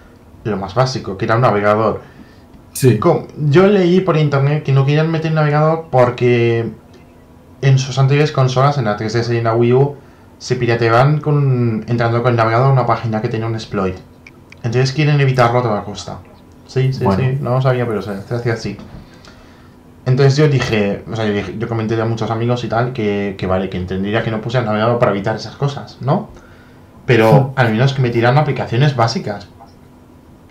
[0.43, 2.01] lo más básico, que era un navegador.
[2.73, 2.99] Sí.
[3.37, 6.71] Yo leí por internet que no querían meter navegador porque
[7.61, 9.95] en sus anteriores consolas, en la 3DS y en la Wii U,
[10.45, 13.95] se pirateaban con, entrando con el navegador a una página que tenía un exploit.
[14.57, 16.19] Entonces quieren evitarlo a toda costa.
[16.67, 17.23] Sí, sí, Bueno.
[17.23, 18.77] sí, no lo sabía, pero se, hacía así.
[20.05, 23.33] Entonces yo dije, o sea, yo, dije- yo comenté a muchos amigos y tal que,
[23.39, 26.29] que vale, que entendería que no puse el navegador para evitar esas cosas, ¿no?
[27.07, 29.47] Pero al menos que me tiran aplicaciones básicas.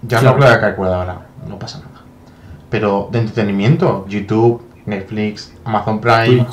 [0.03, 2.01] Ya no hablo de calculadora, no pasa nada.
[2.69, 6.47] Pero de entretenimiento, YouTube, Netflix, Amazon Prime,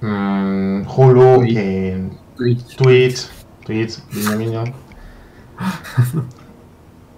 [0.00, 2.10] mm, Hulu, eh,
[2.40, 2.76] Twitch.
[2.76, 3.26] Twitch,
[3.66, 3.98] Twitch,
[4.38, 4.64] guiño.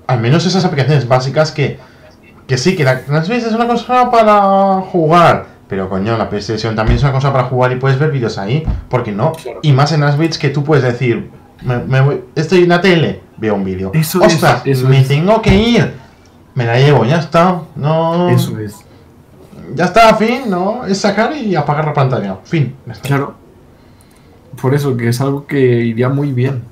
[0.07, 1.79] Al menos esas aplicaciones básicas que,
[2.47, 5.47] que sí, que la la Switch es una consola para jugar.
[5.69, 8.63] Pero coño, la PlayStation también es una cosa para jugar y puedes ver vídeos ahí.
[8.91, 9.33] ¿Por qué no?
[9.33, 9.61] Claro.
[9.63, 11.31] Y más en las Switch que tú puedes decir,
[11.63, 13.91] me, me voy- estoy en la tele, veo un vídeo.
[13.95, 14.63] Eso es, ¡Ostras!
[14.67, 15.09] eso me es.
[15.09, 15.95] tengo que ir.
[16.55, 17.63] Me la llevo, ya está.
[17.77, 18.29] No.
[18.29, 18.75] Eso es.
[19.75, 20.85] Ya está, fin, ¿no?
[20.85, 22.37] Es sacar y apagar la pantalla.
[22.45, 22.77] Fin.
[22.87, 23.09] ya está.
[23.09, 23.35] Claro.
[24.61, 26.63] Por eso, que es algo que iría muy bien.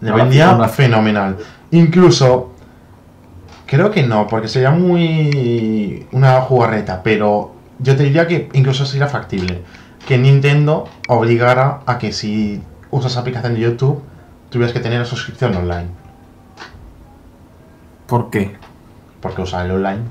[0.00, 1.36] Le vendía fenomenal.
[1.70, 2.52] Incluso,
[3.66, 9.06] creo que no, porque sería muy una jugarreta, pero yo te diría que incluso sería
[9.08, 9.62] factible
[10.06, 14.02] que Nintendo obligara a que si usas aplicación de YouTube,
[14.50, 15.88] tuvieras que tener suscripción online.
[18.06, 18.56] ¿Por qué?
[19.20, 20.02] Porque usar el online.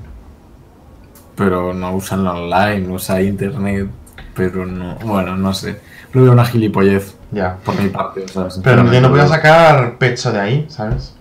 [1.34, 3.88] Pero no usan online, usa internet.
[4.34, 4.96] Pero no.
[4.96, 5.80] Bueno, no sé.
[6.12, 7.56] Lo veo una gilipollez Ya.
[7.64, 8.24] por mi parte.
[8.24, 9.32] o sea, Pero Nintendo lo podía veo.
[9.34, 11.14] sacar pecho de ahí, ¿sabes?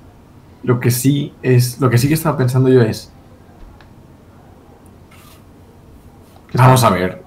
[0.63, 1.79] Lo que sí es.
[1.79, 3.11] Lo que sí que estaba pensando yo es.
[6.53, 7.23] Vamos a ver.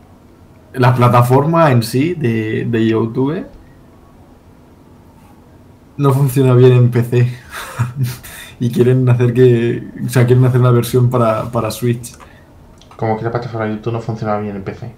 [0.73, 3.47] La plataforma en sí de, de YouTube
[5.97, 7.29] no funciona bien en PC.
[8.61, 9.83] y quieren hacer que.
[10.07, 12.15] O sea, quieren hacer una versión para, para Switch.
[12.97, 14.93] Como que la plataforma de YouTube no funciona bien en PC.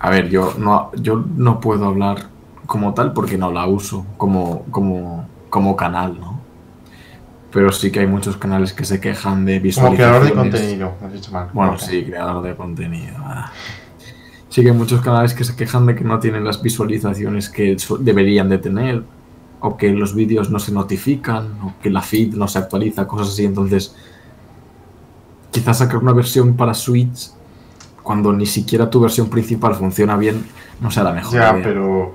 [0.00, 2.28] A ver, yo no, yo no puedo hablar
[2.66, 6.38] como tal porque no la uso como, como, como canal, ¿no?
[7.50, 9.96] Pero sí que hay muchos canales que se quejan de Como visualizaciones.
[9.96, 11.48] creador de contenido, has dicho mal.
[11.52, 13.14] Bueno, sí, creador de contenido.
[13.20, 13.50] ah.
[14.50, 17.76] Sí que hay muchos canales que se quejan de que no tienen las visualizaciones que
[18.00, 19.02] deberían de tener,
[19.60, 23.28] o que los vídeos no se notifican, o que la feed no se actualiza, cosas
[23.28, 23.44] así.
[23.44, 23.94] Entonces,
[25.50, 27.30] quizás sacar una versión para Switch
[28.08, 30.42] cuando ni siquiera tu versión principal funciona bien,
[30.80, 31.34] no la mejor.
[31.34, 31.62] Ya, idea.
[31.62, 32.14] pero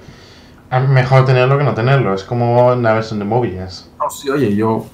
[0.71, 2.15] es mejor tenerlo que no tenerlo.
[2.15, 3.91] Es como en la versión de móviles.
[3.99, 4.87] No, sí, oye, yo.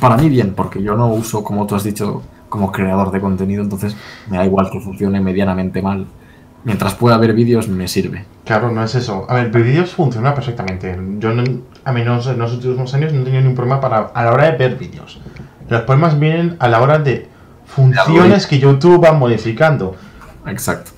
[0.00, 3.62] Para mí bien, porque yo no uso, como tú has dicho, como creador de contenido,
[3.62, 3.96] entonces
[4.28, 6.08] me da igual que funcione medianamente mal.
[6.64, 8.24] Mientras pueda ver vídeos, me sirve.
[8.44, 9.24] Claro, no es eso.
[9.28, 10.98] A ver, vídeos funciona perfectamente.
[11.20, 11.44] Yo, no,
[11.84, 14.50] a menos en los últimos años, no he tenido ningún problema para, a la hora
[14.50, 15.20] de ver vídeos.
[15.68, 17.28] Los problemas vienen a la hora de
[17.66, 19.94] funciones que YouTube va modificando.
[20.50, 20.92] Exacto.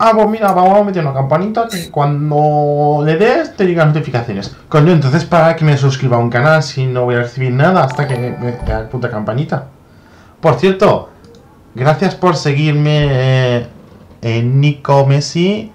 [0.00, 4.54] Ah, pues mira, vamos a meter una campanita que cuando le des te digan notificaciones.
[4.68, 7.82] Coño, entonces para que me suscriba a un canal si no voy a recibir nada
[7.82, 9.66] hasta que me dé la puta campanita.
[10.40, 11.10] Por cierto,
[11.74, 13.66] gracias por seguirme eh,
[14.22, 15.72] en Nico Messi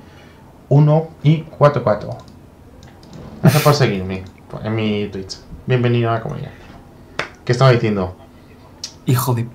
[0.70, 2.18] 1 y 44.
[3.42, 4.24] Gracias por seguirme
[4.64, 5.38] en mi Twitch.
[5.66, 6.52] Bienvenido a la comunidad.
[7.44, 8.16] ¿Qué estaba diciendo?
[9.06, 9.48] Hijo de.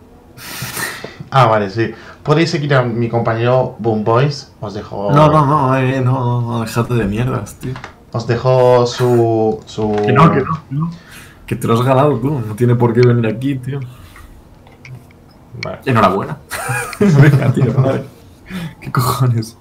[1.31, 1.93] Ah, vale, sí.
[2.29, 4.53] Podéis seguir a mi compañero Boom Boys.
[4.61, 5.11] Os dejo.
[5.13, 7.73] No, no, no, eh, no, no, déjate de mierdas, tío.
[8.13, 9.59] Os dejo su.
[9.65, 9.97] su...
[10.05, 10.91] Que no, que no, que no.
[11.47, 13.81] Que te lo has ganado tú, no tiene por qué venir aquí, tío.
[15.65, 15.79] Vale.
[15.87, 16.37] Enhorabuena.
[17.01, 18.05] Venga, tío, vale.
[18.79, 19.57] ¿Qué cojones?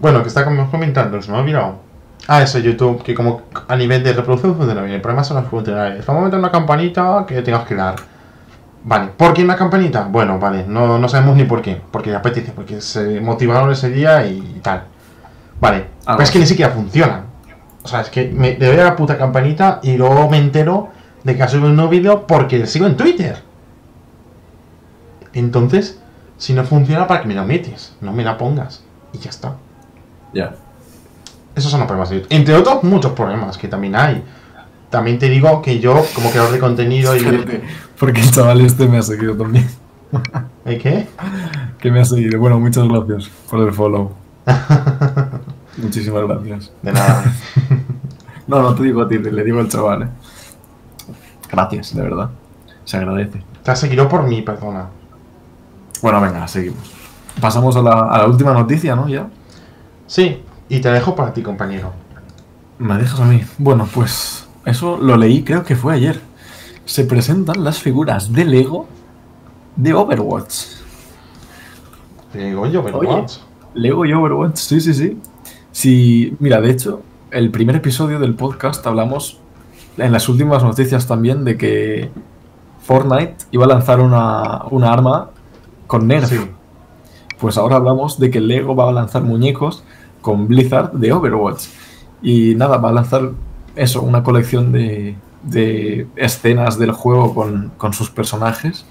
[0.00, 1.80] Bueno, que está como comentando, se me ha olvidado.
[2.28, 4.94] Ah, eso, YouTube, que como a nivel de reproducción funciona bien.
[4.94, 6.06] El problema son los funcionarios.
[6.06, 7.96] Vamos a meter una campanita que tengas que dar.
[8.82, 10.04] Vale, ¿por qué una campanita?
[10.10, 11.80] Bueno, vale, no, no sabemos ni por qué.
[11.90, 14.84] Porque apetece, porque se motivaron ese día y tal.
[15.60, 17.24] Vale, Ah, pero es que ni siquiera funcionan.
[17.82, 20.88] O sea, es que me le doy a la puta campanita y luego me entero
[21.22, 23.42] de que ha subido un nuevo vídeo porque sigo en Twitter.
[25.32, 26.00] Entonces,
[26.36, 27.94] si no funciona, ¿para qué me lo metes?
[28.00, 28.82] No me la pongas.
[29.12, 29.54] Y ya está.
[30.34, 30.54] Ya.
[31.54, 32.32] Esos son los problemas de YouTube.
[32.32, 34.24] Entre otros, muchos problemas que también hay.
[34.88, 37.20] También te digo que yo, como creador de contenido y...
[38.00, 39.68] Porque el chaval este me ha seguido también.
[40.64, 41.06] ¿Eh, ¿Qué?
[41.78, 42.40] Que me ha seguido.
[42.40, 44.12] Bueno, muchas gracias por el follow.
[45.76, 46.72] Muchísimas gracias.
[46.82, 47.24] De nada.
[48.46, 50.08] No, no te digo a ti, le digo al chaval, eh.
[51.52, 52.30] Gracias, de verdad.
[52.84, 53.44] Se agradece.
[53.62, 54.86] Te has seguido por mí, perdona.
[56.00, 56.90] Bueno, venga, seguimos.
[57.38, 59.08] Pasamos a la, a la última noticia, ¿no?
[59.08, 59.28] Ya.
[60.06, 61.92] Sí, y te dejo para ti, compañero.
[62.78, 63.44] Me dejas a mí.
[63.58, 66.29] Bueno, pues eso lo leí, creo que fue ayer.
[66.90, 68.88] Se presentan las figuras de Lego
[69.76, 70.54] de Overwatch.
[72.34, 73.34] Lego y Overwatch.
[73.74, 75.16] Lego y Overwatch, sí, sí, sí.
[75.70, 79.38] Sí, mira, de hecho, el primer episodio del podcast hablamos
[79.98, 82.10] en las últimas noticias también de que
[82.82, 85.30] Fortnite iba a lanzar una, una arma
[85.86, 86.28] con Nerf.
[86.28, 86.40] Sí.
[87.38, 89.84] Pues ahora hablamos de que Lego va a lanzar muñecos
[90.20, 91.66] con Blizzard de Overwatch.
[92.20, 93.30] Y nada, va a lanzar
[93.76, 98.84] eso, una colección de, de escenas del juego con, con sus personajes.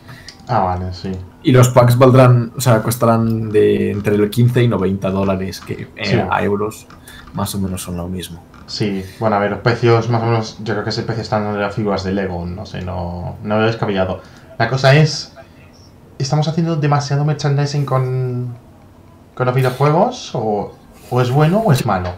[0.48, 1.12] Ah, vale, sí.
[1.44, 5.88] Y los packs valdrán, o sea, costarán de entre el 15 y 90 dólares, que
[5.96, 6.16] eh, Sí.
[6.30, 6.88] a euros
[7.34, 8.42] más o menos son lo mismo.
[8.66, 11.22] Sí, bueno, a ver, los precios más o menos, yo creo que es el precio
[11.24, 14.22] estándar de las figuras de Lego, no sé, no, no veo descabellado.
[14.58, 15.34] La cosa es,
[16.18, 18.56] ¿estamos haciendo demasiado merchandising con,
[19.36, 20.32] con los videojuegos?
[20.34, 20.74] O,
[21.12, 22.10] ¿O es bueno o es malo?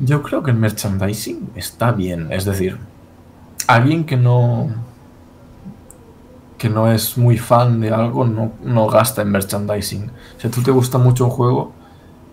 [0.00, 2.78] Yo creo que el merchandising está bien, es decir,
[3.68, 4.68] alguien que no
[6.58, 10.10] que no es muy fan de algo no, no gasta en merchandising.
[10.38, 11.72] Si a tú te gusta mucho un juego,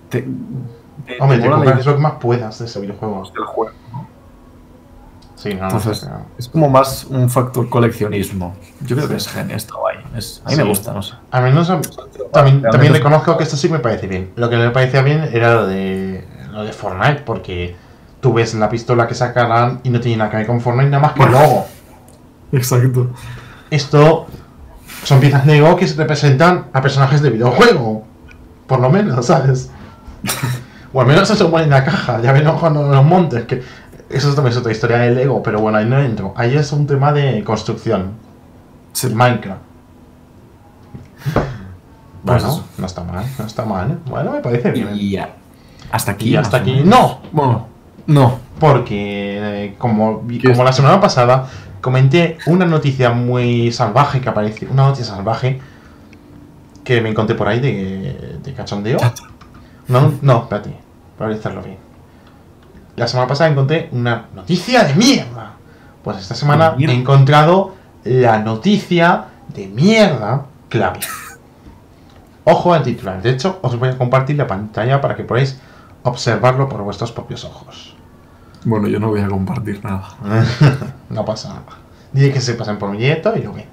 [0.09, 0.21] te,
[1.05, 3.23] te- Hombre, te compras lo que más puedas de ese videojuego.
[3.31, 3.71] del juego.
[3.93, 4.07] ¿no?
[5.35, 6.25] Sí, no, no, Entonces, sé, no.
[6.39, 8.55] es como más un factor coleccionismo.
[8.81, 9.97] Yo creo que es genial, está guay.
[10.15, 11.13] Es- a mí me gusta, no sé.
[11.29, 11.79] Al menos a-
[12.31, 14.31] también, también reconozco que esto sí me parece bien.
[14.37, 17.75] Lo que no me parecía bien era lo de, lo de Fortnite, porque
[18.25, 21.03] tú ves la pistola que sacarán y no tiene nada que ver con Fortnite nada
[21.03, 21.67] más que el logo.
[22.51, 23.11] Exacto.
[23.69, 24.25] Esto
[25.03, 28.03] son piezas Lego que representan a personajes de videojuego.
[28.65, 29.69] Por lo menos, ¿sabes?
[30.93, 32.19] o al menos eso pone en la caja.
[32.19, 33.45] Ya veremos cuando los montes.
[33.45, 33.61] Que
[34.09, 36.33] eso también es otra historia de Lego, pero bueno, ahí no entro.
[36.35, 38.13] Ahí es un tema de construcción.
[38.93, 39.09] Sí.
[39.13, 39.61] Minecraft.
[41.31, 41.45] Pues
[42.23, 42.65] Bueno, eso.
[42.79, 43.99] no está mal, no está mal.
[44.09, 44.89] Bueno, me parece bien.
[44.95, 45.29] Y ya.
[45.91, 46.29] Hasta aquí.
[46.29, 46.81] Y hasta aquí.
[46.83, 47.74] No, Bueno,
[48.07, 48.39] no.
[48.59, 51.47] porque eh, como, vi- ¿Qué como la semana pasada
[51.81, 55.61] comenté una noticia muy salvaje que apareció, una noticia salvaje
[56.83, 58.97] que me encontré por ahí de, de cachondeo.
[59.87, 60.75] No, no, espérate,
[61.17, 61.77] para hacerlo bien.
[62.95, 65.53] La semana pasada encontré una noticia de mierda.
[66.03, 70.99] Pues esta semana he encontrado la noticia de mierda clave.
[72.43, 73.21] Ojo al titular.
[73.21, 75.59] De hecho, os voy a compartir la pantalla para que podáis
[76.03, 77.94] observarlo por vuestros propios ojos.
[78.65, 80.09] Bueno, yo no voy a compartir nada.
[81.09, 81.77] no pasa nada.
[82.11, 83.67] Dile que se pasen por mi directo y lo ven.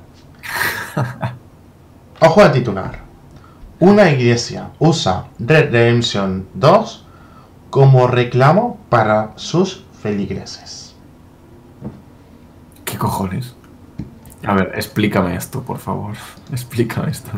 [2.20, 2.98] Ojo al titular.
[3.80, 7.06] Una iglesia usa Red Redemption 2
[7.70, 10.94] como reclamo para sus feligreses.
[12.84, 13.56] ¿Qué cojones?
[14.44, 16.14] A ver, explícame esto, por favor.
[16.52, 17.30] Explícame esto.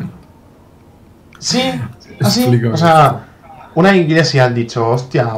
[1.39, 1.61] Sí,
[2.19, 2.41] así.
[2.41, 3.25] Explícame O sea,
[3.75, 5.29] una iglesia ha dicho, hostia,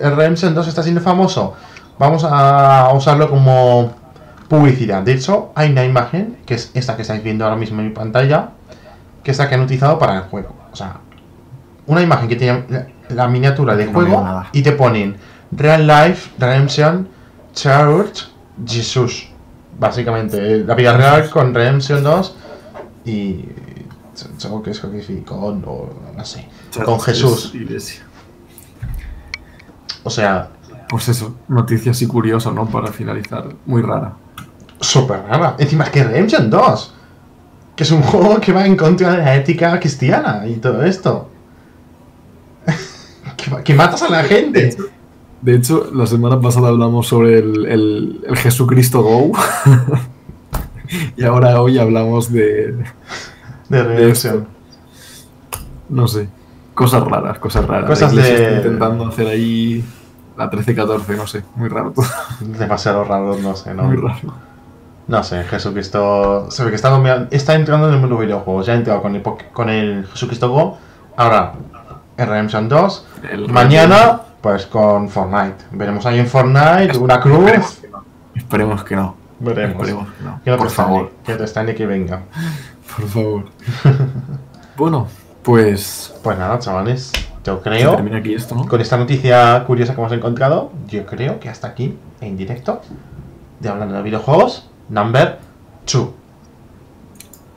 [0.00, 1.54] el Redemption 2 está siendo famoso.
[1.98, 3.94] Vamos a usarlo como
[4.48, 5.02] publicidad.
[5.02, 7.94] De hecho, hay una imagen, que es esta que estáis viendo ahora mismo en mi
[7.94, 8.50] pantalla,
[9.22, 10.54] que es la que han utilizado para el juego.
[10.72, 10.98] O sea,
[11.86, 15.16] una imagen que tiene la, la miniatura del No juego y te ponen
[15.52, 17.08] Real Life, Redemption,
[17.54, 18.28] Church,
[18.66, 19.28] Jesus.
[19.78, 22.36] Básicamente, la vida real con Redemption 2
[23.04, 23.44] y
[24.44, 26.48] algo que es con o no sé,
[26.84, 27.52] con Jesús.
[27.54, 28.02] Iglesia.
[30.04, 30.50] O sea,
[30.88, 32.66] Pues eso, noticia así curiosa, ¿no?
[32.66, 33.48] Para finalizar.
[33.66, 34.14] Muy rara.
[34.80, 35.56] súper rara.
[35.58, 36.94] Encima es que Redemption 2,
[37.74, 41.28] que es un juego que va en contra de la ética cristiana y todo esto.
[43.36, 44.76] que, que matas a la gente.
[45.42, 49.32] De hecho, la semana pasada hablamos sobre el, el- el Jesucristo Go.
[51.16, 52.74] y ahora hoy hablamos de.
[53.68, 54.46] De Redemption.
[55.88, 56.28] No sé.
[56.74, 57.88] Cosas raras, cosas raras.
[57.88, 59.84] Cosas de- intentando hacer ahí
[60.36, 61.42] la 13-14, no sé.
[61.54, 62.04] Muy raro todo.
[62.40, 63.84] Demasiado raro, no sé, ¿no?
[63.84, 64.34] Muy raro.
[65.08, 66.50] No sé, Jesucristo.
[66.50, 68.66] Se ve que está, está entrando en el mundo de videojuegos.
[68.66, 70.78] Ya ha entrado con el, con el Jesucristo Go.
[71.16, 71.52] Ahora,
[72.16, 73.06] el Redemption 2.
[73.30, 75.56] El Mañana, pues con Fortnite.
[75.70, 77.78] Veremos ahí en Fortnite una Esperemos cruz.
[77.80, 78.04] que no.
[78.34, 79.14] Esperemos que no.
[79.38, 79.76] Veremos.
[79.82, 80.30] Esperemos que no.
[80.32, 81.12] No te Por favor.
[81.24, 82.22] Que te extrañe que venga.
[82.94, 83.44] Por favor.
[84.76, 85.08] bueno,
[85.42, 86.14] pues.
[86.22, 87.12] Pues nada, chavales.
[87.44, 87.94] Yo Se creo.
[87.94, 88.66] termina aquí esto, ¿no?
[88.66, 92.80] Con esta noticia curiosa que hemos encontrado, yo creo que hasta aquí, en directo,
[93.60, 95.38] de hablando de videojuegos, number
[95.90, 96.08] 2.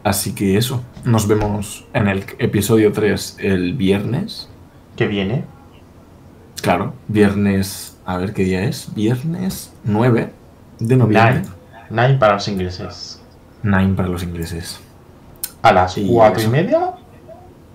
[0.04, 0.84] Así que eso.
[1.06, 4.48] Nos vemos en el episodio 3 el viernes.
[4.96, 5.46] Que viene.
[6.62, 7.98] Claro, viernes.
[8.06, 8.94] A ver qué día es.
[8.94, 10.34] Viernes 9
[10.80, 11.42] de noviembre.
[11.44, 11.56] 9.
[11.90, 13.22] 9 para los ingleses.
[13.64, 14.80] 9 para los ingleses.
[15.62, 16.92] A las Y 4 y media,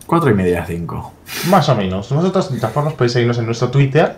[0.06, 1.12] 4 y media, 5.
[1.50, 2.10] más o menos.
[2.10, 4.16] Vosotros, de todas formas, podéis seguirnos en nuestro Twitter,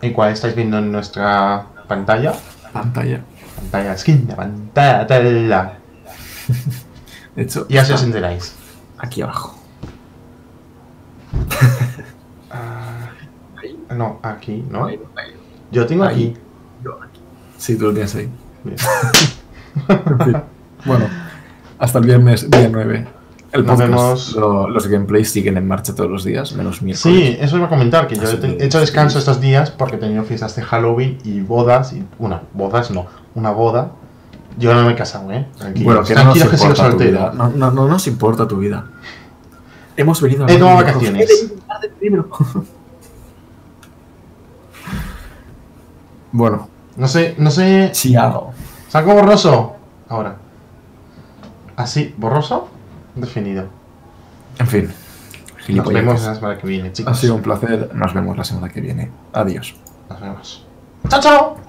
[0.00, 2.32] el cual estáis viendo en nuestra pantalla.
[2.72, 3.20] Pantalla.
[3.56, 5.74] Pantalla, skin de pantalla, tela.
[7.36, 8.54] De hecho, Ya se os enteráis.
[8.98, 9.58] aquí abajo.
[12.50, 13.10] Ah,
[13.94, 14.86] no, aquí, ¿no?
[14.86, 15.32] Ahí, ahí.
[15.70, 16.12] Yo tengo Ahí.
[16.32, 16.40] aquí.
[16.84, 17.20] Yo aquí.
[17.58, 18.28] Sí, tú lo tienes ahí.
[18.64, 18.76] Bien.
[19.88, 20.36] En fin.
[20.84, 21.06] Bueno,
[21.84, 23.06] hasta el viernes día 9.
[23.52, 24.32] El Nos podcast, vemos.
[24.36, 27.16] lo- los gameplays siguen en marcha todos los días, menos miércoles.
[27.16, 29.40] Sí, eso iba a comentar, que yo Así he te- que- he hecho descanso estos
[29.40, 33.92] días porque he tenido fiestas de Halloween y bodas, y una, bodas no, una boda.
[34.58, 35.46] Yo no me he casado, ¿eh?
[35.58, 37.32] Tranquilos, Bueno, que no nos que importa tu vida.
[37.34, 38.86] No, no, no nos importa tu vida.
[39.96, 41.50] Hemos venido a He tomado vacaciones.
[46.32, 47.90] bueno, No sé, no sé.
[47.92, 48.52] Chiao.
[48.88, 49.74] Saco borroso.
[50.08, 50.36] Ahora.
[51.76, 52.68] Así, borroso,
[53.14, 53.68] definido.
[54.58, 54.92] En fin.
[55.68, 57.12] Nos vemos la semana que viene, chicos.
[57.12, 57.90] Ha sido un placer.
[57.94, 59.10] Nos vemos la semana que viene.
[59.32, 59.74] Adiós.
[60.08, 60.66] Nos vemos.
[61.08, 61.63] ¡Chao, chao!